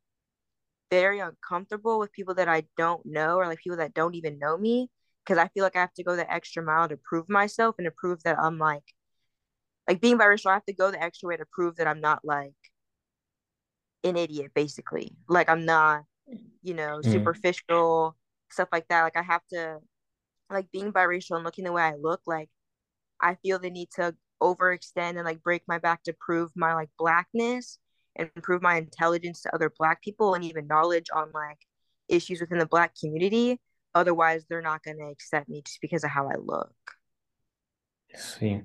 very 0.91 1.21
uncomfortable 1.21 1.99
with 1.99 2.13
people 2.13 2.35
that 2.35 2.49
I 2.49 2.65
don't 2.77 3.05
know 3.07 3.37
or 3.37 3.47
like 3.47 3.59
people 3.61 3.79
that 3.79 3.95
don't 3.95 4.15
even 4.15 4.39
know 4.39 4.57
me 4.59 4.91
because 5.25 5.39
I 5.39 5.49
feel 5.49 5.65
like 5.65 5.77
I 5.77 5.81
have 5.81 5.95
to 5.95 6.05
go 6.05 6.17
the 6.17 6.31
extra 6.33 6.63
mile 6.63 6.89
to 6.89 6.97
prove 6.99 7.29
myself 7.29 7.77
and 7.79 7.87
to 7.87 7.91
prove 7.93 8.23
that 8.25 8.39
I'm 8.39 8.59
like 8.59 8.85
like 9.89 10.01
being 10.01 10.19
biracial, 10.19 10.51
I 10.51 10.55
have 10.55 10.65
to 10.67 10.73
go 10.75 10.91
the 10.91 11.03
extra 11.03 11.29
way 11.29 11.37
to 11.37 11.45
prove 11.47 11.77
that 11.77 11.87
I'm 11.89 12.01
not 12.01 12.21
like 12.25 12.55
an 14.05 14.17
idiot, 14.17 14.53
basically. 14.55 15.13
Like 15.29 15.49
I'm 15.49 15.65
not, 15.65 16.05
you 16.63 16.75
know, 16.75 17.03
Mm. 17.05 17.11
superficial, 17.11 18.17
stuff 18.51 18.69
like 18.73 18.89
that. 18.89 19.03
Like 19.05 19.17
I 19.17 19.23
have 19.23 19.43
to 19.53 19.79
like 20.51 20.71
being 20.73 20.93
biracial 20.93 21.37
and 21.37 21.45
looking 21.45 21.65
the 21.65 21.73
way 21.73 21.83
I 21.83 21.95
look, 21.97 22.23
like 22.27 22.51
I 23.21 23.37
feel 23.37 23.59
the 23.59 23.71
need 23.71 23.91
to 23.97 24.15
overextend 24.43 25.11
and 25.17 25.25
like 25.25 25.43
break 25.43 25.63
my 25.69 25.79
back 25.79 26.05
to 26.05 26.15
prove 26.15 26.53
my 26.57 26.75
like 26.75 26.91
blackness 26.99 27.79
and 28.21 28.43
prove 28.43 28.63
my 28.63 28.77
intelligence 28.77 29.43
to 29.43 29.55
other 29.55 29.73
black 29.77 30.03
people 30.03 30.35
and 30.35 30.45
even 30.45 30.67
knowledge 30.67 31.07
on 31.15 31.31
like 31.33 31.59
issues 32.09 32.41
within 32.41 32.59
the 32.59 32.67
black 32.67 32.95
community. 32.99 33.59
Otherwise, 33.95 34.45
they're 34.49 34.63
not 34.63 34.83
going 34.85 34.99
to 34.99 35.07
accept 35.07 35.49
me 35.49 35.63
just 35.65 35.81
because 35.81 36.05
of 36.05 36.11
how 36.11 36.29
I 36.29 36.37
look. 36.37 36.73
See, 38.15 38.61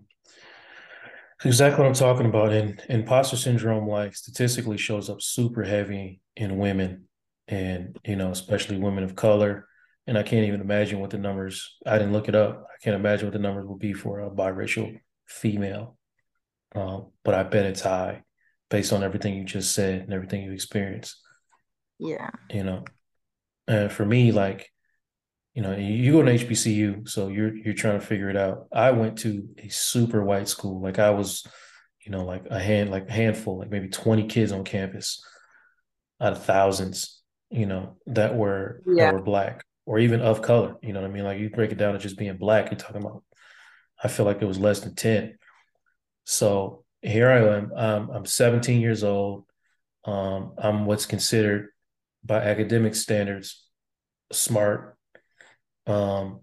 exactly 1.43 1.81
what 1.81 1.87
I'm 1.87 1.93
talking 1.95 2.27
about. 2.27 2.51
And 2.51 2.81
imposter 2.89 3.37
syndrome, 3.37 3.87
like 3.87 4.15
statistically, 4.15 4.77
shows 4.77 5.09
up 5.09 5.21
super 5.21 5.63
heavy 5.63 6.21
in 6.35 6.57
women, 6.57 7.05
and 7.47 7.97
you 8.05 8.15
know, 8.15 8.31
especially 8.31 8.77
women 8.77 9.03
of 9.03 9.15
color. 9.15 9.67
And 10.07 10.17
I 10.17 10.23
can't 10.23 10.45
even 10.45 10.61
imagine 10.61 10.99
what 10.99 11.09
the 11.09 11.17
numbers. 11.17 11.77
I 11.85 11.97
didn't 11.97 12.13
look 12.13 12.27
it 12.27 12.35
up. 12.35 12.67
I 12.69 12.83
can't 12.83 12.95
imagine 12.95 13.25
what 13.25 13.33
the 13.33 13.39
numbers 13.39 13.65
will 13.65 13.77
be 13.77 13.93
for 13.93 14.19
a 14.19 14.29
biracial 14.29 14.99
female. 15.25 15.97
Um, 16.75 17.07
but 17.23 17.33
I 17.33 17.43
bet 17.43 17.65
it's 17.65 17.81
high, 17.81 18.23
based 18.69 18.93
on 18.93 19.03
everything 19.03 19.35
you 19.35 19.43
just 19.43 19.73
said 19.73 20.01
and 20.01 20.13
everything 20.13 20.43
you 20.43 20.51
experienced. 20.51 21.17
Yeah. 21.99 22.29
You 22.51 22.63
know, 22.63 22.83
and 23.67 23.91
for 23.91 24.05
me, 24.05 24.31
like 24.31 24.71
you 25.53 25.61
know, 25.61 25.73
you 25.75 26.11
go 26.11 26.21
to 26.21 26.31
HBCU, 26.31 27.07
so 27.07 27.29
you're 27.29 27.55
you're 27.55 27.73
trying 27.73 27.99
to 27.99 28.05
figure 28.05 28.29
it 28.29 28.35
out. 28.37 28.67
I 28.73 28.91
went 28.91 29.19
to 29.19 29.47
a 29.57 29.69
super 29.69 30.23
white 30.23 30.49
school. 30.49 30.81
Like 30.81 30.99
I 30.99 31.11
was, 31.11 31.45
you 32.01 32.11
know, 32.11 32.25
like 32.25 32.45
a 32.49 32.59
hand 32.59 32.91
like 32.91 33.07
a 33.07 33.11
handful, 33.13 33.59
like 33.59 33.69
maybe 33.69 33.87
20 33.89 34.27
kids 34.27 34.51
on 34.51 34.63
campus 34.65 35.23
out 36.21 36.33
of 36.33 36.43
thousands, 36.43 37.21
you 37.49 37.65
know, 37.65 37.97
that 38.07 38.35
were 38.35 38.81
Yeah. 38.85 39.05
that 39.05 39.13
were 39.13 39.21
black 39.21 39.65
or 39.85 39.99
even 39.99 40.21
of 40.21 40.41
color. 40.41 40.75
You 40.81 40.93
know 40.93 41.01
what 41.01 41.09
I 41.09 41.13
mean? 41.13 41.23
Like 41.23 41.39
you 41.39 41.49
break 41.49 41.71
it 41.71 41.77
down 41.77 41.93
to 41.93 41.99
just 41.99 42.17
being 42.17 42.37
black, 42.37 42.71
you're 42.71 42.79
talking 42.79 43.01
about 43.03 43.23
I 44.03 44.07
feel 44.09 44.25
like 44.25 44.41
it 44.41 44.45
was 44.45 44.59
less 44.59 44.81
than 44.81 44.95
10. 44.95 45.37
So 46.25 46.84
here 47.07 47.29
I 47.29 47.57
am. 47.57 47.71
Um, 47.75 48.09
I'm 48.11 48.25
17 48.25 48.81
years 48.81 49.03
old. 49.03 49.45
Um, 50.05 50.53
I'm 50.57 50.85
what's 50.85 51.05
considered 51.05 51.69
by 52.23 52.37
academic 52.37 52.95
standards 52.95 53.63
smart 54.31 54.95
um, 55.87 56.41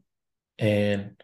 and 0.58 1.22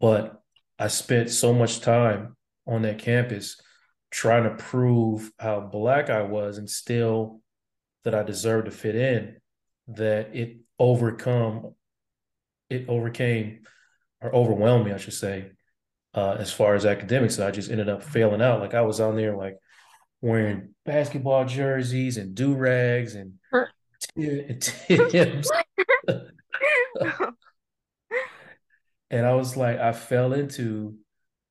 but 0.00 0.40
I 0.78 0.88
spent 0.88 1.30
so 1.30 1.52
much 1.52 1.80
time 1.80 2.36
on 2.66 2.82
that 2.82 2.98
campus 2.98 3.60
trying 4.10 4.44
to 4.44 4.62
prove 4.62 5.30
how 5.38 5.60
black 5.60 6.10
I 6.10 6.22
was 6.22 6.58
and 6.58 6.68
still 6.68 7.40
that 8.04 8.14
I 8.14 8.22
deserved 8.22 8.66
to 8.66 8.70
fit 8.70 8.96
in, 8.96 9.36
that 9.88 10.34
it 10.34 10.58
overcome 10.78 11.74
it 12.68 12.88
overcame 12.88 13.60
or 14.20 14.34
overwhelmed 14.34 14.86
me, 14.86 14.92
I 14.92 14.96
should 14.96 15.12
say, 15.12 15.50
uh, 16.14 16.36
as 16.38 16.52
far 16.52 16.74
as 16.74 16.86
academics. 16.86 17.38
I 17.38 17.50
just 17.50 17.70
ended 17.70 17.88
up 17.88 18.02
failing 18.02 18.42
out. 18.42 18.60
Like 18.60 18.74
I 18.74 18.82
was 18.82 19.00
on 19.00 19.16
there 19.16 19.36
like 19.36 19.58
wearing 20.20 20.74
basketball 20.84 21.44
jerseys 21.44 22.16
and 22.16 22.34
do 22.34 22.54
rags 22.54 23.14
and 23.14 23.34
Tim's. 24.16 25.50
and 29.10 29.26
I 29.26 29.34
was 29.34 29.56
like, 29.56 29.78
I 29.78 29.92
fell 29.92 30.32
into 30.32 30.96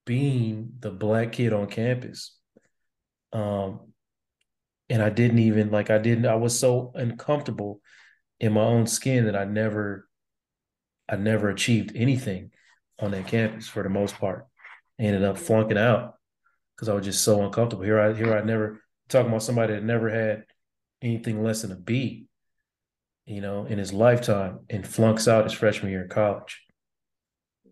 being 0.06 0.74
the 0.80 0.92
black 0.92 1.34
kid 1.34 1.54
on 1.54 1.68
campus. 1.68 2.36
Um, 3.34 3.92
and 4.90 5.02
I 5.02 5.10
didn't 5.10 5.40
even 5.40 5.72
like 5.72 5.90
I 5.90 5.98
didn't 5.98 6.26
I 6.26 6.36
was 6.36 6.60
so 6.60 6.92
uncomfortable 6.96 7.80
in 8.42 8.54
my 8.54 8.62
own 8.62 8.88
skin 8.88 9.26
that 9.26 9.38
I 9.38 9.46
never 9.46 10.08
I 11.08 11.16
never 11.16 11.50
achieved 11.50 11.94
anything 11.96 12.52
on 13.00 13.12
that 13.12 13.28
campus 13.28 13.68
for 13.68 13.84
the 13.84 13.90
most 13.90 14.18
part. 14.18 14.48
I 15.00 15.04
ended 15.04 15.24
up 15.24 15.38
flunking 15.38 15.78
out 15.78 16.16
because 16.76 16.90
I 16.90 16.94
was 16.94 17.06
just 17.06 17.24
so 17.24 17.44
uncomfortable. 17.44 17.84
Here 17.84 18.00
I 18.00 18.14
here 18.14 18.36
I 18.36 18.42
never 18.44 18.82
talking 19.10 19.30
about 19.30 19.44
somebody 19.44 19.74
that 19.74 19.84
never 19.84 20.10
had 20.10 20.46
anything 21.02 21.44
less 21.44 21.62
than 21.64 21.72
a 21.72 21.76
B, 21.76 22.28
you 23.26 23.42
know, 23.42 23.66
in 23.66 23.78
his 23.78 23.94
lifetime 23.94 24.60
and 24.70 24.88
flunks 24.88 25.28
out 25.28 25.44
his 25.44 25.54
freshman 25.54 25.92
year 25.92 26.04
in 26.04 26.10
college 26.10 26.62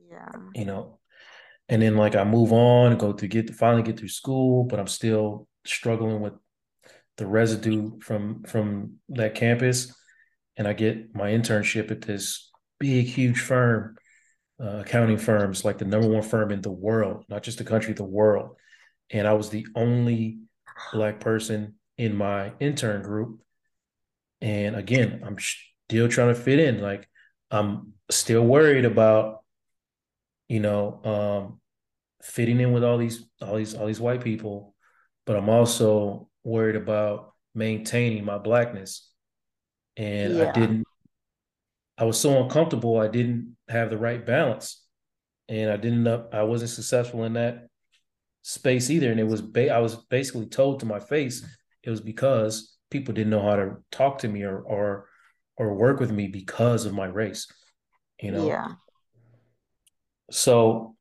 yeah. 0.10 0.40
you 0.54 0.66
know. 0.66 1.00
And 1.68 1.82
then 1.82 1.96
like 1.96 2.16
I 2.16 2.24
move 2.24 2.52
on, 2.52 2.98
go 2.98 3.14
to 3.14 3.28
get 3.28 3.48
to 3.48 3.54
finally 3.54 3.84
get 3.84 4.00
through 4.00 4.10
school, 4.10 4.64
but 4.64 4.80
I'm 4.80 4.88
still 4.88 5.48
struggling 5.66 6.20
with 6.20 6.34
the 7.18 7.28
residue 7.28 8.00
from 8.00 8.44
from 8.44 8.96
that 9.10 9.36
campus. 9.36 9.94
And 10.58 10.68
I 10.68 10.74
get 10.74 11.16
my 11.16 11.30
internship 11.30 11.92
at 11.92 12.02
this 12.02 12.52
big, 12.80 13.06
huge 13.06 13.40
firm, 13.40 13.96
uh, 14.62 14.80
accounting 14.80 15.18
firms, 15.18 15.64
like 15.64 15.78
the 15.78 15.86
number 15.86 16.07
one 16.07 16.24
firm 16.24 16.51
in 16.51 16.62
the 16.62 16.72
world, 16.72 17.26
not 17.30 17.43
just 17.43 17.57
the 17.57 17.64
country, 17.64 17.93
the 17.93 18.03
world. 18.03 18.55
And 19.12 19.28
I 19.28 19.34
was 19.34 19.49
the 19.49 19.66
only 19.76 20.39
black 20.93 21.20
person 21.20 21.76
in 21.97 22.16
my 22.16 22.53
intern 22.60 23.01
group. 23.01 23.41
And 24.41 24.76
again, 24.76 25.22
I'm 25.26 25.38
still 25.89 26.07
trying 26.07 26.34
to 26.34 26.39
fit 26.39 26.60
in. 26.60 26.82
Like 26.82 27.07
I'm 27.51 27.93
still 28.10 28.45
worried 28.45 28.86
about 28.86 29.39
you 30.49 30.60
know, 30.60 30.99
um, 31.05 31.62
fitting 32.22 32.60
in 32.60 32.74
with 32.74 32.84
all 32.84 32.97
these 32.97 33.24
all 33.41 33.55
these 33.55 33.76
all 33.76 33.86
these 33.86 34.01
white 34.01 34.22
people, 34.22 34.76
but 35.26 35.38
I'm 35.38 35.47
also 35.47 36.28
worried 36.43 36.76
about 36.76 37.34
maintaining 37.55 38.26
my 38.26 38.39
blackness. 38.39 39.10
And 39.95 40.41
I 40.41 40.51
didn't 40.51 40.88
I 42.00 42.06
was 42.06 42.20
so 42.20 42.41
uncomfortable, 42.41 42.97
I 42.97 43.10
didn't 43.10 43.58
have 43.68 43.89
the 43.89 43.97
right 43.97 44.26
balance. 44.26 44.82
And 45.50 45.70
I 45.70 45.78
didn't 45.78 46.08
up 46.08 46.34
I 46.34 46.43
wasn't 46.43 46.72
successful 46.72 47.24
in 47.26 47.34
that 47.34 47.68
space 48.43 48.89
either. 48.89 49.12
And 49.12 49.20
it 49.20 49.28
was 49.28 49.41
ba- 49.41 49.74
I 49.74 49.80
was 49.80 49.95
basically 49.95 50.45
told 50.45 50.80
to 50.80 50.86
my 50.86 51.00
face 51.00 51.45
it 51.84 51.89
was 51.89 52.02
because 52.02 52.78
people 52.89 53.14
didn't 53.14 53.32
know 53.32 53.41
how 53.41 53.56
to 53.56 53.78
talk 53.91 54.20
to 54.20 54.28
me 54.28 54.43
or 54.43 54.60
or 54.60 55.10
or 55.58 55.74
work 55.76 56.00
with 56.00 56.12
me 56.12 56.28
because 56.28 56.86
of 56.86 56.93
my 56.93 57.06
race. 57.08 57.47
You 58.22 58.32
know, 58.32 58.47
Yeah. 58.47 58.74
so 60.32 60.95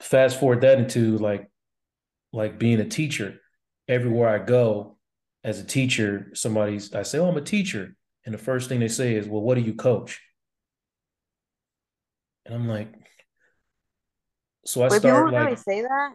fast 0.00 0.38
forward 0.40 0.62
that 0.62 0.78
into 0.78 1.16
like 1.18 1.48
like 2.32 2.58
being 2.58 2.80
a 2.80 2.84
teacher 2.88 3.38
everywhere 3.88 4.28
i 4.28 4.38
go 4.38 4.96
as 5.44 5.60
a 5.60 5.64
teacher 5.64 6.30
somebody's 6.34 6.92
i 6.94 7.02
say 7.02 7.18
oh 7.18 7.28
i'm 7.28 7.36
a 7.36 7.40
teacher 7.40 7.94
and 8.24 8.34
the 8.34 8.38
first 8.38 8.68
thing 8.68 8.80
they 8.80 8.88
say 8.88 9.14
is 9.14 9.28
well 9.28 9.42
what 9.42 9.54
do 9.54 9.60
you 9.60 9.74
coach 9.74 10.20
and 12.46 12.54
i'm 12.54 12.68
like 12.68 12.92
so 14.64 14.82
i 14.82 14.88
Wait, 14.88 14.96
people 15.02 15.10
start 15.10 15.32
really 15.32 15.56
say 15.56 15.82
that? 15.82 16.14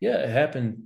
yeah 0.00 0.18
it 0.18 0.28
happened 0.28 0.82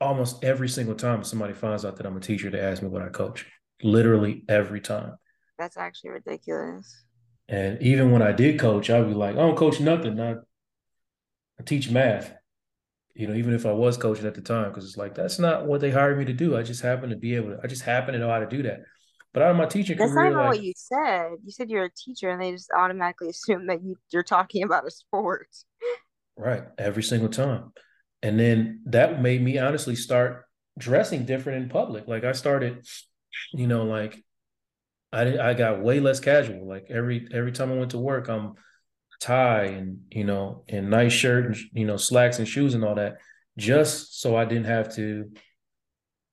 almost 0.00 0.44
every 0.44 0.68
single 0.68 0.94
time 0.94 1.24
somebody 1.24 1.52
finds 1.54 1.84
out 1.84 1.96
that 1.96 2.06
i'm 2.06 2.16
a 2.16 2.20
teacher 2.20 2.50
they 2.50 2.60
ask 2.60 2.82
me 2.82 2.88
what 2.88 3.02
i 3.02 3.08
coach 3.08 3.46
literally 3.82 4.44
every 4.48 4.80
time 4.80 5.14
That's 5.58 5.76
actually 5.76 6.10
ridiculous. 6.10 7.04
and 7.48 7.80
even 7.82 8.10
when 8.12 8.22
i 8.22 8.32
did 8.32 8.58
coach 8.58 8.90
i'd 8.90 9.08
be 9.08 9.14
like 9.14 9.34
i 9.34 9.38
don't 9.38 9.56
coach 9.56 9.80
nothing 9.80 10.20
I, 10.20 10.32
I 11.58 11.62
teach 11.64 11.90
math 11.90 12.32
you 13.16 13.26
know, 13.26 13.34
even 13.34 13.54
if 13.54 13.64
I 13.64 13.72
was 13.72 13.96
coaching 13.96 14.26
at 14.26 14.34
the 14.34 14.42
time, 14.42 14.68
because 14.68 14.84
it's 14.84 14.98
like 14.98 15.14
that's 15.14 15.38
not 15.38 15.64
what 15.64 15.80
they 15.80 15.90
hired 15.90 16.18
me 16.18 16.26
to 16.26 16.34
do. 16.34 16.54
I 16.54 16.62
just 16.62 16.82
happen 16.82 17.08
to 17.08 17.16
be 17.16 17.34
able 17.34 17.56
to, 17.56 17.60
I 17.64 17.66
just 17.66 17.80
happen 17.82 18.12
to 18.12 18.20
know 18.20 18.28
how 18.28 18.40
to 18.40 18.46
do 18.46 18.62
that. 18.64 18.80
But 19.32 19.42
out 19.42 19.50
of 19.50 19.56
my 19.56 19.66
teaching 19.66 19.98
That's 19.98 20.14
not 20.14 20.22
career, 20.22 20.32
even 20.32 20.38
like 20.38 20.48
what 20.48 20.62
you 20.62 20.72
said. 20.76 21.32
You 21.44 21.50
said 21.50 21.70
you're 21.70 21.84
a 21.84 21.90
teacher, 21.90 22.30
and 22.30 22.40
they 22.40 22.52
just 22.52 22.70
automatically 22.76 23.28
assume 23.28 23.66
that 23.66 23.82
you 23.82 23.96
you're 24.10 24.22
talking 24.22 24.62
about 24.62 24.86
a 24.86 24.90
sport. 24.90 25.48
right, 26.36 26.64
every 26.78 27.02
single 27.02 27.28
time. 27.28 27.72
And 28.22 28.38
then 28.40 28.82
that 28.86 29.20
made 29.22 29.42
me 29.42 29.58
honestly 29.58 29.94
start 29.96 30.44
dressing 30.78 31.24
different 31.24 31.62
in 31.64 31.68
public. 31.68 32.06
Like 32.08 32.24
I 32.24 32.32
started, 32.32 32.86
you 33.52 33.66
know, 33.66 33.84
like 33.84 34.22
I 35.12 35.38
I 35.38 35.54
got 35.54 35.82
way 35.82 36.00
less 36.00 36.20
casual. 36.20 36.66
Like 36.66 36.86
every 36.90 37.28
every 37.32 37.52
time 37.52 37.72
I 37.72 37.76
went 37.76 37.92
to 37.92 37.98
work, 37.98 38.28
I'm 38.28 38.54
tie 39.20 39.64
and 39.64 40.00
you 40.10 40.24
know, 40.24 40.64
and 40.68 40.90
nice 40.90 41.12
shirt 41.12 41.46
and 41.46 41.56
you 41.72 41.86
know, 41.86 41.96
slacks 41.96 42.38
and 42.38 42.48
shoes 42.48 42.74
and 42.74 42.84
all 42.84 42.94
that, 42.96 43.18
just 43.58 44.20
so 44.20 44.36
I 44.36 44.44
didn't 44.44 44.66
have 44.66 44.94
to, 44.96 45.30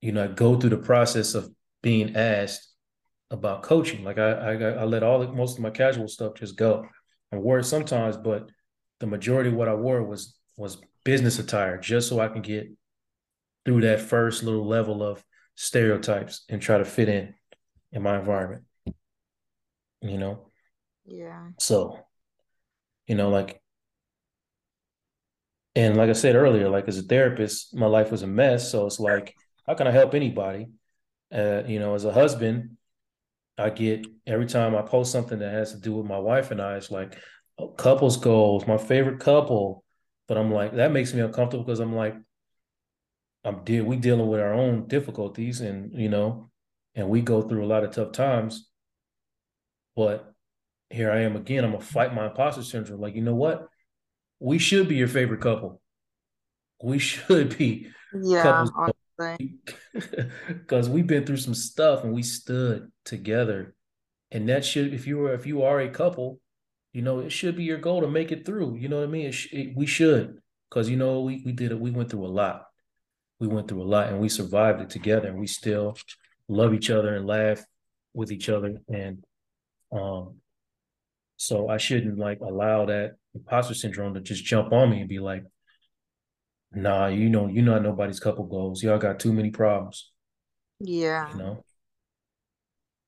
you 0.01 0.11
know, 0.11 0.27
go 0.27 0.59
through 0.59 0.71
the 0.71 0.77
process 0.77 1.35
of 1.35 1.49
being 1.81 2.15
asked 2.15 2.72
about 3.31 3.63
coaching. 3.63 4.03
Like 4.03 4.17
I 4.17 4.31
I, 4.31 4.53
I 4.53 4.83
let 4.83 5.03
all 5.03 5.19
the, 5.19 5.31
most 5.31 5.57
of 5.57 5.63
my 5.63 5.69
casual 5.69 6.07
stuff 6.07 6.35
just 6.35 6.57
go. 6.57 6.87
I 7.31 7.37
wore 7.37 7.59
it 7.59 7.65
sometimes, 7.65 8.17
but 8.17 8.49
the 8.99 9.07
majority 9.07 9.49
of 9.49 9.55
what 9.55 9.69
I 9.69 9.75
wore 9.75 10.03
was 10.03 10.37
was 10.57 10.77
business 11.03 11.39
attire, 11.39 11.77
just 11.77 12.09
so 12.09 12.19
I 12.19 12.27
can 12.27 12.41
get 12.41 12.71
through 13.65 13.81
that 13.81 14.01
first 14.01 14.43
little 14.43 14.65
level 14.67 15.01
of 15.03 15.23
stereotypes 15.55 16.43
and 16.49 16.61
try 16.61 16.77
to 16.77 16.85
fit 16.85 17.09
in 17.09 17.33
in 17.91 18.01
my 18.01 18.19
environment. 18.19 18.63
You 20.01 20.17
know, 20.17 20.47
Yeah. 21.05 21.49
so 21.59 21.99
you 23.07 23.15
know, 23.15 23.29
like, 23.29 23.61
and 25.75 25.97
like 25.97 26.09
I 26.09 26.13
said 26.13 26.35
earlier, 26.35 26.69
like 26.69 26.87
as 26.87 26.97
a 26.97 27.03
therapist, 27.03 27.75
my 27.75 27.85
life 27.87 28.11
was 28.11 28.21
a 28.21 28.27
mess. 28.27 28.71
So 28.71 28.85
it's 28.85 28.99
like, 28.99 29.33
how 29.67 29.73
can 29.73 29.87
I 29.87 29.91
help 29.91 30.13
anybody? 30.13 30.67
Uh, 31.33 31.63
you 31.65 31.79
know, 31.79 31.95
as 31.95 32.05
a 32.05 32.13
husband, 32.13 32.77
I 33.57 33.69
get 33.69 34.07
every 34.25 34.47
time 34.47 34.75
I 34.75 34.81
post 34.81 35.11
something 35.11 35.39
that 35.39 35.53
has 35.53 35.71
to 35.73 35.79
do 35.79 35.93
with 35.93 36.05
my 36.05 36.17
wife 36.17 36.51
and 36.51 36.61
I, 36.61 36.75
it's 36.77 36.91
like 36.91 37.17
oh, 37.57 37.69
couples 37.69 38.17
goals, 38.17 38.67
my 38.67 38.77
favorite 38.77 39.19
couple. 39.19 39.83
But 40.27 40.37
I'm 40.37 40.51
like, 40.51 40.75
that 40.75 40.91
makes 40.91 41.13
me 41.13 41.21
uncomfortable 41.21 41.65
because 41.65 41.79
I'm 41.79 41.95
like, 41.95 42.15
I'm 43.43 43.63
deal 43.63 43.83
we 43.83 43.97
dealing 43.97 44.27
with 44.27 44.39
our 44.39 44.53
own 44.53 44.87
difficulties 44.87 45.61
and 45.61 45.91
you 45.93 46.09
know, 46.09 46.49
and 46.95 47.09
we 47.09 47.21
go 47.21 47.41
through 47.41 47.65
a 47.65 47.67
lot 47.67 47.83
of 47.83 47.91
tough 47.91 48.13
times. 48.13 48.69
But 49.95 50.33
here 50.89 51.11
I 51.11 51.21
am 51.21 51.35
again. 51.35 51.63
I'm 51.63 51.71
gonna 51.71 51.83
fight 51.83 52.15
my 52.15 52.27
imposter 52.27 52.63
syndrome. 52.63 53.01
Like, 53.01 53.15
you 53.15 53.21
know 53.21 53.35
what? 53.35 53.67
We 54.39 54.59
should 54.59 54.87
be 54.87 54.95
your 54.95 55.07
favorite 55.07 55.41
couple. 55.41 55.81
We 56.81 56.99
should 56.99 57.57
be 57.57 57.89
Yeah, 58.23 58.43
couples 58.43 58.92
because 60.47 60.89
we've 60.89 61.07
been 61.07 61.25
through 61.25 61.37
some 61.37 61.53
stuff 61.53 62.03
and 62.03 62.13
we 62.13 62.23
stood 62.23 62.91
together. 63.05 63.75
And 64.31 64.49
that 64.49 64.65
should, 64.65 64.93
if 64.93 65.05
you 65.05 65.17
were, 65.17 65.33
if 65.33 65.45
you 65.45 65.63
are 65.63 65.79
a 65.79 65.89
couple, 65.89 66.39
you 66.93 67.01
know, 67.01 67.19
it 67.19 67.31
should 67.31 67.55
be 67.55 67.63
your 67.63 67.77
goal 67.77 68.01
to 68.01 68.07
make 68.07 68.31
it 68.31 68.45
through. 68.45 68.77
You 68.77 68.89
know 68.89 68.97
what 68.97 69.09
I 69.09 69.11
mean? 69.11 69.27
It 69.27 69.33
sh- 69.33 69.53
it, 69.53 69.73
we 69.75 69.85
should, 69.85 70.39
because 70.69 70.89
you 70.89 70.97
know, 70.97 71.21
we 71.21 71.41
we 71.45 71.51
did 71.51 71.71
it. 71.71 71.79
We 71.79 71.91
went 71.91 72.09
through 72.09 72.25
a 72.25 72.27
lot. 72.27 72.65
We 73.39 73.47
went 73.47 73.67
through 73.67 73.81
a 73.81 73.83
lot, 73.83 74.09
and 74.09 74.19
we 74.19 74.29
survived 74.29 74.81
it 74.81 74.89
together. 74.89 75.27
And 75.27 75.39
we 75.39 75.47
still 75.47 75.97
love 76.47 76.73
each 76.73 76.89
other 76.89 77.15
and 77.15 77.25
laugh 77.25 77.63
with 78.13 78.31
each 78.31 78.49
other. 78.49 78.79
And 78.87 79.23
um, 79.91 80.35
so 81.37 81.67
I 81.67 81.77
shouldn't 81.77 82.17
like 82.17 82.39
allow 82.41 82.85
that 82.85 83.15
imposter 83.35 83.73
syndrome 83.73 84.13
to 84.13 84.21
just 84.21 84.43
jump 84.43 84.71
on 84.71 84.89
me 84.89 84.99
and 84.99 85.09
be 85.09 85.19
like, 85.19 85.43
nah, 86.75 87.07
you 87.07 87.29
know, 87.29 87.47
you're 87.47 87.63
not 87.63 87.83
nobody's 87.83 88.19
couple 88.19 88.45
goals. 88.45 88.83
Y'all 88.83 88.97
got 88.99 89.19
too 89.19 89.33
many 89.33 89.49
problems, 89.51 90.11
Yeah. 90.79 91.29
you 91.31 91.37
know? 91.39 91.63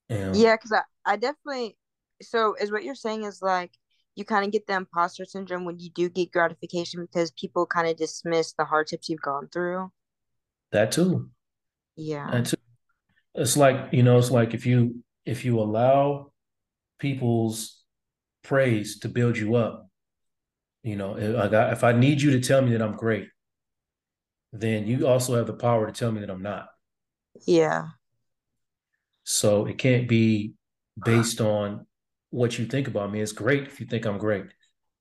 And 0.10 0.48
Yeah, 0.48 0.56
because 0.56 0.72
I, 0.72 0.84
I 1.06 1.16
definitely 1.16 1.78
so 2.22 2.56
is 2.56 2.72
what 2.72 2.84
you're 2.84 2.96
saying 2.96 3.24
is 3.24 3.42
like 3.42 3.72
you 4.16 4.24
kind 4.26 4.46
of 4.46 4.52
get 4.52 4.68
the 4.68 4.74
imposter 4.74 5.26
syndrome 5.26 5.66
when 5.66 5.80
you 5.80 5.90
do 5.90 6.10
get 6.10 6.32
gratification 6.32 7.02
because 7.06 7.32
people 7.32 7.66
kind 7.66 7.88
of 7.88 7.98
dismiss 7.98 8.54
the 8.54 8.66
hardships 8.66 9.10
you've 9.10 9.22
gone 9.22 9.50
through. 9.52 9.92
that 10.72 10.92
too. 10.92 11.30
Yeah. 11.96 12.32
That 12.32 12.46
too. 12.48 12.58
It's 13.36 13.58
like, 13.58 13.94
you 13.94 14.04
know, 14.04 14.18
it's 14.18 14.32
like 14.32 14.54
if 14.54 14.66
you 14.66 15.04
if 15.26 15.46
you 15.46 15.60
allow 15.60 16.32
people's 17.00 17.84
praise 18.44 19.00
to 19.02 19.10
build 19.10 19.38
you 19.38 19.56
up, 19.56 19.90
you 20.84 20.96
know, 20.96 21.18
if 21.18 21.38
I 21.38 21.48
got 21.50 21.74
if 21.74 21.84
I 21.84 21.94
need 21.94 22.22
you 22.22 22.32
to 22.32 22.40
tell 22.42 22.62
me 22.62 22.72
that 22.74 22.82
I'm 22.82 22.98
great, 22.98 23.30
then 24.60 24.88
you 24.88 25.08
also 25.08 25.36
have 25.36 25.48
the 25.48 25.54
power 25.54 25.86
to 25.86 25.92
tell 25.92 26.12
me 26.12 26.22
that 26.22 26.30
I'm 26.30 26.42
not. 26.42 26.68
Yeah. 27.46 27.90
So 29.24 29.66
it 29.66 29.78
can't 29.78 30.08
be 30.08 30.54
based 31.04 31.42
on 31.42 31.86
what 32.30 32.58
you 32.58 32.66
think 32.66 32.88
about 32.88 33.12
me. 33.12 33.22
It's 33.22 33.32
great 33.32 33.68
if 33.68 33.80
you 33.80 33.86
think 33.86 34.06
I'm 34.06 34.18
great. 34.18 34.46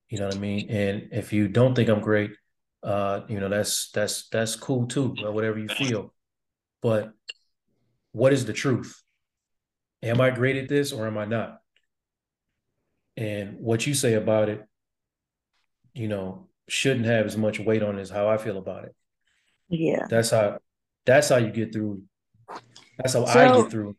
You 0.09 0.19
know 0.19 0.27
what 0.27 0.35
I 0.35 0.39
mean? 0.39 0.69
And 0.69 1.09
if 1.11 1.33
you 1.33 1.47
don't 1.47 1.75
think 1.75 1.89
I'm 1.89 2.01
great, 2.01 2.31
uh, 2.83 3.21
you 3.27 3.39
know, 3.39 3.49
that's 3.49 3.89
that's 3.91 4.27
that's 4.29 4.55
cool 4.55 4.87
too, 4.87 5.15
or 5.23 5.31
whatever 5.31 5.57
you 5.57 5.67
feel. 5.67 6.13
But 6.81 7.11
what 8.11 8.33
is 8.33 8.45
the 8.45 8.53
truth? 8.53 9.01
Am 10.03 10.21
I 10.21 10.29
great 10.29 10.57
at 10.57 10.69
this 10.69 10.91
or 10.91 11.07
am 11.07 11.17
I 11.17 11.25
not? 11.25 11.59
And 13.17 13.57
what 13.59 13.87
you 13.87 13.93
say 13.93 14.13
about 14.13 14.49
it, 14.49 14.63
you 15.93 16.07
know, 16.07 16.47
shouldn't 16.67 17.05
have 17.05 17.25
as 17.25 17.37
much 17.37 17.59
weight 17.59 17.81
on 17.81 17.97
as 17.97 18.09
how 18.09 18.27
I 18.27 18.37
feel 18.37 18.57
about 18.57 18.85
it. 18.85 18.95
Yeah. 19.69 20.05
That's 20.09 20.31
how 20.31 20.59
that's 21.05 21.29
how 21.29 21.37
you 21.37 21.51
get 21.51 21.73
through. 21.73 22.03
That's 22.97 23.13
how 23.13 23.25
I 23.25 23.61
get 23.61 23.71
through. 23.71 23.95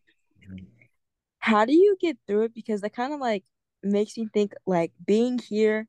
How 1.39 1.65
do 1.65 1.73
you 1.73 1.97
get 2.01 2.17
through 2.27 2.45
it? 2.45 2.55
Because 2.55 2.81
that 2.81 2.95
kind 2.95 3.13
of 3.13 3.21
like 3.21 3.45
makes 3.83 4.17
me 4.17 4.29
think 4.33 4.53
like 4.67 4.93
being 5.07 5.39
here, 5.39 5.87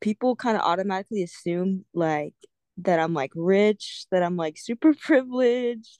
people 0.00 0.34
kind 0.34 0.56
of 0.56 0.62
automatically 0.62 1.22
assume 1.22 1.84
like 1.94 2.34
that 2.78 2.98
I'm 2.98 3.14
like 3.14 3.32
rich, 3.34 4.06
that 4.10 4.22
I'm 4.22 4.36
like 4.36 4.56
super 4.58 4.94
privileged, 5.00 5.98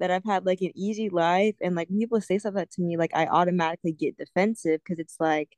that 0.00 0.10
I've 0.10 0.24
had 0.24 0.44
like 0.44 0.60
an 0.60 0.72
easy 0.74 1.08
life. 1.08 1.54
And 1.62 1.74
like 1.74 1.88
when 1.88 1.98
people 1.98 2.20
say 2.20 2.38
stuff 2.38 2.54
like 2.54 2.68
that 2.68 2.72
to 2.72 2.82
me, 2.82 2.96
like 2.96 3.12
I 3.14 3.26
automatically 3.26 3.92
get 3.92 4.18
defensive 4.18 4.80
because 4.84 4.98
it's 4.98 5.16
like, 5.18 5.56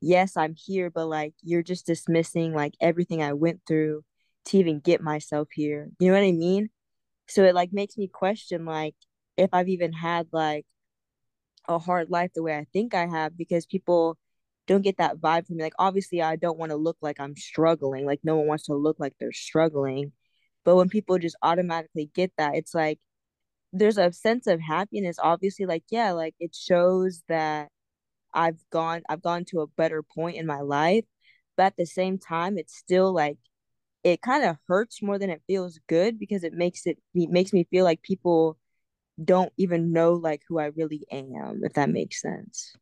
yes, 0.00 0.36
I'm 0.36 0.54
here, 0.56 0.90
but 0.90 1.06
like 1.06 1.34
you're 1.42 1.62
just 1.62 1.86
dismissing 1.86 2.52
like 2.54 2.74
everything 2.80 3.22
I 3.22 3.32
went 3.32 3.62
through 3.66 4.04
to 4.46 4.58
even 4.58 4.80
get 4.80 5.00
myself 5.00 5.48
here. 5.52 5.90
You 5.98 6.08
know 6.08 6.14
what 6.14 6.26
I 6.26 6.32
mean? 6.32 6.70
So 7.28 7.44
it 7.44 7.54
like 7.54 7.72
makes 7.72 7.96
me 7.96 8.08
question 8.08 8.64
like 8.64 8.94
if 9.36 9.50
I've 9.52 9.68
even 9.68 9.92
had 9.92 10.28
like 10.32 10.66
a 11.68 11.78
hard 11.78 12.10
life 12.10 12.30
the 12.34 12.42
way 12.42 12.56
I 12.56 12.66
think 12.72 12.94
I 12.94 13.06
have 13.06 13.36
because 13.36 13.66
people 13.66 14.18
don't 14.66 14.82
get 14.82 14.98
that 14.98 15.18
vibe 15.18 15.46
from 15.46 15.56
me. 15.56 15.62
Like 15.62 15.74
obviously 15.78 16.22
I 16.22 16.36
don't 16.36 16.58
want 16.58 16.70
to 16.70 16.76
look 16.76 16.96
like 17.00 17.20
I'm 17.20 17.36
struggling. 17.36 18.06
Like 18.06 18.20
no 18.24 18.36
one 18.36 18.46
wants 18.46 18.64
to 18.66 18.74
look 18.74 18.98
like 18.98 19.14
they're 19.18 19.32
struggling. 19.32 20.12
But 20.64 20.76
when 20.76 20.88
people 20.88 21.18
just 21.18 21.36
automatically 21.42 22.10
get 22.14 22.32
that, 22.38 22.54
it's 22.54 22.74
like 22.74 22.98
there's 23.72 23.98
a 23.98 24.12
sense 24.12 24.46
of 24.46 24.60
happiness. 24.60 25.18
Obviously, 25.22 25.66
like, 25.66 25.84
yeah, 25.90 26.12
like 26.12 26.34
it 26.40 26.54
shows 26.54 27.22
that 27.28 27.68
I've 28.34 28.58
gone 28.70 29.02
I've 29.08 29.22
gone 29.22 29.44
to 29.46 29.60
a 29.60 29.66
better 29.68 30.02
point 30.02 30.36
in 30.36 30.46
my 30.46 30.60
life. 30.62 31.04
But 31.56 31.66
at 31.66 31.76
the 31.78 31.86
same 31.86 32.18
time, 32.18 32.58
it's 32.58 32.76
still 32.76 33.12
like 33.14 33.38
it 34.04 34.22
kind 34.22 34.44
of 34.44 34.58
hurts 34.68 35.02
more 35.02 35.18
than 35.18 35.30
it 35.30 35.42
feels 35.48 35.80
good 35.88 36.18
because 36.18 36.44
it 36.44 36.54
makes 36.54 36.86
it 36.86 36.98
it 37.14 37.30
makes 37.30 37.52
me 37.54 37.64
feel 37.70 37.84
like 37.84 38.02
people 38.02 38.58
don't 39.24 39.52
even 39.58 39.92
know 39.92 40.14
like 40.14 40.42
who 40.48 40.58
I 40.60 40.66
really 40.66 41.06
am, 41.12 41.62
if 41.64 41.74
that 41.74 41.90
makes 41.90 42.20
sense. 42.22 42.76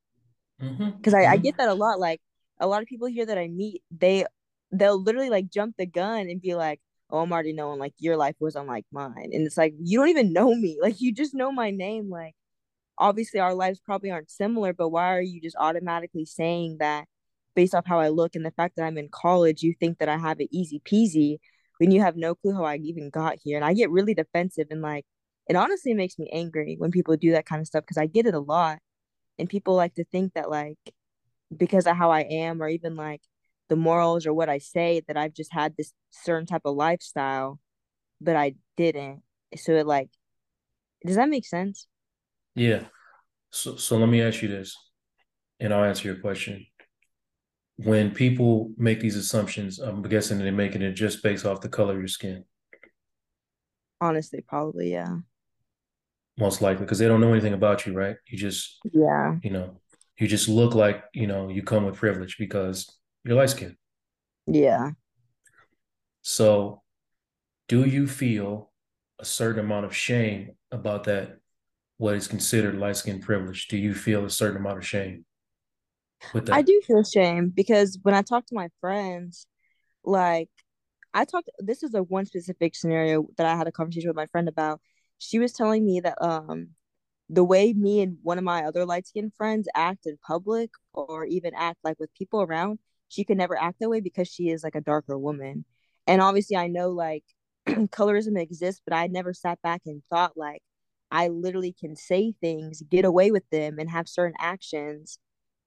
Because 1.01 1.15
I, 1.15 1.27
I 1.33 1.37
hmm 1.37 1.39
get 1.39 1.57
that 1.59 1.69
a 1.69 1.75
lot. 1.75 1.99
Like 2.01 2.21
a 2.61 2.67
lot 2.67 2.83
of 2.83 2.89
people 2.89 3.09
here 3.09 3.27
that 3.27 3.39
I 3.39 3.49
meet, 3.49 3.83
they 3.91 4.25
they'll 4.71 5.01
literally 5.03 5.31
like 5.31 5.51
jump 5.51 5.77
the 5.79 5.87
gun 5.87 6.29
and 6.29 6.41
be 6.41 6.55
like, 6.55 6.81
Oh, 7.11 7.19
I'm 7.21 7.33
already 7.33 7.53
knowing 7.53 7.79
like 7.79 7.95
your 7.99 8.17
life 8.17 8.37
was 8.41 8.57
unlike 8.57 8.87
mine. 8.93 9.31
And 9.33 9.47
it's 9.47 9.57
like 9.59 9.75
you 9.81 9.99
don't 9.99 10.09
even 10.09 10.33
know 10.33 10.55
me. 10.55 10.79
Like 10.83 11.01
you 11.01 11.13
just 11.13 11.35
know 11.35 11.53
my 11.53 11.71
name. 11.71 12.11
Like 12.11 12.35
obviously 12.99 13.41
our 13.41 13.55
lives 13.55 13.81
probably 13.81 14.11
aren't 14.13 14.31
similar, 14.31 14.73
but 14.75 14.91
why 14.91 15.15
are 15.17 15.23
you 15.23 15.41
just 15.41 15.57
automatically 15.59 16.27
saying 16.27 16.79
that 16.81 17.07
based 17.55 17.75
off 17.75 17.87
how 17.87 17.99
I 18.01 18.09
look 18.09 18.35
and 18.35 18.45
the 18.45 18.51
fact 18.53 18.77
that 18.77 18.85
I'm 18.85 18.99
in 18.99 19.09
college, 19.11 19.63
you 19.63 19.75
think 19.79 19.99
that 19.99 20.09
I 20.09 20.17
have 20.17 20.41
it 20.41 20.49
easy 20.51 20.81
peasy 20.85 21.39
when 21.79 21.91
you 21.91 22.01
have 22.01 22.17
no 22.17 22.35
clue 22.35 22.55
how 22.55 22.65
I 22.65 22.77
even 22.77 23.11
got 23.11 23.39
here? 23.43 23.57
And 23.57 23.65
I 23.65 23.75
get 23.75 23.91
really 23.91 24.15
defensive 24.15 24.69
and 24.71 24.83
like 24.83 25.05
it 25.49 25.57
honestly 25.57 25.95
makes 25.95 26.19
me 26.19 26.31
angry 26.33 26.77
when 26.79 26.91
people 26.91 27.17
do 27.17 27.33
that 27.33 27.47
kind 27.47 27.61
of 27.61 27.67
stuff 27.67 27.83
because 27.83 27.99
I 27.99 28.07
get 28.07 28.27
it 28.27 28.35
a 28.35 28.41
lot. 28.41 28.79
And 29.39 29.49
people 29.49 29.75
like 29.75 29.95
to 29.95 30.05
think 30.05 30.35
that 30.35 30.51
like 30.51 30.79
because 31.57 31.87
of 31.87 31.97
how 31.97 32.11
I 32.11 32.21
am 32.21 32.63
or 32.63 32.69
even 32.69 32.95
like 32.95 33.21
the 33.69 33.77
morals 33.77 34.27
or 34.27 34.35
what 34.35 34.49
I 34.49 34.59
say 34.59 35.03
that 35.09 35.17
I've 35.17 35.35
just 35.35 35.53
had 35.53 35.77
this 35.77 35.93
certain 36.11 36.47
type 36.47 36.63
of 36.65 36.77
lifestyle, 36.77 37.59
but 38.21 38.37
I 38.37 38.55
didn't. 38.77 39.23
So 39.57 39.73
it 39.73 39.87
like 39.87 40.11
does 41.05 41.17
that 41.17 41.29
make 41.29 41.47
sense? 41.47 41.87
Yeah. 42.55 42.85
So 43.51 43.77
so 43.77 43.99
let 43.99 44.09
me 44.09 44.23
ask 44.23 44.43
you 44.43 44.49
this, 44.49 44.77
and 45.61 45.75
I'll 45.75 45.85
answer 45.85 46.09
your 46.09 46.21
question. 46.21 46.67
When 47.77 48.13
people 48.13 48.73
make 48.77 49.01
these 49.01 49.17
assumptions, 49.17 49.79
I'm 49.79 50.03
guessing 50.03 50.39
they're 50.39 50.53
making 50.53 50.83
it 50.83 50.93
just 50.93 51.23
based 51.23 51.47
off 51.47 51.61
the 51.61 51.69
color 51.69 51.95
of 51.95 51.99
your 51.99 52.09
skin, 52.09 52.45
Honestly, 54.01 54.41
probably, 54.41 54.91
yeah. 54.93 55.19
most 56.37 56.61
likely, 56.61 56.85
because 56.85 56.99
they 56.99 57.07
don't 57.07 57.21
know 57.21 57.33
anything 57.33 57.53
about 57.55 57.87
you, 57.87 57.93
right? 57.93 58.17
You 58.27 58.37
just, 58.37 58.81
Yeah. 58.93 59.37
you 59.43 59.51
know, 59.51 59.81
you 60.19 60.27
just 60.27 60.49
look 60.49 60.75
like, 60.75 61.05
you 61.15 61.27
know, 61.27 61.49
you 61.49 61.63
come 61.63 61.85
with 61.87 61.97
privilege 61.97 62.37
because 62.39 62.99
you're 63.25 63.37
light 63.37 63.51
skinned. 63.51 63.77
Yeah. 64.47 64.91
So 66.23 66.83
do 67.69 67.85
you 67.85 68.07
feel 68.07 68.73
a 69.19 69.25
certain 69.25 69.65
amount 69.65 69.87
of 69.87 69.95
shame 69.97 70.57
about 70.73 71.05
that, 71.05 71.39
what 71.99 72.15
is 72.17 72.27
considered 72.29 72.77
light 72.77 72.97
skin 72.97 73.21
privilege? 73.21 73.69
Do 73.69 73.77
you 73.77 73.95
feel 73.95 74.25
a 74.25 74.31
certain 74.31 74.57
amount 74.57 74.79
of 74.79 74.87
shame 74.87 75.25
I 76.51 76.63
do 76.63 76.81
feel 76.87 77.03
shame 77.05 77.51
because 77.55 77.99
when 78.03 78.15
I 78.15 78.23
talk 78.23 78.47
to 78.47 78.55
my 78.55 78.69
friends, 78.81 79.47
like 80.05 80.51
I 81.15 81.25
talked 81.25 81.51
this 81.59 81.83
is 81.83 81.95
a 81.95 82.03
one 82.03 82.27
specific 82.27 82.75
scenario 82.75 83.27
that 83.37 83.47
I 83.47 83.57
had 83.57 83.67
a 83.67 83.73
conversation 83.73 84.09
with 84.09 84.17
my 84.17 84.27
friend 84.27 84.49
about. 84.49 84.81
She 85.19 85.39
was 85.39 85.53
telling 85.53 85.85
me 85.85 86.01
that 86.01 86.19
um 86.21 86.71
the 87.29 87.45
way 87.45 87.73
me 87.73 88.01
and 88.03 88.19
one 88.23 88.39
of 88.39 88.45
my 88.45 88.65
other 88.65 88.85
light 88.85 89.07
skinned 89.07 89.35
friends 89.35 89.69
act 89.75 90.07
in 90.07 90.19
public 90.27 90.71
or 90.95 91.25
even 91.25 91.55
act 91.57 91.79
like 91.85 91.99
with 91.99 92.15
people 92.15 92.43
around, 92.43 92.79
she 93.09 93.25
could 93.25 93.39
never 93.39 93.59
act 93.59 93.79
that 93.81 93.89
way 93.91 94.01
because 94.01 94.29
she 94.29 94.51
is 94.51 94.63
like 94.65 94.75
a 94.75 94.81
darker 94.81 95.19
woman. 95.19 95.65
And 96.07 96.21
obviously 96.21 96.57
I 96.57 96.67
know 96.69 96.91
like 96.91 97.25
colorism 97.69 98.41
exists, 98.41 98.83
but 98.87 98.95
I 98.95 99.07
never 99.07 99.33
sat 99.33 99.63
back 99.63 99.83
and 99.87 100.03
thought 100.11 100.37
like 100.37 100.63
I 101.11 101.29
literally 101.29 101.75
can 101.79 101.97
say 101.97 102.35
things, 102.41 102.83
get 102.91 103.05
away 103.05 103.31
with 103.31 103.49
them, 103.51 103.79
and 103.79 103.91
have 103.91 104.09
certain 104.09 104.37
actions 104.41 105.19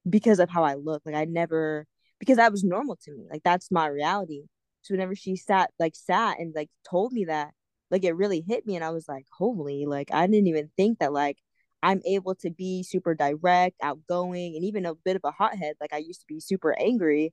because 0.08 0.38
of 0.38 0.50
how 0.50 0.64
I 0.64 0.74
look. 0.74 1.02
Like 1.04 1.14
I 1.14 1.24
never 1.24 1.86
because 2.18 2.36
that 2.36 2.52
was 2.52 2.64
normal 2.64 2.96
to 3.04 3.12
me. 3.12 3.26
Like 3.30 3.42
that's 3.44 3.70
my 3.70 3.86
reality. 3.86 4.42
So 4.82 4.94
whenever 4.94 5.14
she 5.14 5.36
sat 5.36 5.70
like 5.78 5.94
sat 5.96 6.38
and 6.38 6.54
like 6.54 6.70
told 6.88 7.12
me 7.12 7.24
that, 7.26 7.52
like 7.90 8.04
it 8.04 8.12
really 8.16 8.44
hit 8.46 8.66
me 8.66 8.76
and 8.76 8.84
I 8.84 8.90
was 8.90 9.08
like, 9.08 9.26
holy, 9.36 9.86
like 9.86 10.10
I 10.12 10.26
didn't 10.26 10.46
even 10.48 10.70
think 10.76 10.98
that 11.00 11.12
like 11.12 11.38
I'm 11.82 12.00
able 12.06 12.34
to 12.36 12.50
be 12.50 12.82
super 12.82 13.14
direct, 13.14 13.76
outgoing, 13.82 14.56
and 14.56 14.64
even 14.64 14.86
a 14.86 14.94
bit 14.94 15.16
of 15.16 15.22
a 15.24 15.30
hothead. 15.30 15.76
Like 15.80 15.92
I 15.92 15.98
used 15.98 16.20
to 16.20 16.26
be 16.26 16.40
super 16.40 16.76
angry. 16.78 17.32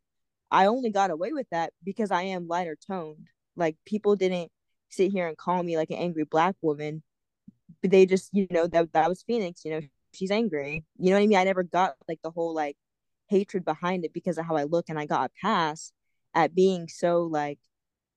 I 0.52 0.68
only 0.68 0.92
got 0.92 1.12
away 1.12 1.34
with 1.34 1.48
that 1.52 1.74
because 1.84 2.12
I 2.12 2.24
am 2.24 2.48
lighter 2.48 2.78
toned. 2.88 3.28
Like 3.56 3.78
people 3.86 4.16
didn't 4.16 4.52
sit 4.90 5.12
here 5.12 5.28
and 5.28 5.38
call 5.38 5.64
me 5.64 5.78
like 5.78 5.90
an 5.90 5.98
angry 5.98 6.26
black 6.26 6.56
woman. 6.62 7.04
But 7.82 7.92
they 7.92 8.06
just, 8.06 8.30
you 8.34 8.48
know, 8.52 8.68
that 8.68 8.94
that 8.94 9.10
was 9.10 9.24
Phoenix, 9.24 9.66
you 9.66 9.72
know, 9.72 9.82
she's 10.14 10.32
angry. 10.32 10.84
You 10.98 11.10
know 11.10 11.18
what 11.18 11.24
I 11.24 11.28
mean? 11.28 11.38
I 11.38 11.44
never 11.44 11.64
got 11.64 11.96
like 12.08 12.20
the 12.24 12.32
whole 12.32 12.54
like 12.54 12.78
hatred 13.28 13.66
behind 13.66 14.06
it 14.06 14.14
because 14.14 14.38
of 14.38 14.46
how 14.46 14.56
I 14.56 14.64
look 14.64 14.90
and 14.90 15.00
I 15.00 15.06
got 15.06 15.30
a 15.30 15.42
pass 15.42 15.92
at 16.34 16.56
being 16.56 16.88
so 16.88 17.24
like 17.24 17.60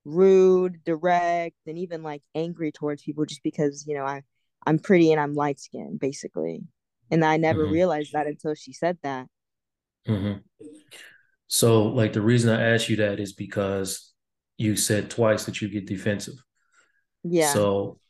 rude, 0.05 0.85
direct, 0.85 1.57
and 1.67 1.79
even 1.79 2.03
like 2.03 2.23
angry 2.35 2.73
towards 2.73 3.03
people 3.03 3.25
just 3.25 3.43
because, 3.43 3.85
you 3.87 3.95
know, 3.95 4.05
I 4.05 4.23
I'm 4.67 4.79
pretty 4.79 5.13
and 5.13 5.21
I'm 5.21 5.35
light 5.35 5.61
skinned, 5.61 6.01
basically. 6.01 6.63
And 7.11 7.25
I 7.25 7.37
never 7.37 7.65
mm-hmm. 7.65 7.73
realized 7.73 8.13
that 8.13 8.27
until 8.27 8.55
she 8.55 8.73
said 8.73 8.99
that. 9.03 9.27
Mm-hmm. 10.09 10.39
So, 11.47 11.85
like, 11.85 12.13
the 12.13 12.21
reason 12.21 12.51
I 12.51 12.75
asked 12.75 12.89
you 12.89 12.97
that 12.97 13.21
is 13.21 13.33
because 13.33 14.13
you 14.59 14.75
said 14.75 15.11
twice 15.11 15.45
that 15.45 15.61
you 15.61 15.69
get 15.69 15.87
defensive. 15.87 16.35
Yeah. 17.23 17.53
So, 17.53 18.01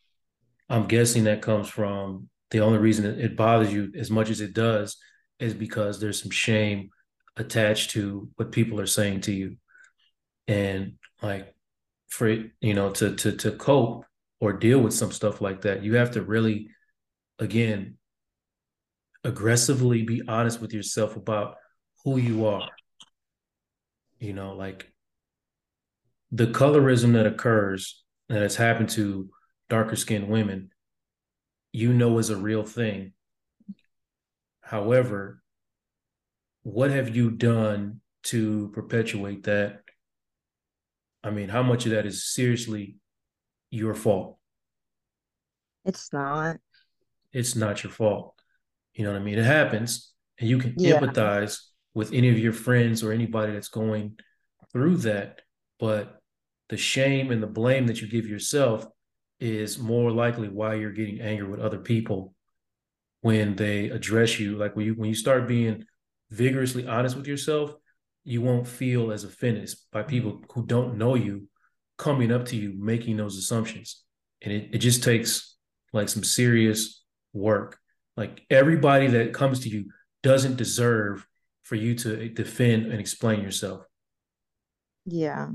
I'm 0.71 0.87
guessing 0.87 1.25
that 1.25 1.43
comes 1.43 1.69
from 1.69 2.31
the 2.51 2.61
only 2.61 2.79
reason 2.79 3.05
it 3.05 3.37
bothers 3.37 3.73
you 3.73 3.93
as 3.97 4.11
much 4.11 4.31
as 4.31 4.41
it 4.41 4.55
does 4.55 4.97
is 5.39 5.55
because 5.55 6.01
there's 6.01 6.23
some 6.23 6.31
shame 6.31 6.91
attached 7.37 7.91
to 7.91 8.29
what 8.37 8.53
people 8.53 8.81
are 8.81 8.87
saying 8.87 9.21
to 9.23 9.33
you. 9.33 9.57
And, 10.49 10.95
like, 11.23 11.55
for 12.09 12.29
you 12.29 12.75
know, 12.75 12.91
to 12.91 13.15
to 13.17 13.33
to 13.33 13.51
cope, 13.53 14.05
or 14.41 14.53
deal 14.53 14.81
with 14.81 14.93
some 14.93 15.13
stuff 15.13 15.41
like 15.41 15.63
that, 15.63 15.83
you 15.83 15.97
have 15.97 16.13
to 16.13 16.23
really, 16.23 16.71
again, 17.39 17.97
aggressively 19.25 20.03
be 20.03 20.23
honest 20.29 20.61
with 20.61 20.73
yourself 20.73 21.17
about 21.17 21.57
who 22.05 22.19
you 22.19 22.47
are. 22.47 22.69
You 24.19 24.33
know, 24.33 24.55
like 24.55 24.93
the 26.31 26.47
colorism 26.47 27.15
that 27.15 27.27
occurs 27.27 28.05
that 28.29 28.43
has 28.43 28.57
happened 28.57 28.91
to 28.91 29.31
darker 29.69 29.97
skinned 29.97 30.29
women, 30.29 30.71
you 31.77 31.93
know 31.93 32.19
is 32.19 32.31
a 32.31 32.37
real 32.37 32.65
thing. 32.65 33.13
However, 34.63 35.43
what 36.63 36.91
have 36.91 37.15
you 37.15 37.31
done 37.31 38.01
to 38.25 38.71
perpetuate 38.73 39.45
that? 39.45 39.83
I 41.23 41.31
mean, 41.31 41.51
how 41.51 41.63
much 41.63 41.85
of 41.85 41.93
that 41.93 42.07
is 42.07 42.27
seriously 42.27 42.97
your 43.71 43.95
fault. 43.95 44.39
It's 45.85 46.13
not. 46.15 46.57
It's 47.33 47.55
not 47.55 47.83
your 47.85 47.93
fault. 47.93 48.41
You 48.95 49.05
know 49.05 49.13
what 49.13 49.21
I 49.21 49.25
mean? 49.25 49.39
It 49.39 49.45
happens, 49.45 50.15
and 50.41 50.49
you 50.49 50.57
can 50.57 50.75
yeah. 50.79 50.99
empathize 50.99 51.61
with 51.93 52.15
any 52.15 52.31
of 52.31 52.39
your 52.39 52.55
friends 52.55 53.05
or 53.05 53.13
anybody 53.13 53.53
that's 53.53 53.69
going 53.69 54.19
through 54.73 54.97
that. 54.99 55.43
But 55.79 56.21
the 56.71 56.79
shame 56.79 57.31
and 57.31 57.43
the 57.43 57.47
blame 57.47 57.87
that 57.89 58.01
you 58.01 58.09
give 58.09 58.27
yourself 58.27 58.87
is 59.41 59.79
more 59.79 60.11
likely 60.11 60.49
why 60.49 60.75
you're 60.75 60.93
getting 60.93 61.21
angry 61.21 61.49
with 61.49 61.61
other 61.61 61.79
people 61.79 62.35
when 63.21 63.57
they 63.57 63.91
address 63.91 64.39
you. 64.39 64.57
Like 64.57 64.77
when 64.77 64.87
you 64.87 64.95
when 64.95 65.09
you 65.09 65.15
start 65.15 65.49
being 65.49 65.85
vigorously 66.31 66.87
honest 66.87 67.17
with 67.17 67.27
yourself, 67.27 67.75
you 68.25 68.43
won't 68.43 68.67
feel 68.67 69.13
as 69.13 69.25
offended 69.25 69.73
by 69.93 70.01
mm-hmm. 70.01 70.09
people 70.09 70.41
who 70.53 70.67
don't 70.67 70.97
know 70.97 71.15
you 71.15 71.49
coming 71.99 72.33
up 72.33 72.45
to 72.47 72.57
you 72.57 72.75
making 72.79 73.17
those 73.17 73.37
assumptions. 73.37 74.03
And 74.43 74.53
it, 74.53 74.71
it 74.75 74.79
just 74.79 75.03
takes 75.03 75.57
like 75.93 76.09
some 76.09 76.25
serious 76.25 77.03
work. 77.33 77.79
Like 78.17 78.43
everybody 78.51 79.09
that 79.09 79.33
comes 79.33 79.61
to 79.61 79.69
you 79.69 79.91
doesn't 80.23 80.57
deserve 80.57 81.27
for 81.63 81.75
you 81.75 81.95
to 81.97 82.29
defend 82.29 82.87
and 82.87 83.01
explain 83.01 83.43
yourself. 83.43 83.83
Yeah. 85.05 85.49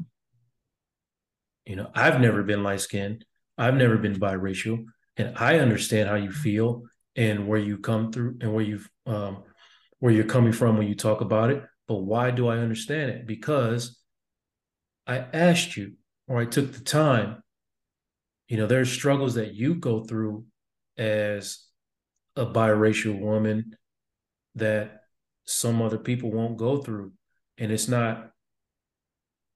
You 1.66 1.76
know 1.76 1.92
i've 1.94 2.20
never 2.20 2.42
been 2.44 2.64
light 2.64 2.82
skinned 2.82 3.24
i've 3.58 3.76
never 3.76 3.98
been 3.98 4.20
biracial 4.20 4.86
and 5.18 5.38
i 5.38 5.60
understand 5.60 6.10
how 6.10 6.16
you 6.16 6.32
feel 6.32 6.84
and 7.16 7.48
where 7.48 7.60
you 7.60 7.78
come 7.78 8.12
through 8.12 8.38
and 8.42 8.54
where 8.54 8.64
you've 8.64 8.90
um, 9.06 9.44
where 10.00 10.14
you're 10.14 10.24
coming 10.24 10.54
from 10.54 10.78
when 10.78 10.88
you 10.88 10.96
talk 10.96 11.22
about 11.22 11.50
it 11.50 11.64
but 11.88 11.96
why 11.96 12.32
do 12.32 12.48
i 12.48 12.58
understand 12.58 13.12
it 13.12 13.28
because 13.28 14.00
i 15.08 15.18
asked 15.34 15.76
you 15.76 15.94
or 16.32 16.40
I 16.40 16.46
took 16.46 16.72
the 16.72 16.80
time, 16.80 17.44
you 18.48 18.56
know, 18.56 18.66
there's 18.66 18.90
struggles 18.90 19.34
that 19.34 19.54
you 19.54 19.76
go 19.76 20.06
through 20.06 20.46
as 20.98 21.66
a 22.38 22.46
biracial 22.46 23.20
woman 23.20 23.76
that 24.56 25.02
some 25.44 25.82
other 25.82 25.98
people 25.98 26.32
won't 26.32 26.56
go 26.56 26.78
through. 26.78 27.12
And 27.58 27.70
it's 27.70 27.90
not 27.90 28.32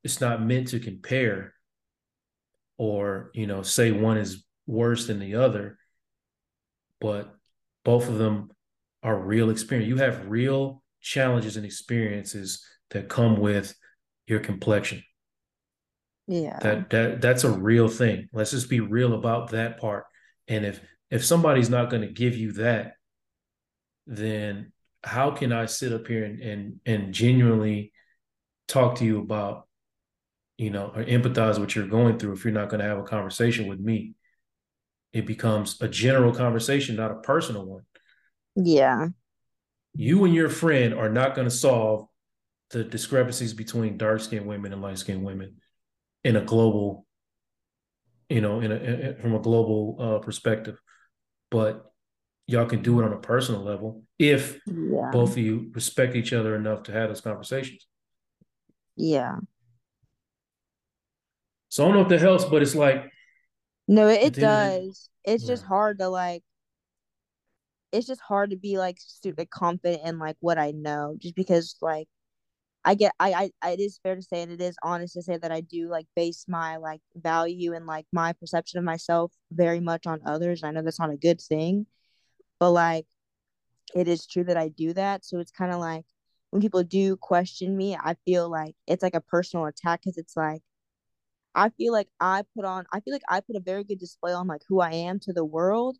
it's 0.03 0.19
not 0.19 0.43
meant 0.43 0.67
to 0.67 0.79
compare 0.81 1.53
or, 2.77 3.31
you 3.33 3.47
know, 3.47 3.61
say 3.61 3.91
one 3.91 4.17
is 4.17 4.43
worse 4.67 5.07
than 5.07 5.19
the 5.19 5.35
other, 5.35 5.77
but 6.99 7.33
both 7.83 8.09
of 8.09 8.17
them 8.17 8.49
are 9.03 9.17
real 9.17 9.49
experience. 9.49 9.87
You 9.87 9.97
have 9.97 10.27
real 10.27 10.81
challenges 11.01 11.57
and 11.57 11.65
experiences 11.65 12.65
that 12.91 13.09
come 13.09 13.39
with 13.39 13.75
your 14.27 14.39
complexion. 14.39 15.03
Yeah. 16.27 16.57
That 16.59 16.89
that 16.89 17.21
that's 17.21 17.43
a 17.43 17.51
real 17.51 17.87
thing. 17.87 18.29
Let's 18.33 18.51
just 18.51 18.69
be 18.69 18.79
real 18.79 19.13
about 19.13 19.51
that 19.51 19.79
part. 19.79 20.05
And 20.47 20.65
if 20.65 20.81
if 21.11 21.23
somebody's 21.23 21.69
not 21.69 21.91
going 21.91 22.01
to 22.01 22.11
give 22.11 22.35
you 22.35 22.53
that, 22.53 22.93
then 24.07 24.71
how 25.03 25.29
can 25.31 25.51
I 25.51 25.67
sit 25.67 25.93
up 25.93 26.07
here 26.07 26.23
and 26.23 26.41
and, 26.41 26.79
and 26.85 27.13
genuinely 27.13 27.91
talk 28.67 28.95
to 28.95 29.05
you 29.05 29.19
about, 29.19 29.67
you 30.57 30.69
know, 30.69 30.91
or 30.95 31.03
empathize 31.03 31.59
what 31.59 31.75
you're 31.75 31.87
going 31.87 32.17
through 32.17 32.33
if 32.33 32.43
you're 32.43 32.53
not 32.53 32.69
going 32.69 32.79
to 32.79 32.87
have 32.87 32.97
a 32.97 33.03
conversation 33.03 33.67
with 33.67 33.79
me? 33.79 34.13
It 35.13 35.25
becomes 35.25 35.81
a 35.81 35.87
general 35.87 36.33
conversation, 36.33 36.95
not 36.95 37.11
a 37.11 37.15
personal 37.15 37.65
one. 37.65 37.83
Yeah. 38.55 39.07
You 39.93 40.25
and 40.25 40.33
your 40.33 40.49
friend 40.49 40.93
are 40.93 41.09
not 41.09 41.35
going 41.35 41.47
to 41.47 41.55
solve 41.55 42.07
the 42.71 42.83
discrepancies 42.83 43.53
between 43.53 43.97
dark 43.97 44.21
skinned 44.21 44.45
women 44.45 44.73
and 44.73 44.81
light 44.81 44.97
skinned 44.97 45.23
women 45.23 45.55
in 46.23 46.35
a 46.35 46.41
global, 46.41 47.05
you 48.29 48.41
know, 48.41 48.59
in 48.59 48.71
a, 48.71 48.75
in, 48.75 49.15
from 49.21 49.35
a 49.35 49.39
global 49.39 49.97
uh, 49.99 50.19
perspective. 50.19 50.81
But 51.51 51.85
y'all 52.47 52.65
can 52.65 52.81
do 52.81 52.99
it 52.99 53.05
on 53.05 53.13
a 53.13 53.17
personal 53.17 53.61
level 53.61 54.03
if 54.19 54.59
yeah. 54.67 55.09
both 55.11 55.31
of 55.31 55.37
you 55.37 55.71
respect 55.73 56.15
each 56.15 56.33
other 56.33 56.55
enough 56.55 56.83
to 56.83 56.91
have 56.91 57.09
those 57.09 57.21
conversations. 57.21 57.87
Yeah. 58.95 59.37
So 61.75 61.83
I 61.83 61.87
don't 61.87 61.97
know 61.97 62.03
if 62.03 62.07
that 62.07 62.21
helps, 62.21 62.45
but 62.45 62.61
it's 62.61 62.73
like 62.73 63.11
no, 63.89 64.07
it, 64.07 64.21
it 64.21 64.33
does. 64.35 65.09
It's 65.25 65.43
yeah. 65.43 65.47
just 65.49 65.65
hard 65.65 65.99
to 65.99 66.07
like. 66.07 66.41
It's 67.91 68.07
just 68.07 68.21
hard 68.21 68.51
to 68.51 68.55
be 68.55 68.77
like 68.77 68.95
stupid 68.97 69.49
confident 69.49 70.03
in 70.05 70.17
like 70.17 70.37
what 70.39 70.57
I 70.57 70.71
know, 70.71 71.17
just 71.19 71.35
because 71.35 71.75
like 71.81 72.07
I 72.85 72.95
get 72.95 73.11
I, 73.19 73.51
I 73.61 73.71
it 73.71 73.81
is 73.81 73.99
fair 74.01 74.15
to 74.15 74.21
say 74.21 74.41
and 74.41 74.53
it 74.53 74.61
is 74.61 74.77
honest 74.83 75.15
to 75.15 75.21
say 75.21 75.35
that 75.35 75.51
I 75.51 75.59
do 75.59 75.89
like 75.89 76.05
base 76.15 76.45
my 76.47 76.77
like 76.77 77.01
value 77.13 77.73
and 77.73 77.85
like 77.85 78.05
my 78.13 78.31
perception 78.31 78.79
of 78.79 78.85
myself 78.85 79.33
very 79.51 79.81
much 79.81 80.07
on 80.07 80.21
others. 80.25 80.63
I 80.63 80.71
know 80.71 80.81
that's 80.81 80.99
not 80.99 81.11
a 81.11 81.17
good 81.17 81.41
thing, 81.41 81.87
but 82.57 82.71
like 82.71 83.05
it 83.93 84.07
is 84.07 84.25
true 84.25 84.45
that 84.45 84.55
I 84.55 84.69
do 84.69 84.93
that. 84.93 85.25
So 85.25 85.39
it's 85.39 85.51
kind 85.51 85.73
of 85.73 85.81
like 85.81 86.05
when 86.51 86.61
people 86.61 86.83
do 86.83 87.17
question 87.17 87.75
me, 87.75 87.97
I 87.97 88.15
feel 88.23 88.49
like 88.49 88.75
it's 88.87 89.03
like 89.03 89.15
a 89.15 89.19
personal 89.19 89.65
attack 89.65 90.03
because 90.03 90.17
it's 90.17 90.37
like 90.37 90.61
I 91.55 91.69
feel 91.69 91.93
like 91.93 92.09
I 92.19 92.43
put 92.55 92.65
on 92.65 92.85
I 92.91 92.99
feel 93.01 93.13
like 93.13 93.23
I 93.29 93.41
put 93.41 93.55
a 93.55 93.61
very 93.61 93.83
good 93.83 93.99
display 93.99 94.33
on 94.33 94.47
like 94.47 94.61
who 94.67 94.81
I 94.81 94.91
am 94.91 95.19
to 95.21 95.33
the 95.33 95.45
world, 95.45 95.97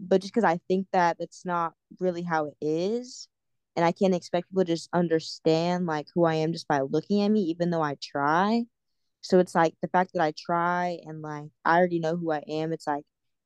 but 0.00 0.20
just 0.22 0.32
because 0.34 0.44
I 0.44 0.60
think 0.68 0.86
that 0.92 1.18
that's 1.18 1.44
not 1.44 1.74
really 2.00 2.22
how 2.22 2.46
it 2.46 2.56
is 2.60 3.28
and 3.76 3.84
I 3.84 3.92
can't 3.92 4.14
expect 4.14 4.50
people 4.50 4.64
to 4.64 4.72
just 4.72 4.88
understand 4.92 5.86
like 5.86 6.06
who 6.14 6.24
I 6.24 6.34
am 6.36 6.52
just 6.52 6.68
by 6.68 6.80
looking 6.80 7.22
at 7.22 7.30
me, 7.30 7.42
even 7.44 7.70
though 7.70 7.82
I 7.82 7.96
try. 8.02 8.64
So 9.22 9.38
it's 9.38 9.54
like 9.54 9.74
the 9.82 9.88
fact 9.88 10.12
that 10.14 10.22
I 10.22 10.32
try 10.36 10.98
and 11.04 11.22
like 11.22 11.50
I 11.64 11.78
already 11.78 12.00
know 12.00 12.16
who 12.16 12.32
I 12.32 12.42
am. 12.48 12.72
It's 12.72 12.86
like 12.86 13.04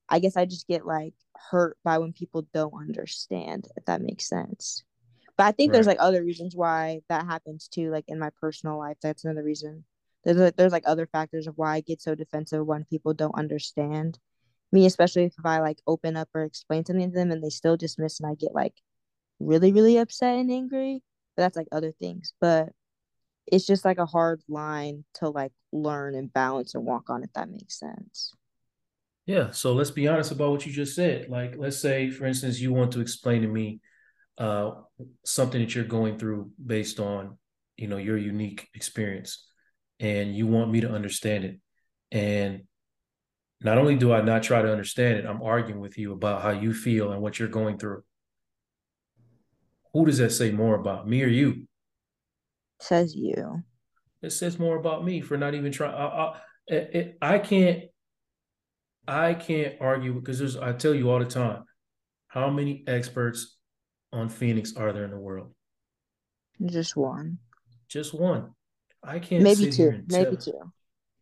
I 0.09 0.19
guess 0.21 0.37
I 0.37 0.45
just 0.47 0.69
get 0.69 0.87
like 0.87 1.15
hurt 1.51 1.79
by 1.85 1.99
when 1.99 2.13
people 2.13 2.47
don't 2.55 2.75
understand, 2.75 3.69
if 3.77 3.85
that 3.87 4.03
makes 4.03 4.29
sense. 4.29 4.85
But 5.37 5.45
I 5.47 5.53
think 5.53 5.71
right. 5.71 5.75
there's 5.75 5.87
like 5.87 5.99
other 6.01 6.23
reasons 6.25 6.57
why 6.57 7.01
that 7.09 7.27
happens 7.27 7.69
too, 7.69 7.91
like 7.91 8.05
in 8.09 8.19
my 8.19 8.31
personal 8.41 8.79
life. 8.79 8.97
That's 9.03 9.25
another 9.25 9.43
reason. 9.45 9.85
There's 10.27 10.39
like, 10.39 10.57
there's 10.57 10.73
like 10.73 10.83
other 10.87 11.07
factors 11.07 11.47
of 11.47 11.57
why 11.57 11.77
I 11.77 11.81
get 11.81 12.03
so 12.03 12.15
defensive 12.15 12.67
when 12.67 12.85
people 12.85 13.15
don't 13.15 13.39
understand 13.39 14.19
me, 14.73 14.85
especially 14.85 15.25
if 15.25 15.35
I 15.45 15.61
like 15.61 15.79
open 15.87 16.17
up 16.17 16.29
or 16.35 16.43
explain 16.43 16.85
something 16.85 17.11
to 17.11 17.17
them 17.17 17.31
and 17.31 17.43
they 17.43 17.49
still 17.49 17.77
dismiss 17.77 18.21
and 18.21 18.29
I 18.29 18.35
get 18.35 18.53
like 18.53 18.75
really 19.39 19.73
really 19.73 19.99
upset 19.99 20.37
and 20.37 20.51
angry 20.51 21.03
but 21.37 21.43
that's 21.43 21.57
like 21.57 21.69
other 21.71 21.93
things 21.93 22.33
but 22.41 22.71
it's 23.47 23.67
just 23.67 23.85
like 23.85 23.99
a 23.99 24.07
hard 24.07 24.41
line 24.49 25.05
to 25.15 25.29
like 25.29 25.53
learn 25.73 26.15
and 26.15 26.33
balance 26.33 26.75
and 26.75 26.85
walk 26.85 27.11
on 27.11 27.23
if 27.23 27.33
that 27.35 27.49
makes 27.49 27.79
sense. 27.79 28.33
Yeah 29.27 29.51
so 29.51 29.75
let's 29.75 29.91
be 29.91 30.09
honest 30.09 30.33
about 30.33 30.51
what 30.51 30.67
you 30.67 30.73
just 30.73 30.97
said 30.97 31.29
like 31.29 31.55
let's 31.57 31.79
say 31.79 32.11
for 32.11 32.27
instance 32.27 32.61
you 32.61 32.73
want 32.73 32.93
to 32.93 33.01
explain 33.01 33.43
to 33.43 33.49
me 33.49 33.81
uh 34.39 34.73
something 35.25 35.61
that 35.61 35.75
you're 35.75 35.85
going 35.85 36.19
through 36.19 36.51
based 36.65 36.99
on 36.99 37.39
you 37.77 37.87
know 37.87 37.97
your 37.97 38.17
unique 38.17 38.69
experience 38.75 39.47
and 40.01 40.35
you 40.35 40.47
want 40.47 40.71
me 40.71 40.81
to 40.81 40.91
understand 40.91 41.45
it. 41.45 41.61
And 42.13 42.63
not 43.61 43.79
only 43.79 43.97
do 43.97 44.13
i 44.13 44.21
not 44.21 44.43
try 44.43 44.61
to 44.61 44.71
understand 44.71 45.19
it 45.19 45.27
i'm 45.27 45.43
arguing 45.43 45.81
with 45.81 45.97
you 45.99 46.13
about 46.13 46.43
how 46.43 46.51
you 46.51 46.75
feel 46.75 47.13
and 47.13 47.23
what 47.23 47.39
you're 47.39 47.49
going 47.49 47.79
through. 47.79 48.03
Who 49.93 50.05
does 50.05 50.19
that 50.19 50.31
say 50.31 50.51
more 50.51 50.75
about 50.75 51.09
me 51.09 51.23
or 51.23 51.29
you? 51.29 51.67
Says 52.81 53.15
you. 53.17 53.63
It 54.21 54.31
says 54.31 54.59
more 54.59 54.77
about 54.77 55.05
me 55.05 55.23
for 55.23 55.39
not 55.39 55.55
even 55.55 55.73
trying 55.73 55.95
I, 55.95 56.35
I, 56.71 57.15
I 57.23 57.39
can't 57.39 57.85
i 59.09 59.35
can't 59.35 59.77
argue 59.81 60.13
because 60.15 60.39
there's 60.39 60.57
i 60.57 60.73
tell 60.73 60.95
you 60.95 61.11
all 61.11 61.21
the 61.21 61.25
time 61.25 61.63
how 62.29 62.51
many 62.51 62.83
experts 62.87 63.57
on 64.13 64.29
phoenix 64.29 64.77
are 64.77 64.93
there 64.93 65.05
in 65.05 65.11
the 65.11 65.19
world? 65.19 65.53
Just 66.65 66.97
one. 66.97 67.39
Just 67.89 68.13
one 68.13 68.51
i 69.07 69.19
can't 69.19 69.43
maybe 69.43 69.71
two 69.71 70.03
maybe 70.09 70.37
tell, 70.37 70.73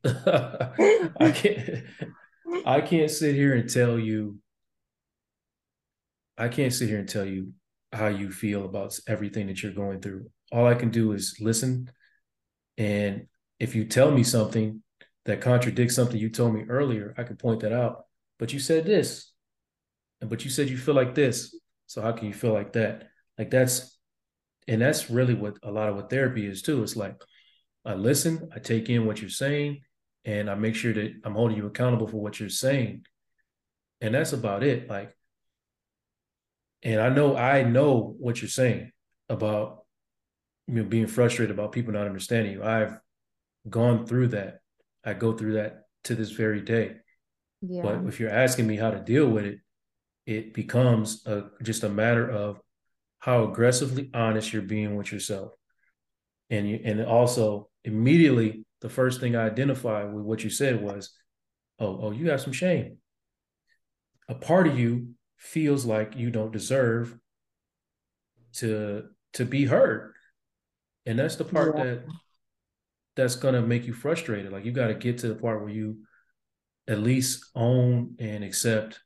two 0.04 0.10
i 1.20 1.30
can't 1.30 1.84
i 2.66 2.80
can't 2.80 3.10
sit 3.10 3.34
here 3.34 3.54
and 3.54 3.70
tell 3.70 3.98
you 3.98 4.38
i 6.36 6.48
can't 6.48 6.72
sit 6.72 6.88
here 6.88 6.98
and 6.98 7.08
tell 7.08 7.24
you 7.24 7.52
how 7.94 8.08
you 8.08 8.30
feel 8.30 8.64
about 8.64 8.98
everything 9.06 9.46
that 9.46 9.62
you're 9.62 9.72
going 9.72 10.00
through. 10.00 10.30
All 10.52 10.66
I 10.66 10.74
can 10.74 10.90
do 10.90 11.12
is 11.12 11.36
listen. 11.40 11.90
And 12.76 13.26
if 13.60 13.74
you 13.74 13.84
tell 13.84 14.10
me 14.10 14.24
something 14.24 14.82
that 15.24 15.40
contradicts 15.40 15.94
something 15.94 16.18
you 16.18 16.28
told 16.28 16.54
me 16.54 16.64
earlier, 16.68 17.14
I 17.16 17.22
can 17.22 17.36
point 17.36 17.60
that 17.60 17.72
out. 17.72 18.04
But 18.38 18.52
you 18.52 18.58
said 18.58 18.84
this, 18.84 19.32
but 20.20 20.44
you 20.44 20.50
said 20.50 20.68
you 20.68 20.76
feel 20.76 20.94
like 20.94 21.14
this. 21.14 21.56
So 21.86 22.02
how 22.02 22.12
can 22.12 22.26
you 22.26 22.34
feel 22.34 22.52
like 22.52 22.72
that? 22.72 23.08
Like 23.38 23.50
that's, 23.50 23.96
and 24.66 24.80
that's 24.80 25.10
really 25.10 25.34
what 25.34 25.56
a 25.62 25.70
lot 25.70 25.88
of 25.88 25.96
what 25.96 26.10
therapy 26.10 26.46
is 26.46 26.62
too. 26.62 26.82
It's 26.82 26.96
like 26.96 27.20
I 27.84 27.94
listen, 27.94 28.48
I 28.54 28.58
take 28.58 28.88
in 28.88 29.06
what 29.06 29.20
you're 29.20 29.30
saying, 29.30 29.82
and 30.24 30.50
I 30.50 30.54
make 30.54 30.74
sure 30.74 30.92
that 30.92 31.14
I'm 31.24 31.34
holding 31.34 31.56
you 31.56 31.66
accountable 31.66 32.06
for 32.06 32.16
what 32.16 32.40
you're 32.40 32.48
saying. 32.48 33.04
And 34.00 34.14
that's 34.14 34.32
about 34.32 34.62
it. 34.62 34.88
Like 34.88 35.14
and 36.84 37.00
I 37.00 37.08
know 37.08 37.36
I 37.36 37.62
know 37.62 38.14
what 38.18 38.40
you're 38.40 38.48
saying 38.48 38.92
about 39.28 39.84
you 40.68 40.74
know 40.74 40.84
being 40.84 41.06
frustrated 41.06 41.56
about 41.56 41.72
people 41.72 41.94
not 41.94 42.06
understanding 42.06 42.52
you. 42.52 42.62
I've 42.62 42.98
gone 43.68 44.06
through 44.06 44.28
that. 44.28 44.60
I 45.02 45.14
go 45.14 45.32
through 45.32 45.54
that 45.54 45.86
to 46.04 46.14
this 46.14 46.30
very 46.30 46.60
day. 46.60 46.96
Yeah. 47.62 47.82
But 47.82 48.04
if 48.06 48.20
you're 48.20 48.30
asking 48.30 48.66
me 48.66 48.76
how 48.76 48.90
to 48.90 49.00
deal 49.00 49.26
with 49.28 49.46
it, 49.46 49.58
it 50.26 50.52
becomes 50.52 51.26
a, 51.26 51.44
just 51.62 51.82
a 51.82 51.88
matter 51.88 52.30
of 52.30 52.60
how 53.18 53.44
aggressively 53.44 54.10
honest 54.12 54.52
you're 54.52 54.62
being 54.62 54.96
with 54.96 55.10
yourself. 55.10 55.52
And 56.50 56.68
you 56.68 56.80
and 56.84 57.02
also 57.02 57.70
immediately 57.84 58.64
the 58.80 58.88
first 58.88 59.20
thing 59.20 59.36
I 59.36 59.46
identified 59.46 60.12
with 60.12 60.24
what 60.24 60.44
you 60.44 60.50
said 60.50 60.82
was, 60.82 61.10
oh, 61.78 61.98
oh, 62.02 62.10
you 62.10 62.30
have 62.30 62.40
some 62.40 62.52
shame. 62.52 62.98
A 64.28 64.34
part 64.34 64.66
of 64.66 64.78
you 64.78 65.14
feels 65.36 65.84
like 65.84 66.16
you 66.16 66.30
don't 66.30 66.52
deserve 66.52 67.16
to 68.54 69.04
to 69.34 69.44
be 69.44 69.64
heard 69.64 70.14
and 71.06 71.18
that's 71.18 71.36
the 71.36 71.44
part 71.44 71.76
yeah. 71.76 71.84
that 71.84 72.04
that's 73.16 73.36
going 73.36 73.54
to 73.54 73.62
make 73.62 73.84
you 73.84 73.92
frustrated. 73.92 74.52
Like 74.52 74.64
you 74.64 74.72
got 74.72 74.88
to 74.88 74.94
get 74.94 75.18
to 75.18 75.28
the 75.28 75.34
part 75.34 75.60
where 75.60 75.70
you 75.70 75.98
at 76.88 77.00
least 77.00 77.44
own 77.54 78.16
and 78.18 78.42
accept 78.42 79.00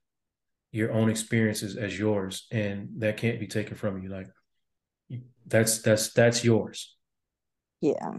your 0.73 0.93
own 0.93 1.09
experiences 1.11 1.77
as 1.77 1.99
yours 1.99 2.47
and 2.51 2.89
that 2.99 3.17
can't 3.17 3.41
be 3.41 3.47
taken 3.47 3.77
from 3.77 4.03
you. 4.03 4.09
Like 4.09 4.29
that's 5.47 5.83
that's 5.83 6.13
that's 6.13 6.45
yours. 6.45 6.95
Yeah 7.81 8.19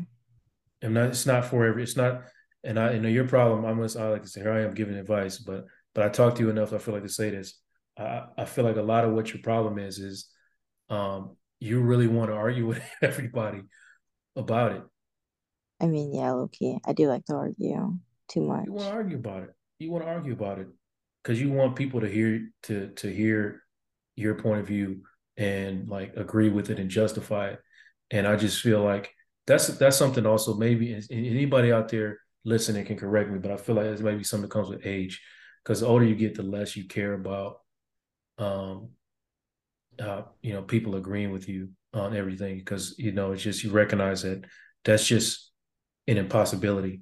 and 0.81 0.93
not 0.93 1.07
it's 1.09 1.25
not 1.25 1.45
for 1.45 1.65
every 1.65 1.83
it's 1.83 1.97
not 1.97 2.23
and 2.63 2.79
i 2.79 2.93
you 2.93 2.99
know 2.99 3.09
your 3.09 3.27
problem 3.27 3.65
i 3.65 3.73
must 3.73 3.97
i 3.97 4.07
like 4.09 4.23
to 4.23 4.29
say 4.29 4.41
here 4.41 4.51
i 4.51 4.61
am 4.61 4.73
giving 4.73 4.95
advice 4.95 5.37
but 5.37 5.65
but 5.93 6.03
i 6.03 6.09
talk 6.09 6.35
to 6.35 6.41
you 6.41 6.49
enough 6.49 6.73
i 6.73 6.77
feel 6.77 6.93
like 6.93 7.03
to 7.03 7.09
say 7.09 7.29
this 7.29 7.59
I, 7.99 8.23
I 8.37 8.45
feel 8.45 8.63
like 8.63 8.77
a 8.77 8.81
lot 8.81 9.05
of 9.05 9.11
what 9.11 9.33
your 9.33 9.41
problem 9.41 9.77
is 9.77 9.99
is 9.99 10.29
um, 10.89 11.35
you 11.59 11.81
really 11.81 12.07
want 12.07 12.29
to 12.29 12.35
argue 12.35 12.65
with 12.67 12.81
everybody 13.01 13.61
about 14.35 14.71
it. 14.73 14.83
I 15.81 15.87
mean, 15.87 16.13
yeah, 16.13 16.33
okay. 16.33 16.79
I 16.85 16.93
do 16.93 17.07
like 17.07 17.25
to 17.25 17.35
argue 17.35 17.93
too 18.27 18.41
much. 18.41 18.65
You 18.65 18.73
want 18.73 18.89
to 18.89 18.95
argue 18.95 19.17
about 19.17 19.43
it. 19.43 19.49
You 19.79 19.91
want 19.91 20.03
to 20.03 20.09
argue 20.09 20.33
about 20.33 20.59
it 20.59 20.67
because 21.23 21.39
you 21.39 21.51
want 21.51 21.75
people 21.75 22.01
to 22.01 22.09
hear 22.09 22.49
to 22.63 22.89
to 22.97 23.09
hear 23.09 23.63
your 24.17 24.35
point 24.35 24.59
of 24.59 24.67
view 24.67 25.03
and 25.37 25.87
like 25.87 26.17
agree 26.17 26.49
with 26.49 26.69
it 26.69 26.79
and 26.79 26.89
justify 26.89 27.49
it. 27.49 27.59
And 28.11 28.27
I 28.27 28.35
just 28.35 28.61
feel 28.61 28.83
like 28.83 29.13
that's 29.49 29.67
that's 29.79 29.97
something 29.97 30.27
also 30.27 30.53
maybe 30.53 31.01
anybody 31.09 31.71
out 31.71 31.89
there 31.89 32.19
listening 32.45 32.85
can 32.85 32.97
correct 32.97 33.31
me, 33.31 33.39
but 33.39 33.51
I 33.51 33.57
feel 33.57 33.75
like 33.75 33.85
it's 33.85 34.01
maybe 34.01 34.23
something 34.23 34.47
that 34.47 34.53
comes 34.53 34.69
with 34.69 34.85
age 34.85 35.21
because 35.63 35.79
the 35.79 35.87
older 35.87 36.05
you 36.05 36.15
get, 36.15 36.35
the 36.35 36.43
less 36.43 36.75
you 36.75 36.85
care 36.85 37.13
about 37.13 37.57
um, 38.37 38.89
uh, 39.99 40.21
you 40.43 40.53
know, 40.53 40.61
people 40.61 40.95
agreeing 40.95 41.31
with 41.31 41.49
you 41.49 41.69
on 41.95 42.15
everything 42.15 42.59
because 42.59 42.93
you 42.99 43.11
know 43.11 43.31
it's 43.31 43.41
just 43.41 43.63
you 43.63 43.71
recognize 43.71 44.21
that 44.21 44.45
that's 44.85 45.05
just 45.05 45.51
an 46.07 46.17
impossibility. 46.17 47.01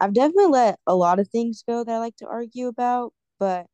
I've 0.00 0.14
definitely 0.14 0.46
let 0.46 0.78
a 0.86 0.94
lot 0.94 1.18
of 1.18 1.28
things 1.28 1.64
go 1.68 1.82
that 1.82 1.92
I 1.92 1.98
like 1.98 2.16
to 2.18 2.28
argue 2.28 2.68
about, 2.68 3.12
but 3.40 3.66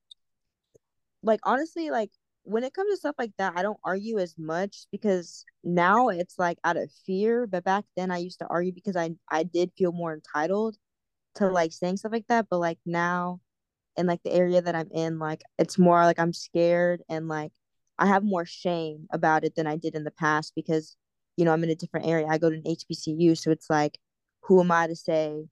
like 1.23 1.41
honestly, 1.43 1.91
like 1.91 2.11
when 2.45 2.63
it 2.65 2.75
comes 2.75 2.93
to 2.93 2.97
stuff 2.99 3.17
like 3.19 3.33
that, 3.39 3.55
I 3.57 3.63
don't 3.63 3.81
argue 3.85 4.19
as 4.19 4.37
much 4.39 4.87
because 4.93 5.45
now 5.65 6.09
it's 6.09 6.39
like 6.39 6.59
out 6.65 6.77
of 6.77 6.91
fear. 7.07 7.47
But 7.47 7.65
back 7.65 7.85
then, 7.97 8.11
I 8.11 8.19
used 8.19 8.39
to 8.41 8.47
argue 8.49 8.73
because 8.73 8.97
I 8.97 9.11
I 9.31 9.43
did 9.45 9.73
feel 9.77 9.93
more 9.93 10.15
entitled 10.15 10.77
to 11.37 11.49
like 11.49 11.73
saying 11.73 11.99
stuff 11.99 12.13
like 12.13 12.27
that. 12.29 12.47
But 12.51 12.59
like 12.61 12.79
now, 12.87 13.41
in 13.97 14.07
like 14.07 14.23
the 14.25 14.33
area 14.33 14.63
that 14.63 14.75
I'm 14.75 14.91
in, 14.93 15.19
like 15.19 15.43
it's 15.59 15.79
more 15.79 16.05
like 16.05 16.19
I'm 16.19 16.33
scared 16.33 17.03
and 17.09 17.29
like 17.29 17.53
I 17.99 18.07
have 18.07 18.25
more 18.25 18.47
shame 18.47 19.07
about 19.13 19.45
it 19.45 19.55
than 19.57 19.67
I 19.67 19.77
did 19.77 19.95
in 19.95 20.05
the 20.05 20.11
past 20.11 20.53
because 20.57 20.97
you 21.37 21.45
know 21.45 21.53
I'm 21.53 21.65
in 21.65 21.71
a 21.71 21.75
different 21.75 22.07
area. 22.07 22.27
I 22.29 22.39
go 22.39 22.51
to 22.51 22.57
an 22.57 22.63
HBCU, 22.65 23.37
so 23.39 23.51
it's 23.51 23.71
like, 23.71 23.99
who 24.43 24.61
am 24.61 24.71
I 24.73 24.87
to 24.89 24.97
say 24.97 25.47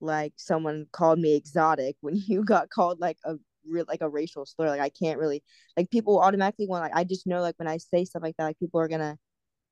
like 0.00 0.34
someone 0.36 0.86
called 0.92 1.18
me 1.18 1.34
exotic 1.34 1.96
when 2.00 2.16
you 2.26 2.44
got 2.44 2.70
called 2.70 3.00
like 3.00 3.18
a 3.24 3.36
real 3.68 3.84
like 3.88 4.02
a 4.02 4.08
racial 4.08 4.46
slur? 4.46 4.68
Like 4.68 4.80
I 4.80 4.88
can't 4.90 5.18
really 5.18 5.42
like 5.76 5.90
people 5.90 6.20
automatically 6.20 6.66
want 6.66 6.82
like 6.82 6.96
I 6.96 7.04
just 7.04 7.26
know 7.26 7.40
like 7.40 7.58
when 7.58 7.68
I 7.68 7.78
say 7.78 8.04
stuff 8.04 8.22
like 8.22 8.36
that, 8.38 8.44
like 8.44 8.58
people 8.58 8.80
are 8.80 8.88
gonna 8.88 9.18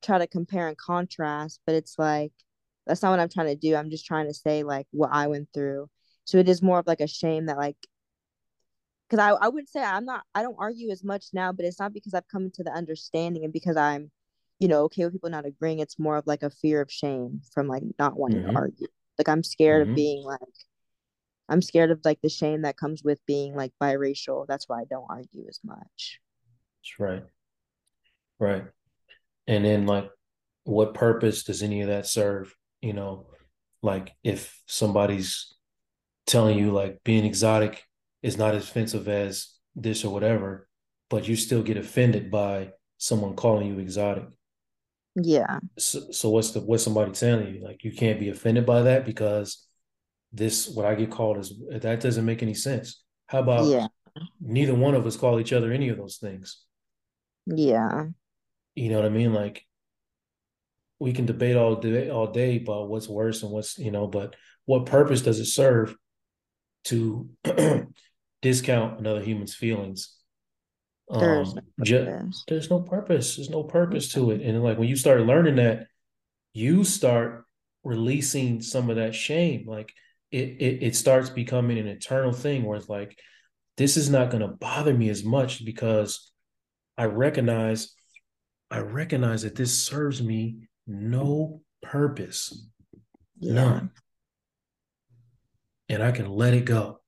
try 0.03 0.18
to 0.18 0.26
compare 0.26 0.68
and 0.68 0.76
contrast, 0.76 1.61
but 1.66 1.74
it's 1.74 1.99
like 1.99 2.32
that's 2.86 3.03
not 3.03 3.11
what 3.11 3.20
I'm 3.20 3.28
trying 3.28 3.49
to 3.49 3.57
do. 3.57 3.74
I'm 3.74 3.90
just 3.90 4.07
trying 4.07 4.26
to 4.26 4.34
say 4.34 4.62
like 4.62 4.86
what 4.90 5.11
I 5.12 5.26
went 5.28 5.49
through. 5.55 5.88
So 6.24 6.38
it 6.38 6.49
is 6.49 6.62
more 6.62 6.78
of 6.78 6.86
like 6.86 7.01
a 7.01 7.07
shame 7.07 7.47
that 7.47 7.57
like 7.57 7.76
because 9.09 9.22
I, 9.22 9.30
I 9.30 9.49
wouldn't 9.49 9.68
say 9.68 9.82
I'm 9.82 10.05
not 10.05 10.22
I 10.34 10.42
don't 10.42 10.57
argue 10.59 10.90
as 10.90 11.05
much 11.05 11.26
now, 11.32 11.53
but 11.53 11.64
it's 11.64 11.80
not 11.80 11.92
because 11.92 12.14
I've 12.14 12.28
come 12.28 12.51
to 12.55 12.64
the 12.64 12.72
understanding 12.72 13.45
and 13.45 13.53
because 13.53 13.76
I'm, 13.76 14.11
you 14.59 14.68
know, 14.68 14.82
okay 14.84 15.05
with 15.05 15.14
people 15.14 15.30
not 15.30 15.47
agreeing. 15.47 15.78
It's 15.78 15.99
more 15.99 16.16
of 16.16 16.26
like 16.26 16.42
a 16.42 16.51
fear 16.51 16.80
of 16.80 16.90
shame 16.90 17.40
from 17.53 17.68
like 17.68 17.82
not 17.99 18.18
wanting 18.18 18.42
mm-hmm. 18.42 18.51
to 18.51 18.57
argue. 18.57 18.86
Like 19.18 19.28
I'm 19.28 19.42
scared 19.42 19.82
mm-hmm. 19.82 19.92
of 19.92 19.97
being 19.97 20.24
like 20.24 20.38
I'm 21.49 21.62
scared 21.62 21.90
of 21.90 22.01
like 22.05 22.20
the 22.22 22.28
shame 22.28 22.62
that 22.62 22.76
comes 22.76 23.03
with 23.05 23.24
being 23.26 23.55
like 23.55 23.72
biracial. 23.82 24.47
That's 24.47 24.68
why 24.68 24.80
I 24.80 24.84
don't 24.88 25.07
argue 25.09 25.45
as 25.49 25.61
much. 25.64 26.20
That's 26.80 26.99
right. 26.99 27.24
Right. 28.38 28.64
And 29.47 29.64
then 29.64 29.86
like 29.86 30.11
what 30.64 30.95
purpose 30.95 31.45
does 31.45 31.62
any 31.62 31.82
of 31.82 31.88
that 31.88 32.07
serve? 32.07 32.55
You 32.80 32.95
know, 32.95 33.26
like 33.82 34.12
if 34.22 34.59
somebody's 34.66 35.55
telling 36.26 36.59
you 36.59 36.70
like 36.70 36.99
being 37.05 37.24
exotic 37.24 37.84
is 38.22 38.38
not 38.38 38.55
as 38.55 38.64
offensive 38.64 39.09
as 39.09 39.49
this 39.76 40.05
or 40.05 40.12
whatever, 40.12 40.68
but 41.11 41.28
you 41.28 41.36
still 41.36 41.62
get 41.62 41.76
offended 41.76 42.30
by 42.30 42.70
someone 42.97 43.36
calling 43.36 43.66
you 43.66 43.78
exotic. 43.78 44.24
Yeah. 45.16 45.61
So, 45.78 46.11
so 46.11 46.30
what's 46.30 46.51
the 46.53 46.61
what's 46.61 46.84
somebody 46.84 47.12
telling 47.12 47.55
you? 47.55 47.62
Like 47.62 47.84
you 47.84 47.92
can't 47.92 48.18
be 48.18 48.30
offended 48.30 48.66
by 48.66 48.82
that 48.82 49.05
because 49.05 49.64
this 50.35 50.68
what 50.68 50.85
I 50.85 50.95
get 50.95 51.11
called 51.11 51.39
is 51.39 51.53
that 51.70 52.01
doesn't 52.01 52.24
make 52.24 52.43
any 52.43 52.55
sense. 52.55 53.03
How 53.26 53.39
about 53.39 53.66
yeah. 53.66 53.87
neither 54.41 54.74
one 54.74 54.95
of 54.95 55.07
us 55.07 55.16
call 55.16 55.41
each 55.41 55.53
other 55.53 55.72
any 55.72 55.89
of 55.89 55.97
those 55.97 56.16
things? 56.16 56.64
Yeah. 57.47 58.07
You 58.74 58.89
know 58.91 58.97
what 58.97 59.07
I 59.07 59.11
mean? 59.11 59.32
Like 59.32 59.64
we 60.99 61.12
can 61.12 61.26
debate 61.26 61.57
all 61.57 61.76
day 61.76 62.11
all 62.11 62.26
day 62.26 62.57
about 62.57 62.89
what's 62.89 63.09
worse 63.09 63.43
and 63.43 63.53
what's 63.53 63.78
you 63.78 63.91
know, 63.91 64.07
but 64.07 64.35
what 64.66 64.87
purpose 64.87 65.22
does 65.22 65.39
it 65.39 65.47
serve 65.47 65.95
to 66.85 67.28
discount 68.43 68.99
another 68.99 69.20
human's 69.20 69.55
feelings. 69.55 70.16
Um, 71.11 71.20
there's 71.20 71.55
no, 71.55 71.62
ju- 71.82 72.30
there's 72.49 72.70
no 72.70 72.80
purpose. 72.80 73.37
There's 73.37 73.51
no 73.51 73.62
purpose 73.62 74.12
to 74.12 74.30
it. 74.32 74.41
And 74.43 74.62
like 74.62 74.78
when 74.78 74.89
you 74.89 74.97
start 74.97 75.20
learning 75.22 75.57
that, 75.57 75.87
you 76.53 76.85
start 76.85 77.45
releasing 77.85 78.62
some 78.62 78.91
of 78.91 78.97
that 78.97 79.14
shame. 79.14 79.66
Like 79.66 79.93
it, 80.35 80.57
it, 80.59 80.82
it 80.82 80.97
starts 80.97 81.30
becoming 81.30 81.78
an 81.78 81.87
internal 81.87 82.32
thing 82.32 82.64
where 82.64 82.76
it's 82.76 82.89
like, 82.89 83.16
this 83.76 83.97
is 83.97 84.11
not 84.11 84.30
going 84.30 84.41
to 84.41 84.49
bother 84.49 84.93
me 84.93 85.09
as 85.09 85.24
much 85.24 85.64
because 85.64 86.32
I 86.99 87.05
recognize, 87.05 87.95
I 88.68 88.80
recognize 88.80 89.43
that 89.43 89.55
this 89.55 89.80
serves 89.80 90.20
me 90.20 90.68
no 90.89 91.62
purpose, 91.82 92.66
none, 93.41 93.93
and 95.89 96.03
I 96.03 96.11
can 96.11 96.28
let 96.28 96.53
it 96.53 96.64
go, 96.64 97.01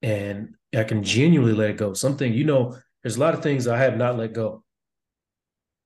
and 0.00 0.54
I 0.72 0.84
can 0.84 1.02
genuinely 1.02 1.54
let 1.54 1.70
it 1.70 1.78
go. 1.78 1.94
Something 1.94 2.32
you 2.32 2.44
know, 2.44 2.76
there's 3.02 3.16
a 3.16 3.20
lot 3.20 3.34
of 3.34 3.42
things 3.42 3.66
I 3.66 3.78
have 3.78 3.96
not 3.96 4.16
let 4.16 4.32
go. 4.32 4.62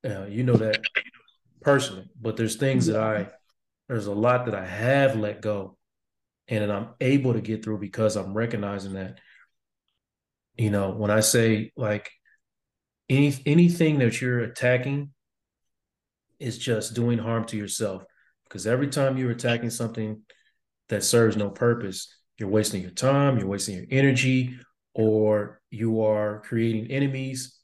Uh, 0.05 0.27
you 0.27 0.43
know 0.43 0.57
that 0.57 0.81
personally, 1.63 2.11
but 2.21 2.37
there's 2.37 2.57
things 2.57 2.87
that 2.87 3.01
I 3.01 3.29
there's 3.89 4.07
a 4.07 4.13
lot 4.13 4.45
that 4.45 4.55
I 4.55 4.67
have 4.67 5.17
let 5.17 5.41
go 5.41 5.78
and 6.49 6.73
I'm 6.73 6.89
able 7.01 7.35
to 7.35 7.41
get 7.41 7.65
through 7.65 7.79
because 7.79 8.17
I'm 8.17 8.35
recognizing 8.35 8.95
that. 8.95 9.19
You 10.57 10.71
know, 10.71 10.91
when 10.91 11.11
I 11.11 11.21
say 11.21 11.73
like 11.77 12.11
any 13.09 13.35
anything 13.47 13.99
that 14.01 14.21
you're 14.21 14.41
attacking 14.41 15.11
is 16.39 16.59
just 16.59 16.95
doing 16.95 17.19
harm 17.19 17.45
to 17.47 17.57
yourself. 17.57 18.05
Because 18.45 18.67
every 18.67 18.89
time 18.89 19.19
you're 19.19 19.31
attacking 19.31 19.71
something 19.71 20.23
that 20.89 21.05
serves 21.05 21.37
no 21.37 21.51
purpose, 21.51 22.15
you're 22.39 22.49
wasting 22.49 22.83
your 22.83 22.91
time, 22.91 23.39
you're 23.39 23.49
wasting 23.49 23.77
your 23.77 23.87
energy, 23.91 24.59
or 24.95 25.61
you 25.71 26.03
are 26.03 26.41
creating 26.41 26.91
enemies 26.91 27.59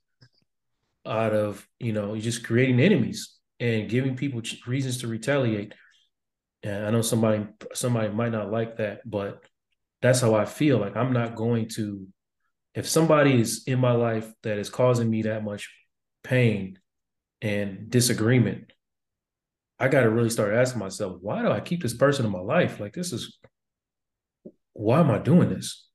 out 1.07 1.33
of, 1.33 1.67
you 1.79 1.93
know, 1.93 2.15
you're 2.15 2.23
just 2.23 2.45
creating 2.45 2.81
enemies 2.81 3.35
and 3.61 3.89
giving 3.89 4.17
people 4.17 4.43
reasons 4.67 4.99
to 4.99 5.07
retaliate. 5.07 5.75
And 6.65 6.87
I 6.87 6.91
know 6.91 7.03
somebody 7.03 7.47
somebody 7.75 8.09
might 8.09 8.33
not 8.33 8.51
like 8.51 8.79
that, 8.79 9.09
but 9.09 9.45
that's 10.03 10.21
how 10.21 10.35
I 10.35 10.45
feel. 10.45 10.79
Like 10.79 10.97
I'm 10.97 11.13
not 11.13 11.37
going 11.37 11.69
to 11.77 12.07
if 12.75 12.89
somebody 12.89 13.41
is 13.41 13.65
in 13.67 13.79
my 13.79 13.93
life 13.93 14.33
that 14.43 14.59
is 14.59 14.71
causing 14.71 15.09
me 15.09 15.23
that 15.23 15.45
much 15.45 15.71
pain 16.25 16.79
and 17.41 17.89
disagreement, 17.89 18.73
I 19.79 19.89
got 19.89 20.03
to 20.03 20.11
really 20.11 20.31
start 20.31 20.55
asking 20.55 20.81
myself, 20.81 21.19
why 21.21 21.43
do 21.43 21.51
I 21.51 21.61
keep 21.61 21.83
this 21.83 21.95
person 21.95 22.27
in 22.27 22.33
my 22.33 22.41
life? 22.41 22.81
Like 22.81 22.95
this 22.95 23.13
is 23.13 23.39
why 24.73 25.01
am 25.01 25.11
I 25.11 25.19
doing 25.19 25.51
this? 25.51 25.87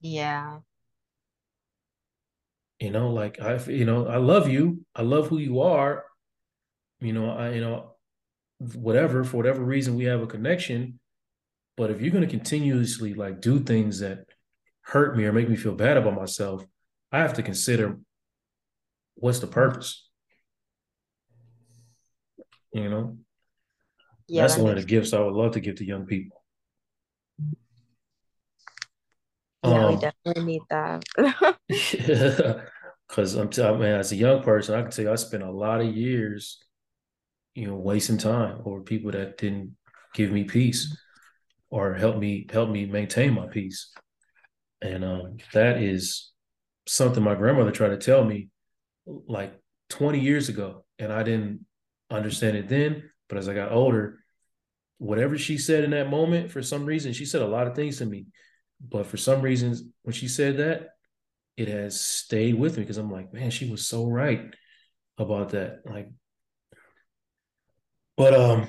Yeah. 0.00 0.60
You 2.78 2.90
know, 2.90 3.10
like 3.10 3.40
I 3.42 3.56
you 3.66 3.84
know, 3.84 4.06
I 4.06 4.16
love 4.16 4.48
you. 4.48 4.86
I 4.94 5.02
love 5.02 5.28
who 5.28 5.38
you 5.38 5.60
are 5.60 6.04
you 7.00 7.12
know, 7.12 7.30
I 7.30 7.52
you 7.52 7.60
know, 7.60 7.94
whatever 8.60 9.24
for 9.24 9.38
whatever 9.38 9.64
reason 9.64 9.96
we 9.96 10.04
have 10.04 10.20
a 10.20 10.26
connection. 10.26 11.00
But 11.76 11.90
if 11.90 12.00
you're 12.00 12.10
going 12.10 12.26
to 12.26 12.30
continuously 12.30 13.14
like 13.14 13.40
do 13.40 13.58
things 13.58 14.00
that 14.00 14.26
hurt 14.82 15.16
me 15.16 15.24
or 15.24 15.32
make 15.32 15.48
me 15.48 15.56
feel 15.56 15.74
bad 15.74 15.96
about 15.96 16.14
myself, 16.14 16.64
I 17.10 17.20
have 17.20 17.34
to 17.34 17.42
consider 17.42 17.98
what's 19.14 19.38
the 19.38 19.46
purpose. 19.46 20.08
You 22.72 22.88
know, 22.88 23.16
yeah, 24.28 24.42
that's 24.42 24.56
that 24.56 24.62
one 24.62 24.72
of 24.72 24.80
the 24.80 24.86
gifts 24.86 25.12
I 25.12 25.20
would 25.20 25.34
love 25.34 25.52
to 25.52 25.60
give 25.60 25.76
to 25.76 25.84
young 25.84 26.06
people. 26.06 26.42
Yeah, 29.64 29.86
um, 29.86 29.94
we 29.94 30.00
definitely 30.00 30.44
need 30.44 30.62
that. 30.70 32.66
Because 33.08 33.34
I'm, 33.34 33.48
t- 33.48 33.60
I 33.60 33.72
mean, 33.72 33.82
as 33.82 34.12
a 34.12 34.16
young 34.16 34.40
person, 34.40 34.76
I 34.76 34.82
can 34.82 34.92
tell 34.92 35.06
you, 35.06 35.10
I 35.10 35.16
spent 35.16 35.42
a 35.42 35.50
lot 35.50 35.80
of 35.80 35.96
years 35.96 36.62
you 37.60 37.66
know 37.66 37.76
wasting 37.76 38.18
time 38.18 38.60
or 38.64 38.80
people 38.80 39.10
that 39.10 39.36
didn't 39.38 39.76
give 40.14 40.30
me 40.30 40.44
peace 40.44 40.96
or 41.68 41.94
help 41.94 42.16
me 42.16 42.46
help 42.50 42.70
me 42.70 42.86
maintain 42.86 43.34
my 43.34 43.46
peace. 43.46 43.92
And 44.82 45.04
um, 45.04 45.36
that 45.52 45.82
is 45.82 46.32
something 46.86 47.22
my 47.22 47.34
grandmother 47.34 47.70
tried 47.70 47.90
to 47.90 47.98
tell 47.98 48.24
me 48.24 48.48
like 49.06 49.52
20 49.90 50.20
years 50.20 50.48
ago 50.48 50.84
and 50.98 51.12
i 51.12 51.22
didn't 51.22 51.64
understand 52.10 52.56
it 52.56 52.68
then 52.68 53.08
but 53.28 53.38
as 53.38 53.48
i 53.48 53.54
got 53.54 53.72
older 53.72 54.18
whatever 54.98 55.36
she 55.36 55.58
said 55.58 55.84
in 55.84 55.90
that 55.90 56.10
moment 56.10 56.50
for 56.50 56.62
some 56.62 56.84
reason 56.84 57.12
she 57.12 57.24
said 57.24 57.42
a 57.42 57.46
lot 57.46 57.66
of 57.66 57.74
things 57.74 57.98
to 57.98 58.06
me 58.06 58.26
but 58.88 59.06
for 59.06 59.16
some 59.16 59.40
reasons 59.40 59.82
when 60.02 60.12
she 60.12 60.28
said 60.28 60.58
that 60.58 60.90
it 61.56 61.68
has 61.68 62.00
stayed 62.00 62.54
with 62.54 62.76
me 62.76 62.82
because 62.82 62.98
i'm 62.98 63.10
like 63.10 63.32
man 63.32 63.50
she 63.50 63.68
was 63.70 63.86
so 63.86 64.06
right 64.06 64.54
about 65.20 65.50
that. 65.50 65.82
Like 65.84 66.08
but 68.20 68.34
um, 68.34 68.66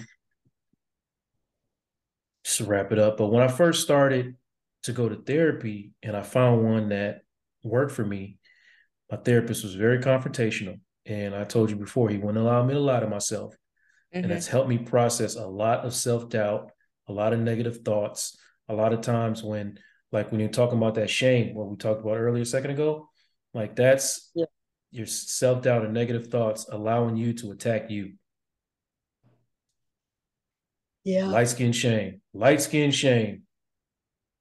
just 2.45 2.60
to 2.60 2.64
wrap 2.64 2.93
it 2.93 2.99
up. 2.99 3.18
But 3.18 3.28
when 3.28 3.43
I 3.43 3.49
first 3.49 3.82
started 3.82 4.38
to 4.84 4.93
go 4.93 5.10
to 5.10 5.18
therapy, 5.18 5.91
and 6.02 6.16
I 6.16 6.24
found 6.24 6.64
one 6.64 6.89
that 6.89 7.24
worked 7.62 7.91
for 7.91 8.06
me, 8.06 8.38
my 9.12 9.18
therapist 9.18 9.66
was 9.66 9.76
very 9.76 9.99
confrontational, 9.99 10.80
and 11.06 11.36
I 11.36 11.43
told 11.43 11.70
you 11.70 11.76
before 11.76 12.08
he 12.08 12.18
wouldn't 12.18 12.38
allow 12.38 12.64
me 12.64 12.74
to 12.76 12.80
lie 12.80 13.02
to 13.02 13.08
myself, 13.08 13.54
mm-hmm. 13.54 14.24
and 14.24 14.32
that's 14.32 14.47
helped 14.47 14.70
me 14.70 14.78
process 14.78 15.36
a 15.36 15.45
lot 15.45 15.84
of 15.86 15.93
self 15.93 16.30
doubt, 16.30 16.72
a 17.10 17.12
lot 17.12 17.34
of 17.34 17.39
negative 17.39 17.80
thoughts, 17.84 18.38
a 18.70 18.74
lot 18.74 18.93
of 18.93 19.02
times 19.02 19.43
when, 19.43 19.78
like 20.14 20.32
when 20.32 20.39
you're 20.39 20.49
talking 20.49 20.78
about 20.78 20.95
that 20.95 21.10
shame, 21.10 21.54
what 21.56 21.68
we 21.68 21.76
talked 21.76 21.99
about 21.99 22.18
earlier 22.18 22.43
a 22.43 22.45
second 22.45 22.72
ago, 22.72 23.10
like 23.54 23.76
that's 23.76 24.32
yeah. 24.34 24.45
your 24.91 25.08
self 25.08 25.62
doubt 25.62 25.84
and 25.84 25.93
negative 25.93 26.28
thoughts 26.28 26.68
allowing 26.72 27.18
you 27.18 27.34
to 27.34 27.52
attack 27.52 27.91
you 27.91 28.14
yeah. 31.04 31.28
Light 31.28 31.49
skin 31.49 31.72
shame. 31.72 32.22
Light 32.34 32.62
skin 32.62 32.91
shame. 32.91 33.43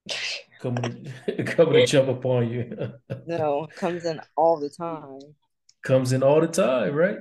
coming 0.61 1.11
to, 1.25 1.43
coming 1.45 1.73
to 1.73 1.85
jump 1.85 2.09
upon 2.09 2.49
you. 2.49 2.93
no, 3.27 3.67
comes 3.75 4.05
in 4.05 4.19
all 4.35 4.59
the 4.59 4.69
time. 4.69 5.19
Comes 5.83 6.13
in 6.13 6.23
all 6.23 6.41
the 6.41 6.47
time, 6.47 6.93
right? 6.93 7.17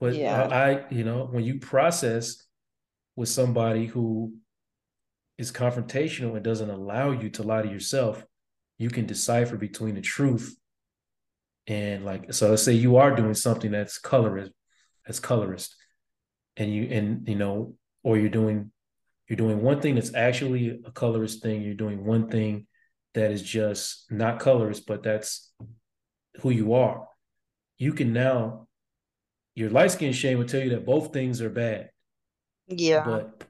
But 0.00 0.14
yeah. 0.14 0.42
I, 0.42 0.70
I, 0.70 0.84
you 0.90 1.04
know, 1.04 1.26
when 1.30 1.44
you 1.44 1.58
process 1.58 2.42
with 3.16 3.30
somebody 3.30 3.86
who 3.86 4.34
is 5.38 5.50
confrontational 5.50 6.34
and 6.34 6.44
doesn't 6.44 6.68
allow 6.68 7.10
you 7.12 7.30
to 7.30 7.42
lie 7.42 7.62
to 7.62 7.68
yourself, 7.68 8.22
you 8.78 8.90
can 8.90 9.06
decipher 9.06 9.56
between 9.56 9.94
the 9.94 10.02
truth 10.02 10.54
and 11.66 12.04
like 12.04 12.32
so 12.32 12.50
let's 12.50 12.62
say 12.62 12.72
you 12.72 12.96
are 12.96 13.14
doing 13.14 13.34
something 13.34 13.72
that's 13.72 13.98
colorist 13.98 14.52
that's 15.04 15.18
colorist 15.18 15.74
and 16.56 16.72
you 16.72 16.84
and 16.84 17.28
you 17.28 17.34
know 17.34 17.74
or 18.06 18.16
you're 18.16 18.28
doing 18.28 18.70
you're 19.28 19.36
doing 19.36 19.60
one 19.60 19.80
thing 19.80 19.96
that's 19.96 20.14
actually 20.14 20.80
a 20.86 20.92
colorist 20.92 21.42
thing 21.42 21.60
you're 21.60 21.74
doing 21.74 22.06
one 22.06 22.28
thing 22.30 22.64
that 23.14 23.32
is 23.32 23.42
just 23.42 24.10
not 24.12 24.38
colorist 24.38 24.86
but 24.86 25.02
that's 25.02 25.52
who 26.40 26.50
you 26.50 26.74
are. 26.74 27.08
You 27.78 27.92
can 27.92 28.12
now 28.12 28.68
your 29.56 29.70
light 29.70 29.90
skin 29.90 30.12
shame 30.12 30.38
will 30.38 30.46
tell 30.46 30.62
you 30.62 30.70
that 30.70 30.86
both 30.86 31.12
things 31.12 31.40
are 31.40 31.50
bad. 31.50 31.90
Yeah. 32.68 33.04
But 33.04 33.44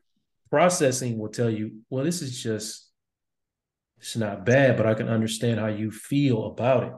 processing 0.50 1.18
will 1.18 1.28
tell 1.28 1.50
you 1.50 1.82
well 1.90 2.04
this 2.04 2.22
is 2.22 2.42
just 2.42 2.88
it's 3.98 4.16
not 4.16 4.46
bad 4.46 4.76
but 4.76 4.86
i 4.86 4.94
can 4.94 5.08
understand 5.08 5.58
how 5.60 5.66
you 5.66 5.90
feel 5.90 6.46
about 6.46 6.84
it. 6.84 6.92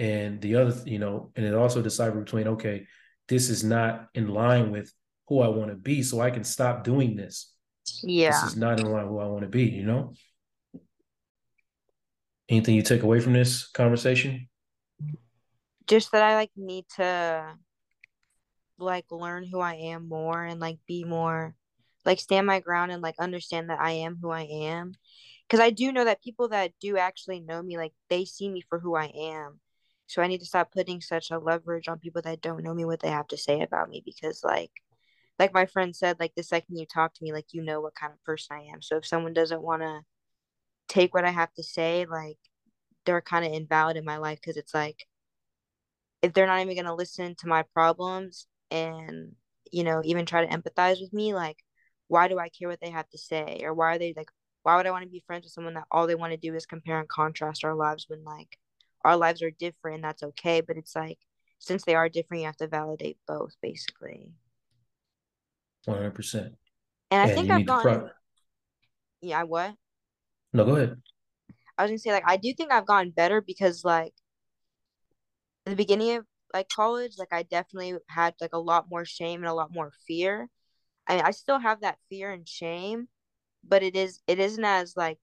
And 0.00 0.40
the 0.40 0.54
other 0.54 0.80
you 0.84 1.00
know 1.00 1.32
and 1.34 1.44
it 1.44 1.54
also 1.54 1.82
decipher 1.82 2.20
between 2.20 2.46
okay 2.54 2.86
this 3.26 3.50
is 3.50 3.64
not 3.64 4.06
in 4.14 4.28
line 4.28 4.70
with 4.70 4.92
who 5.28 5.40
I 5.40 5.48
want 5.48 5.70
to 5.70 5.76
be 5.76 6.02
so 6.02 6.20
I 6.20 6.30
can 6.30 6.44
stop 6.44 6.84
doing 6.84 7.14
this. 7.14 7.52
Yeah. 8.02 8.30
This 8.30 8.52
is 8.52 8.56
not 8.56 8.80
in 8.80 8.90
line 8.90 9.06
who 9.06 9.18
I 9.18 9.26
want 9.26 9.42
to 9.42 9.48
be, 9.48 9.64
you 9.64 9.84
know? 9.84 10.14
Anything 12.48 12.74
you 12.74 12.82
take 12.82 13.02
away 13.02 13.20
from 13.20 13.34
this 13.34 13.68
conversation? 13.68 14.48
Just 15.86 16.12
that 16.12 16.22
I 16.22 16.34
like 16.34 16.50
need 16.56 16.86
to 16.96 17.56
like 18.78 19.06
learn 19.10 19.44
who 19.44 19.60
I 19.60 19.74
am 19.74 20.08
more 20.08 20.42
and 20.42 20.60
like 20.60 20.78
be 20.86 21.04
more 21.04 21.54
like 22.04 22.20
stand 22.20 22.46
my 22.46 22.60
ground 22.60 22.90
and 22.90 23.02
like 23.02 23.16
understand 23.18 23.68
that 23.68 23.80
I 23.80 23.90
am 23.90 24.18
who 24.20 24.30
I 24.30 24.42
am. 24.42 24.94
Cause 25.50 25.60
I 25.60 25.70
do 25.70 25.92
know 25.92 26.04
that 26.04 26.22
people 26.22 26.48
that 26.48 26.72
do 26.80 26.96
actually 26.96 27.40
know 27.40 27.62
me, 27.62 27.76
like 27.76 27.92
they 28.08 28.24
see 28.24 28.48
me 28.48 28.62
for 28.68 28.78
who 28.78 28.96
I 28.96 29.06
am. 29.14 29.60
So 30.06 30.22
I 30.22 30.26
need 30.26 30.40
to 30.40 30.46
stop 30.46 30.72
putting 30.72 31.02
such 31.02 31.30
a 31.30 31.38
leverage 31.38 31.88
on 31.88 31.98
people 31.98 32.22
that 32.22 32.40
don't 32.40 32.62
know 32.62 32.72
me 32.72 32.86
what 32.86 33.00
they 33.00 33.10
have 33.10 33.28
to 33.28 33.36
say 33.36 33.60
about 33.60 33.90
me 33.90 34.02
because 34.04 34.42
like 34.42 34.70
like 35.38 35.54
my 35.54 35.66
friend 35.66 35.94
said, 35.94 36.18
like 36.18 36.34
the 36.34 36.42
second 36.42 36.76
you 36.76 36.86
talk 36.86 37.14
to 37.14 37.22
me, 37.22 37.32
like 37.32 37.46
you 37.52 37.62
know 37.62 37.80
what 37.80 37.94
kind 37.94 38.12
of 38.12 38.22
person 38.24 38.56
I 38.56 38.72
am. 38.72 38.82
So 38.82 38.96
if 38.96 39.06
someone 39.06 39.32
doesn't 39.32 39.62
want 39.62 39.82
to 39.82 40.00
take 40.88 41.14
what 41.14 41.24
I 41.24 41.30
have 41.30 41.52
to 41.54 41.62
say, 41.62 42.06
like 42.08 42.38
they're 43.04 43.20
kind 43.20 43.44
of 43.44 43.52
invalid 43.52 43.96
in 43.96 44.04
my 44.04 44.18
life 44.18 44.38
because 44.40 44.56
it's 44.56 44.74
like 44.74 45.06
if 46.22 46.32
they're 46.32 46.46
not 46.46 46.60
even 46.60 46.74
going 46.74 46.86
to 46.86 46.94
listen 46.94 47.34
to 47.36 47.48
my 47.48 47.62
problems 47.74 48.46
and 48.70 49.32
you 49.70 49.84
know 49.84 50.02
even 50.04 50.26
try 50.26 50.44
to 50.44 50.52
empathize 50.52 51.00
with 51.00 51.12
me, 51.12 51.34
like 51.34 51.58
why 52.08 52.28
do 52.28 52.38
I 52.38 52.48
care 52.48 52.68
what 52.68 52.80
they 52.80 52.90
have 52.90 53.08
to 53.10 53.18
say 53.18 53.60
or 53.62 53.74
why 53.74 53.94
are 53.94 53.98
they 53.98 54.14
like 54.16 54.30
why 54.62 54.76
would 54.76 54.86
I 54.86 54.90
want 54.90 55.04
to 55.04 55.10
be 55.10 55.22
friends 55.26 55.44
with 55.44 55.52
someone 55.52 55.74
that 55.74 55.86
all 55.90 56.06
they 56.06 56.14
want 56.14 56.32
to 56.32 56.36
do 56.36 56.54
is 56.54 56.66
compare 56.66 56.98
and 56.98 57.08
contrast 57.08 57.64
our 57.64 57.74
lives 57.74 58.06
when 58.08 58.24
like 58.24 58.58
our 59.04 59.16
lives 59.16 59.42
are 59.42 59.50
different 59.50 59.96
and 59.96 60.04
that's 60.04 60.22
okay, 60.22 60.60
but 60.60 60.76
it's 60.76 60.96
like 60.96 61.18
since 61.60 61.84
they 61.84 61.94
are 61.94 62.08
different, 62.08 62.40
you 62.40 62.46
have 62.46 62.56
to 62.56 62.66
validate 62.66 63.18
both 63.26 63.54
basically. 63.62 64.32
One 65.86 65.96
hundred 65.96 66.14
percent. 66.14 66.54
And 67.10 67.20
I 67.22 67.28
And 67.28 67.34
think 67.34 67.50
I've 67.50 67.64
gotten, 67.66 67.82
pro. 67.82 68.10
yeah, 69.20 69.42
what? 69.44 69.74
No, 70.52 70.64
go 70.64 70.76
ahead. 70.76 71.02
I 71.78 71.82
was 71.82 71.90
gonna 71.90 71.98
say 71.98 72.12
like 72.12 72.24
I 72.26 72.36
do 72.36 72.52
think 72.52 72.70
I've 72.72 72.86
gotten 72.86 73.10
better 73.10 73.40
because 73.40 73.84
like 73.84 74.12
at 75.66 75.70
the 75.70 75.76
beginning 75.76 76.16
of 76.16 76.26
like 76.54 76.68
college, 76.68 77.12
like 77.18 77.32
I 77.32 77.42
definitely 77.42 77.94
had 78.08 78.34
like 78.40 78.52
a 78.54 78.58
lot 78.58 78.86
more 78.90 79.04
shame 79.04 79.40
and 79.40 79.48
a 79.48 79.54
lot 79.54 79.72
more 79.72 79.92
fear. 80.06 80.48
I 81.06 81.16
mean, 81.16 81.24
I 81.24 81.32
still 81.32 81.58
have 81.58 81.82
that 81.82 81.98
fear 82.10 82.32
and 82.32 82.48
shame, 82.48 83.08
but 83.64 83.82
it 83.82 83.96
is 83.96 84.20
it 84.28 84.40
isn't 84.40 84.64
as 84.64 84.96
like 84.96 85.18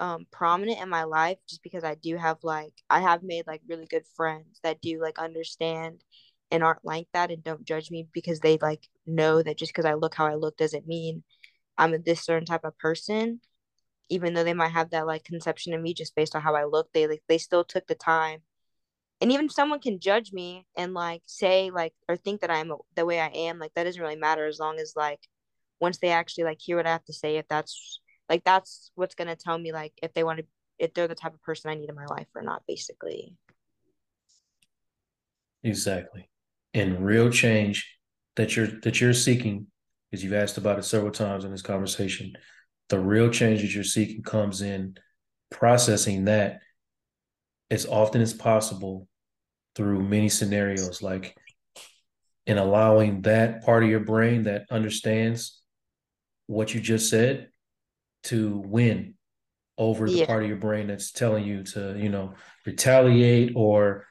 um 0.00 0.26
prominent 0.32 0.80
in 0.82 0.88
my 0.90 1.04
life 1.04 1.38
just 1.48 1.62
because 1.62 1.84
I 1.84 1.96
do 1.96 2.16
have 2.18 2.38
like 2.44 2.74
I 2.90 3.00
have 3.02 3.22
made 3.22 3.46
like 3.46 3.62
really 3.68 3.86
good 3.86 4.06
friends 4.16 4.60
that 4.64 4.82
do 4.82 5.00
like 5.00 5.18
understand 5.20 6.04
and 6.50 6.64
aren't 6.64 6.84
like 6.84 7.08
that 7.14 7.30
and 7.32 7.44
don't 7.44 7.64
judge 7.64 7.90
me 7.90 8.08
because 8.12 8.40
they 8.40 8.58
like 8.58 8.88
know 9.06 9.42
that 9.42 9.58
just 9.58 9.72
because 9.72 9.84
I 9.84 9.94
look 9.94 10.14
how 10.14 10.26
I 10.26 10.34
look 10.34 10.56
doesn't 10.56 10.86
mean 10.86 11.22
I'm 11.78 11.94
this 12.04 12.22
certain 12.22 12.46
type 12.46 12.64
of 12.64 12.78
person 12.78 13.40
even 14.08 14.34
though 14.34 14.44
they 14.44 14.54
might 14.54 14.72
have 14.72 14.90
that 14.90 15.06
like 15.06 15.24
conception 15.24 15.74
of 15.74 15.82
me 15.82 15.94
just 15.94 16.14
based 16.14 16.36
on 16.36 16.42
how 16.42 16.54
I 16.54 16.64
look, 16.64 16.88
they 16.92 17.06
like 17.06 17.22
they 17.28 17.38
still 17.38 17.64
took 17.64 17.86
the 17.86 17.94
time. 17.94 18.40
And 19.20 19.32
even 19.32 19.46
if 19.46 19.52
someone 19.52 19.80
can 19.80 19.98
judge 19.98 20.32
me 20.32 20.66
and 20.76 20.94
like 20.94 21.22
say 21.26 21.70
like 21.70 21.94
or 22.08 22.16
think 22.16 22.42
that 22.42 22.50
I'm 22.50 22.72
the 22.94 23.06
way 23.06 23.20
I 23.20 23.28
am, 23.28 23.58
like 23.58 23.72
that 23.74 23.84
doesn't 23.84 24.00
really 24.00 24.16
matter 24.16 24.46
as 24.46 24.58
long 24.58 24.78
as 24.78 24.94
like 24.96 25.20
once 25.80 25.98
they 25.98 26.10
actually 26.10 26.44
like 26.44 26.58
hear 26.60 26.76
what 26.76 26.86
I 26.86 26.92
have 26.92 27.04
to 27.06 27.12
say, 27.12 27.36
if 27.36 27.48
that's 27.48 28.00
like 28.28 28.44
that's 28.44 28.90
what's 28.94 29.14
gonna 29.14 29.36
tell 29.36 29.58
me 29.58 29.72
like 29.72 29.92
if 30.02 30.12
they 30.14 30.24
want 30.24 30.38
to 30.40 30.44
if 30.78 30.92
they're 30.94 31.08
the 31.08 31.14
type 31.14 31.34
of 31.34 31.42
person 31.42 31.70
I 31.70 31.74
need 31.74 31.88
in 31.88 31.94
my 31.94 32.06
life 32.06 32.28
or 32.34 32.42
not, 32.42 32.62
basically. 32.68 33.34
Exactly. 35.64 36.28
And 36.74 37.04
real 37.04 37.30
change 37.30 37.96
that 38.36 38.56
you're 38.56 38.68
that 38.82 39.00
you're 39.00 39.12
seeking, 39.12 39.66
because 40.10 40.22
you've 40.22 40.32
asked 40.32 40.58
about 40.58 40.78
it 40.78 40.84
several 40.84 41.12
times 41.12 41.44
in 41.44 41.50
this 41.50 41.62
conversation, 41.62 42.32
the 42.88 42.98
real 43.00 43.30
change 43.30 43.62
that 43.62 43.74
you're 43.74 43.84
seeking 43.84 44.22
comes 44.22 44.62
in 44.62 44.96
processing 45.50 46.26
that 46.26 46.60
as 47.70 47.86
often 47.86 48.20
as 48.20 48.32
possible 48.32 49.08
through 49.74 50.02
many 50.02 50.28
scenarios, 50.28 51.02
like 51.02 51.36
in 52.46 52.58
allowing 52.58 53.22
that 53.22 53.64
part 53.64 53.82
of 53.82 53.90
your 53.90 54.00
brain 54.00 54.44
that 54.44 54.66
understands 54.70 55.60
what 56.46 56.72
you 56.72 56.80
just 56.80 57.10
said 57.10 57.48
to 58.22 58.58
win 58.58 59.14
over 59.76 60.08
the 60.08 60.18
Yeah. 60.18 60.26
part 60.26 60.42
of 60.42 60.48
your 60.48 60.58
brain 60.58 60.86
that's 60.86 61.10
telling 61.10 61.44
you 61.44 61.64
to, 61.64 61.98
you 61.98 62.08
know, 62.08 62.34
retaliate 62.64 63.52
or 63.56 64.06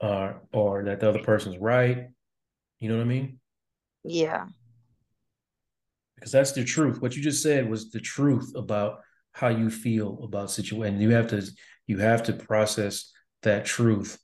uh, 0.00 0.34
or 0.52 0.84
that 0.84 1.00
the 1.00 1.08
other 1.08 1.22
person's 1.22 1.58
right. 1.58 2.08
You 2.80 2.88
know 2.88 2.96
what 2.96 3.04
I 3.04 3.06
mean? 3.06 3.38
Yeah. 4.06 4.46
Because 6.14 6.32
that's 6.32 6.52
the 6.52 6.64
truth. 6.64 7.00
What 7.00 7.14
you 7.16 7.22
just 7.22 7.42
said 7.42 7.68
was 7.68 7.90
the 7.90 8.00
truth 8.00 8.52
about 8.54 9.00
how 9.32 9.48
you 9.48 9.68
feel 9.68 10.20
about 10.22 10.50
situation. 10.50 11.00
You 11.00 11.10
have 11.10 11.26
to 11.28 11.46
you 11.86 11.98
have 11.98 12.22
to 12.24 12.32
process 12.32 13.12
that 13.42 13.64
truth 13.64 14.18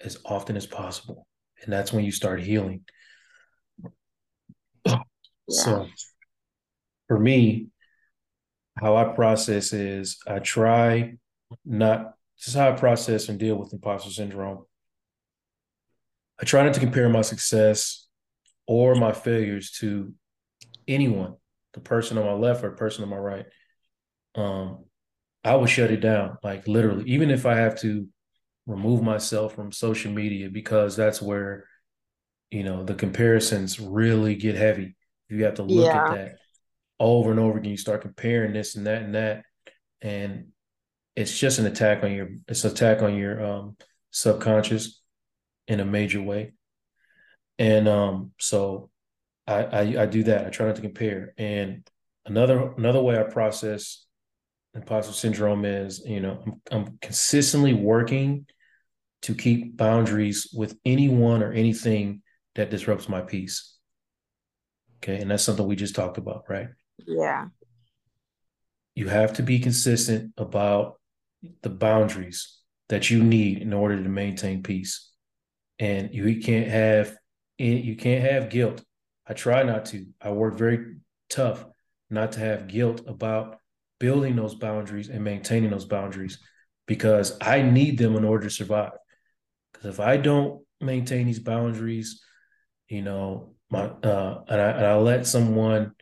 as 0.00 0.18
often 0.24 0.56
as 0.56 0.66
possible. 0.66 1.26
And 1.62 1.72
that's 1.72 1.92
when 1.92 2.04
you 2.04 2.12
start 2.12 2.42
healing. 2.42 2.82
Yeah. 4.86 4.98
So 5.48 5.86
for 7.08 7.18
me, 7.18 7.68
how 8.78 8.96
I 8.96 9.04
process 9.04 9.72
is 9.72 10.18
I 10.26 10.40
try 10.40 11.14
not 11.64 12.14
just 12.38 12.56
how 12.56 12.70
I 12.70 12.72
process 12.72 13.28
and 13.28 13.38
deal 13.38 13.56
with 13.56 13.72
imposter 13.72 14.10
syndrome. 14.10 14.64
I 16.40 16.44
try 16.44 16.64
not 16.64 16.74
to 16.74 16.80
compare 16.80 17.08
my 17.08 17.22
success 17.22 18.03
or 18.66 18.94
my 18.94 19.12
failures 19.12 19.70
to 19.72 20.12
anyone, 20.88 21.34
the 21.74 21.80
person 21.80 22.18
on 22.18 22.24
my 22.24 22.32
left 22.32 22.64
or 22.64 22.70
the 22.70 22.76
person 22.76 23.04
on 23.04 23.10
my 23.10 23.16
right. 23.16 23.46
Um, 24.34 24.84
I 25.44 25.54
would 25.54 25.68
shut 25.68 25.90
it 25.90 26.00
down, 26.00 26.38
like 26.42 26.66
literally, 26.66 27.04
even 27.06 27.30
if 27.30 27.44
I 27.44 27.56
have 27.56 27.78
to 27.80 28.08
remove 28.66 29.02
myself 29.02 29.54
from 29.54 29.70
social 29.72 30.10
media 30.10 30.48
because 30.48 30.96
that's 30.96 31.20
where 31.20 31.66
you 32.50 32.62
know 32.62 32.82
the 32.82 32.94
comparisons 32.94 33.78
really 33.78 34.34
get 34.36 34.54
heavy. 34.54 34.96
You 35.28 35.44
have 35.44 35.54
to 35.54 35.62
look 35.62 35.88
at 35.94 36.14
that 36.14 36.36
over 36.98 37.30
and 37.30 37.40
over 37.40 37.58
again. 37.58 37.72
You 37.72 37.76
start 37.76 38.02
comparing 38.02 38.52
this 38.52 38.76
and 38.76 38.86
that 38.86 39.02
and 39.02 39.14
that, 39.14 39.44
and 40.00 40.46
it's 41.16 41.36
just 41.36 41.58
an 41.58 41.66
attack 41.66 42.02
on 42.02 42.12
your 42.12 42.28
it's 42.48 42.64
an 42.64 42.70
attack 42.72 43.02
on 43.02 43.16
your 43.16 43.44
um, 43.44 43.76
subconscious 44.10 45.00
in 45.68 45.80
a 45.80 45.84
major 45.84 46.22
way. 46.22 46.52
And 47.58 47.88
um, 47.88 48.32
so 48.38 48.90
I, 49.46 49.64
I 49.64 50.02
I 50.02 50.06
do 50.06 50.24
that. 50.24 50.46
I 50.46 50.50
try 50.50 50.66
not 50.66 50.76
to 50.76 50.82
compare. 50.82 51.34
And 51.38 51.88
another 52.26 52.72
another 52.76 53.00
way 53.00 53.18
I 53.18 53.24
process 53.24 54.06
imposter 54.74 55.12
syndrome 55.12 55.64
is, 55.64 56.04
you 56.04 56.20
know, 56.20 56.42
I'm, 56.44 56.60
I'm 56.70 56.98
consistently 57.00 57.74
working 57.74 58.46
to 59.22 59.34
keep 59.34 59.76
boundaries 59.76 60.48
with 60.52 60.76
anyone 60.84 61.42
or 61.42 61.52
anything 61.52 62.22
that 62.56 62.70
disrupts 62.70 63.08
my 63.08 63.20
peace. 63.20 63.76
Okay, 64.98 65.20
and 65.20 65.30
that's 65.30 65.42
something 65.42 65.66
we 65.66 65.76
just 65.76 65.94
talked 65.94 66.18
about, 66.18 66.44
right? 66.48 66.68
Yeah. 67.06 67.46
You 68.94 69.08
have 69.08 69.34
to 69.34 69.42
be 69.42 69.58
consistent 69.58 70.32
about 70.36 71.00
the 71.62 71.70
boundaries 71.70 72.58
that 72.88 73.10
you 73.10 73.22
need 73.22 73.58
in 73.58 73.72
order 73.72 74.02
to 74.02 74.08
maintain 74.08 74.62
peace. 74.62 75.10
And 75.78 76.14
you 76.14 76.40
can't 76.40 76.68
have 76.68 77.16
you 77.58 77.96
can't 77.96 78.24
have 78.24 78.50
guilt. 78.50 78.82
I 79.26 79.32
try 79.32 79.62
not 79.62 79.86
to. 79.86 80.06
I 80.20 80.30
work 80.30 80.56
very 80.56 80.96
tough 81.30 81.64
not 82.10 82.32
to 82.32 82.40
have 82.40 82.68
guilt 82.68 83.02
about 83.06 83.58
building 83.98 84.36
those 84.36 84.54
boundaries 84.54 85.08
and 85.08 85.24
maintaining 85.24 85.70
those 85.70 85.86
boundaries 85.86 86.38
because 86.86 87.36
I 87.40 87.62
need 87.62 87.98
them 87.98 88.16
in 88.16 88.24
order 88.24 88.44
to 88.44 88.54
survive. 88.54 88.92
Because 89.72 89.94
if 89.94 90.00
I 90.00 90.16
don't 90.16 90.62
maintain 90.80 91.26
these 91.26 91.38
boundaries, 91.38 92.22
you 92.88 93.02
know, 93.02 93.54
my 93.70 93.84
uh, 93.84 94.44
and 94.48 94.60
I 94.60 94.70
and 94.70 94.86
I 94.86 94.96
let 94.96 95.26
someone 95.26 95.92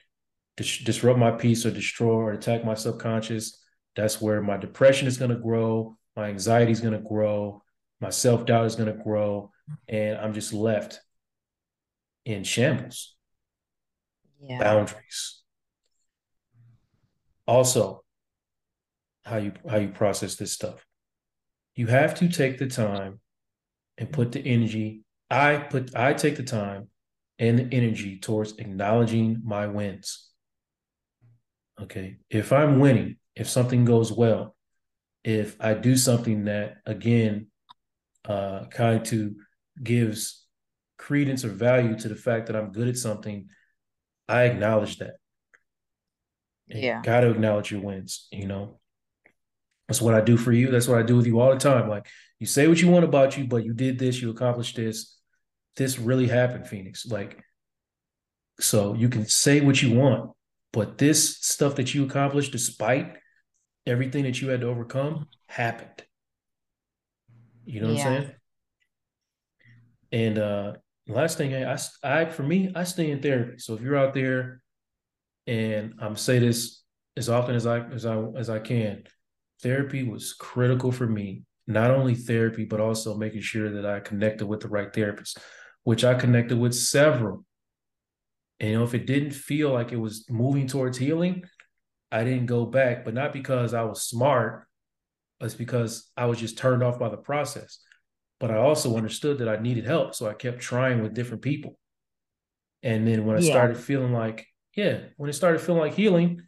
dis- 0.57 0.79
disrupt 0.79 1.19
my 1.19 1.31
peace 1.31 1.65
or 1.65 1.71
destroy 1.71 2.13
or 2.13 2.33
attack 2.33 2.65
my 2.65 2.75
subconscious, 2.75 3.63
that's 3.95 4.21
where 4.21 4.43
my 4.43 4.57
depression 4.57 5.07
is 5.07 5.19
going 5.19 5.31
to 5.31 5.37
grow, 5.37 5.97
my 6.17 6.29
anxiety 6.29 6.73
is 6.73 6.81
going 6.81 6.95
to 6.95 7.09
grow, 7.09 7.63
my 8.01 8.11
self 8.11 8.47
doubt 8.47 8.67
is 8.67 8.75
going 8.75 8.95
to 8.95 9.03
grow, 9.03 9.51
and 9.89 10.19
I'm 10.19 10.35
just 10.35 10.53
left 10.53 11.01
in 12.25 12.45
shambles. 12.45 13.15
Yeah. 14.41 14.59
Boundaries. 14.59 15.43
Also, 17.47 18.03
how 19.25 19.37
you 19.37 19.53
how 19.69 19.77
you 19.77 19.89
process 19.89 20.37
this 20.37 20.53
stuff. 20.53 20.85
You 21.75 21.87
have 21.87 22.15
to 22.17 22.29
take 22.29 22.59
the 22.59 22.67
time 22.67 23.21
and 23.99 24.13
put 24.13 24.33
the 24.33 24.41
energy. 24.41 25.05
I 25.31 25.57
put 25.57 25.97
I 25.97 26.13
take 26.15 26.37
the 26.37 26.43
time 26.43 26.89
and 27.39 27.59
the 27.59 27.77
energy 27.77 28.19
towards 28.19 28.59
acknowledging 28.59 29.41
my 29.45 29.67
wins. 29.67 30.31
Okay. 31.81 32.19
If 32.31 32.53
I'm 32.53 32.79
winning, 32.79 33.17
if 33.35 33.49
something 33.49 33.85
goes 33.85 34.13
well, 34.13 34.55
if 35.25 35.57
I 35.61 35.75
do 35.75 35.97
something 35.97 36.45
that 36.45 36.79
again 36.87 37.47
uh 38.25 38.67
kind 38.67 39.05
to 39.07 39.35
gives 39.83 40.42
credence 40.99 41.45
or 41.45 41.49
value 41.49 41.99
to 41.99 42.09
the 42.09 42.17
fact 42.17 42.47
that 42.47 42.57
I'm 42.57 42.73
good 42.73 42.89
at 42.89 42.97
something, 42.97 43.49
I 44.29 44.45
acknowledge 44.45 44.99
that. 44.99 45.17
And 46.69 46.81
Yeah. 46.81 47.03
gotta 47.03 47.31
acknowledge 47.31 47.71
your 47.71 47.81
wins, 47.81 48.29
you 48.31 48.47
know. 48.47 48.81
That's 49.89 50.01
what 50.01 50.15
I 50.15 50.21
do 50.21 50.37
for 50.37 50.53
you. 50.53 50.71
That's 50.71 50.89
what 50.89 50.99
I 50.99 51.03
do 51.03 51.17
with 51.17 51.27
you 51.27 51.41
all 51.41 51.53
the 51.53 51.59
time. 51.59 51.89
Like 51.89 52.07
you 52.39 52.47
say 52.47 52.67
what 52.69 52.81
you 52.81 52.89
want 52.89 53.05
about 53.05 53.37
you, 53.37 53.45
but 53.47 53.65
you 53.65 53.75
did 53.75 53.99
this, 53.99 54.23
you 54.23 54.31
accomplished 54.31 54.77
this. 54.77 55.19
This 55.77 55.99
really 55.99 56.29
happened, 56.29 56.69
Phoenix. 56.69 57.07
Like, 57.07 57.43
so 58.61 58.95
you 58.95 59.09
can 59.09 59.27
say 59.27 59.61
what 59.61 59.83
you 59.83 59.95
want, 59.95 60.31
but 60.73 60.99
this 60.99 61.39
stuff 61.39 61.77
that 61.77 61.95
you 61.95 62.05
accomplished, 62.05 62.53
despite 62.53 63.17
everything 63.87 64.25
that 64.25 64.41
you 64.41 64.49
had 64.49 64.61
to 64.61 64.69
overcome, 64.69 65.29
happened. 65.47 66.05
You 67.65 67.81
know 67.81 67.89
what 67.89 68.01
I'm 68.07 68.23
saying? 68.23 68.35
And 70.13 70.39
uh 70.39 70.75
last 71.09 71.39
thing 71.39 71.55
I, 71.55 71.79
I 72.05 72.27
for 72.27 72.43
me, 72.43 72.71
I 72.75 72.85
stay 72.85 73.11
in 73.11 73.21
therapy. 73.21 73.59
So 73.59 73.75
if 73.75 73.81
you're 73.81 73.97
out 73.97 74.15
there 74.15 74.63
and 75.47 75.95
I'm 76.01 76.17
say 76.17 76.39
this 76.39 76.83
as 77.17 77.29
often 77.29 77.55
as 77.55 77.67
I 77.67 77.81
as 77.89 78.07
I 78.07 78.23
as 78.37 78.51
I 78.51 78.59
can, 78.59 79.05
therapy 79.63 80.05
was 80.05 80.33
critical 80.33 80.93
for 80.93 81.07
me. 81.07 81.43
Not 81.67 81.91
only 81.91 82.15
therapy, 82.15 82.65
but 82.65 82.81
also 82.81 83.17
making 83.17 83.41
sure 83.43 83.71
that 83.71 83.87
I 83.87 84.01
connected 84.01 84.47
with 84.47 84.61
the 84.61 84.69
right 84.69 84.93
therapist, 84.93 85.39
which 85.85 86.05
I 86.05 86.15
connected 86.15 86.59
with 86.59 86.75
several. 86.75 87.45
And 88.59 88.71
you 88.71 88.79
know, 88.79 88.85
if 88.85 88.95
it 88.95 89.07
didn't 89.07 89.33
feel 89.33 89.73
like 89.73 89.93
it 89.93 89.97
was 89.97 90.27
moving 90.29 90.67
towards 90.67 90.99
healing, 90.99 91.45
I 92.11 92.25
didn't 92.25 92.47
go 92.47 92.67
back, 92.67 93.05
but 93.05 93.15
not 93.15 93.33
because 93.33 93.75
I 93.75 93.85
was 93.85 94.03
smart, 94.03 94.67
it's 95.41 95.55
because 95.55 96.11
I 96.17 96.27
was 96.27 96.39
just 96.39 96.59
turned 96.59 96.83
off 96.83 96.99
by 96.99 97.09
the 97.09 97.17
process. 97.17 97.79
But 98.43 98.51
I 98.51 98.57
also 98.57 98.97
understood 98.97 99.39
that 99.39 99.49
I 99.49 99.57
needed 99.63 99.87
help. 99.87 100.17
So 100.17 100.29
I 100.29 100.35
kept 100.35 100.59
trying 100.61 101.01
with 101.01 101.15
different 101.15 101.45
people. 101.45 101.79
And 102.83 103.07
then 103.07 103.25
when 103.25 103.37
I 103.37 103.39
Yeah. 103.39 103.53
started 103.53 103.79
feeling 103.79 104.13
like, 104.13 104.49
yeah, 104.75 105.03
when 105.17 105.31
it 105.31 105.35
started 105.35 105.61
feeling 105.61 105.81
like 105.81 105.95
healing, 105.95 106.43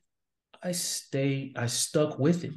I 0.61 0.73
stayed, 0.73 1.57
I 1.57 1.67
stuck 1.67 2.19
with 2.19 2.43
it. 2.43 2.53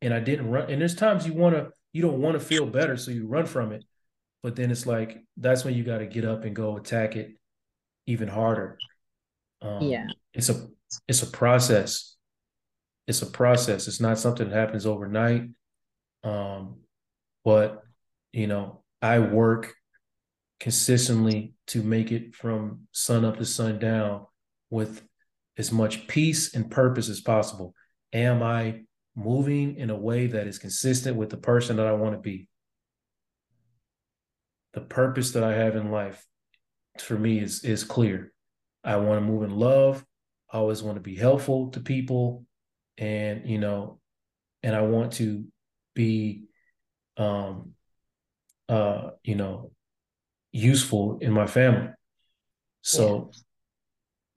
And 0.00 0.14
I 0.14 0.20
didn't 0.20 0.48
run. 0.48 0.70
And 0.70 0.80
there's 0.80 0.94
times 0.94 1.26
you 1.26 1.34
want 1.34 1.54
to, 1.54 1.68
you 1.92 2.00
don't 2.00 2.22
want 2.22 2.40
to 2.40 2.40
feel 2.40 2.64
better, 2.64 2.96
so 2.96 3.10
you 3.10 3.26
run 3.26 3.44
from 3.44 3.72
it. 3.72 3.84
But 4.42 4.56
then 4.56 4.70
it's 4.70 4.86
like 4.86 5.18
that's 5.36 5.64
when 5.64 5.74
you 5.74 5.84
got 5.84 5.98
to 5.98 6.06
get 6.06 6.24
up 6.24 6.44
and 6.44 6.56
go 6.56 6.78
attack 6.78 7.16
it 7.16 7.36
even 8.06 8.28
harder. 8.28 8.80
Um, 9.60 9.80
Yeah. 9.88 10.12
it's 10.32 10.48
a 10.48 10.68
it's 11.08 11.22
a 11.22 11.26
process. 11.26 12.16
It's 13.06 13.22
a 13.22 13.26
process. 13.26 13.88
It's 13.88 14.00
not 14.00 14.18
something 14.18 14.48
that 14.48 14.56
happens 14.56 14.86
overnight. 14.86 15.50
Um, 16.24 16.76
but 17.44 17.84
you 18.32 18.46
know, 18.46 18.82
I 19.00 19.18
work 19.18 19.74
consistently 20.60 21.54
to 21.68 21.82
make 21.82 22.12
it 22.12 22.34
from 22.34 22.82
sun 22.92 23.24
up 23.24 23.38
to 23.38 23.44
sun 23.44 23.78
down 23.78 24.26
with 24.70 25.02
as 25.56 25.72
much 25.72 26.06
peace 26.06 26.54
and 26.54 26.70
purpose 26.70 27.08
as 27.08 27.20
possible. 27.20 27.74
Am 28.12 28.42
I 28.42 28.82
moving 29.14 29.76
in 29.76 29.90
a 29.90 29.96
way 29.96 30.26
that 30.28 30.46
is 30.46 30.58
consistent 30.58 31.16
with 31.16 31.30
the 31.30 31.36
person 31.36 31.76
that 31.76 31.86
I 31.86 31.92
want 31.92 32.14
to 32.14 32.20
be? 32.20 32.48
The 34.74 34.80
purpose 34.80 35.32
that 35.32 35.44
I 35.44 35.54
have 35.54 35.76
in 35.76 35.90
life 35.90 36.24
for 36.98 37.18
me 37.18 37.38
is 37.38 37.64
is 37.64 37.84
clear. 37.84 38.32
I 38.84 38.96
want 38.96 39.20
to 39.20 39.26
move 39.26 39.42
in 39.42 39.50
love. 39.50 40.04
I 40.50 40.58
always 40.58 40.82
want 40.82 40.96
to 40.96 41.02
be 41.02 41.16
helpful 41.16 41.70
to 41.70 41.80
people 41.80 42.44
and 42.96 43.48
you 43.48 43.58
know 43.58 44.00
and 44.62 44.74
I 44.74 44.82
want 44.82 45.12
to 45.14 45.44
be 45.94 46.44
um 47.16 47.72
uh 48.68 49.10
you 49.22 49.34
know 49.34 49.72
useful 50.52 51.18
in 51.20 51.32
my 51.32 51.46
family. 51.46 51.88
So 52.82 53.30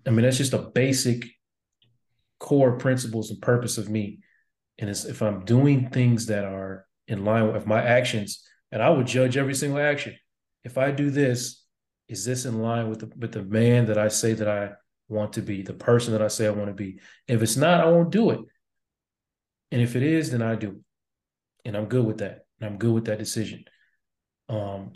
I 0.05 0.09
mean 0.09 0.23
that's 0.23 0.37
just 0.37 0.53
a 0.53 0.59
basic 0.59 1.25
core 2.39 2.77
principles 2.77 3.29
and 3.29 3.41
purpose 3.41 3.77
of 3.77 3.87
me. 3.89 4.19
And 4.79 4.89
it's, 4.89 5.05
if 5.05 5.21
I'm 5.21 5.45
doing 5.45 5.89
things 5.89 6.25
that 6.25 6.43
are 6.43 6.85
in 7.07 7.23
line 7.23 7.53
with 7.53 7.67
my 7.67 7.81
actions, 7.81 8.43
and 8.71 8.81
I 8.81 8.89
would 8.89 9.05
judge 9.05 9.37
every 9.37 9.53
single 9.53 9.79
action. 9.79 10.15
If 10.63 10.77
I 10.77 10.91
do 10.91 11.09
this, 11.09 11.63
is 12.07 12.25
this 12.25 12.45
in 12.45 12.61
line 12.61 12.89
with 12.89 12.99
the 12.99 13.11
with 13.17 13.31
the 13.31 13.43
man 13.43 13.85
that 13.85 13.97
I 13.97 14.07
say 14.07 14.33
that 14.33 14.47
I 14.47 14.71
want 15.07 15.33
to 15.33 15.41
be, 15.41 15.61
the 15.61 15.73
person 15.73 16.13
that 16.13 16.21
I 16.21 16.27
say 16.27 16.47
I 16.47 16.51
want 16.51 16.67
to 16.67 16.73
be? 16.73 16.99
If 17.27 17.41
it's 17.41 17.57
not, 17.57 17.81
I 17.81 17.85
won't 17.85 18.11
do 18.11 18.31
it. 18.31 18.39
And 19.71 19.81
if 19.81 19.95
it 19.95 20.03
is, 20.03 20.31
then 20.31 20.41
I 20.41 20.55
do. 20.55 20.81
And 21.63 21.77
I'm 21.77 21.85
good 21.85 22.05
with 22.05 22.17
that. 22.19 22.45
And 22.59 22.69
I'm 22.69 22.77
good 22.77 22.93
with 22.93 23.05
that 23.05 23.19
decision. 23.19 23.63
Um, 24.51 24.93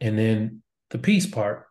and 0.00 0.18
then 0.18 0.62
the 0.90 0.98
peace 0.98 1.26
part. 1.26 1.66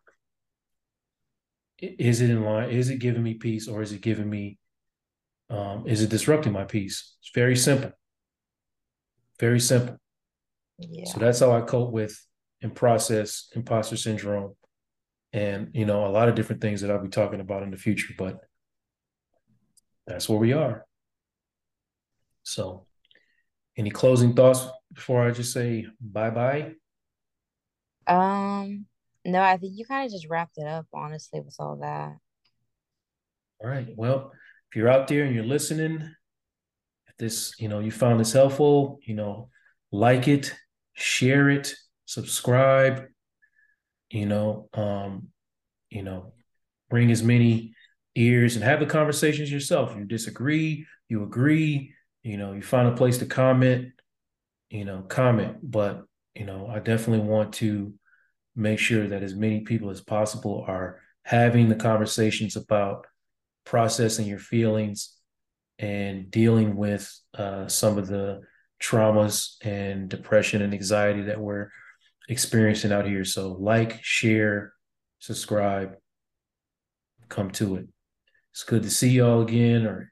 Is 1.80 2.22
it 2.22 2.30
in 2.30 2.44
line? 2.44 2.70
Is 2.70 2.90
it 2.90 3.00
giving 3.00 3.22
me 3.22 3.34
peace 3.34 3.68
or 3.68 3.82
is 3.82 3.92
it 3.92 4.02
giving 4.02 4.30
me 4.30 4.58
um, 5.50 5.84
is 5.86 6.02
it 6.02 6.10
disrupting 6.10 6.54
my 6.54 6.64
peace? 6.64 7.16
It's 7.22 7.32
very 7.34 7.56
simple. 7.56 7.92
Very 9.40 9.60
simple. 9.60 9.98
Yeah. 10.80 11.06
So 11.12 11.20
that's 11.20 11.40
how 11.40 11.52
I 11.52 11.62
cope 11.62 11.92
with 11.92 12.20
and 12.62 12.74
process 12.74 13.50
imposter 13.54 13.98
syndrome 13.98 14.56
and 15.34 15.70
you 15.74 15.86
know 15.86 16.08
a 16.08 16.10
lot 16.10 16.30
of 16.30 16.36
different 16.36 16.62
things 16.62 16.82
that 16.82 16.90
I'll 16.90 17.04
be 17.04 17.10
talking 17.10 17.42
about 17.42 17.64
in 17.64 17.72
the 17.72 17.78
future, 17.78 18.14
but 18.18 18.40
that's 20.08 20.30
where 20.30 20.40
we 20.40 20.54
are. 20.54 20.86
So 22.44 22.86
any 23.78 23.90
closing 23.90 24.34
thoughts 24.34 24.66
before 24.94 25.28
I 25.28 25.32
just 25.32 25.52
say 25.52 25.86
bye 26.00 26.30
bye? 26.30 26.74
Um, 28.08 28.86
no, 29.24 29.42
I 29.42 29.58
think 29.58 29.74
you 29.76 29.86
kind 29.86 30.06
of 30.06 30.12
just 30.12 30.30
wrapped 30.30 30.58
it 30.58 30.68
up, 30.68 30.86
honestly, 30.94 31.42
with 31.42 31.56
all 31.60 31.78
that. 31.78 32.18
All 33.64 33.70
right. 33.70 33.88
Well, 33.96 34.32
if 34.70 34.76
you're 34.76 34.90
out 34.90 35.08
there 35.08 35.24
and 35.24 35.34
you're 35.34 35.44
listening, 35.44 36.02
if 37.08 37.18
this, 37.18 37.54
you 37.60 37.68
know, 37.68 37.80
you 37.80 37.92
found 37.92 38.20
this 38.20 38.34
helpful, 38.34 39.00
you 39.04 39.16
know, 39.16 39.50
like 39.92 40.28
it, 40.28 40.54
share 40.94 41.50
it, 41.50 41.74
subscribe, 42.06 43.06
you 44.10 44.26
know, 44.26 44.70
um, 44.74 45.30
you 45.90 46.04
know, 46.04 46.34
bring 46.90 47.12
as 47.12 47.24
many 47.24 47.74
ears 48.16 48.56
and 48.56 48.64
have 48.64 48.80
the 48.80 48.86
conversations 48.86 49.52
yourself. 49.52 49.96
You 49.96 50.04
disagree, 50.06 50.86
you 51.10 51.24
agree, 51.24 51.94
you 52.24 52.38
know, 52.38 52.54
you 52.54 52.62
find 52.62 52.88
a 52.88 52.96
place 52.96 53.18
to 53.20 53.26
comment, 53.26 53.94
you 54.70 54.86
know, 54.86 55.02
comment. 55.02 55.58
But, 55.64 56.04
you 56.36 56.46
know, 56.46 56.68
I 56.68 56.80
definitely 56.80 57.28
want 57.28 57.54
to 57.56 57.94
make 58.56 58.80
sure 58.80 59.08
that 59.08 59.24
as 59.24 59.36
many 59.36 59.62
people 59.62 59.90
as 59.90 60.02
possible 60.02 60.64
are 60.68 61.02
having 61.24 61.70
the 61.70 61.76
conversations 61.76 62.56
about 62.56 63.08
processing 63.66 64.28
your 64.28 64.40
feelings 64.40 65.18
and 65.80 66.30
dealing 66.30 66.76
with 66.76 67.12
uh, 67.38 67.68
some 67.68 67.98
of 67.98 68.08
the 68.08 68.42
traumas 68.82 69.56
and 69.62 70.10
depression 70.10 70.62
and 70.62 70.74
anxiety 70.74 71.24
that 71.24 71.40
we're 71.40 71.70
experiencing 72.30 72.92
out 72.92 73.08
here. 73.08 73.26
So, 73.26 73.54
like, 73.54 74.04
share, 74.04 74.74
subscribe, 75.20 75.96
come 77.30 77.52
to 77.52 77.78
it. 77.78 77.88
It's 78.52 78.64
good 78.64 78.84
to 78.84 78.90
see 78.90 79.10
y'all 79.10 79.42
again 79.42 79.86
or 79.86 80.12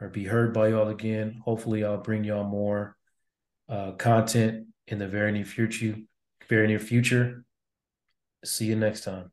or 0.00 0.08
be 0.08 0.24
heard 0.24 0.52
by 0.52 0.68
y'all 0.68 0.88
again. 0.88 1.40
Hopefully, 1.44 1.84
I'll 1.84 2.02
bring 2.02 2.24
y'all 2.24 2.44
more 2.44 2.96
uh, 3.68 3.92
content 3.92 4.66
in 4.92 4.98
the 4.98 5.08
very 5.08 5.32
near 5.32 5.44
future. 5.44 5.96
Very 6.48 6.68
near 6.68 6.78
future. 6.78 7.44
See 8.44 8.66
you 8.66 8.76
next 8.76 9.04
time. 9.04 9.32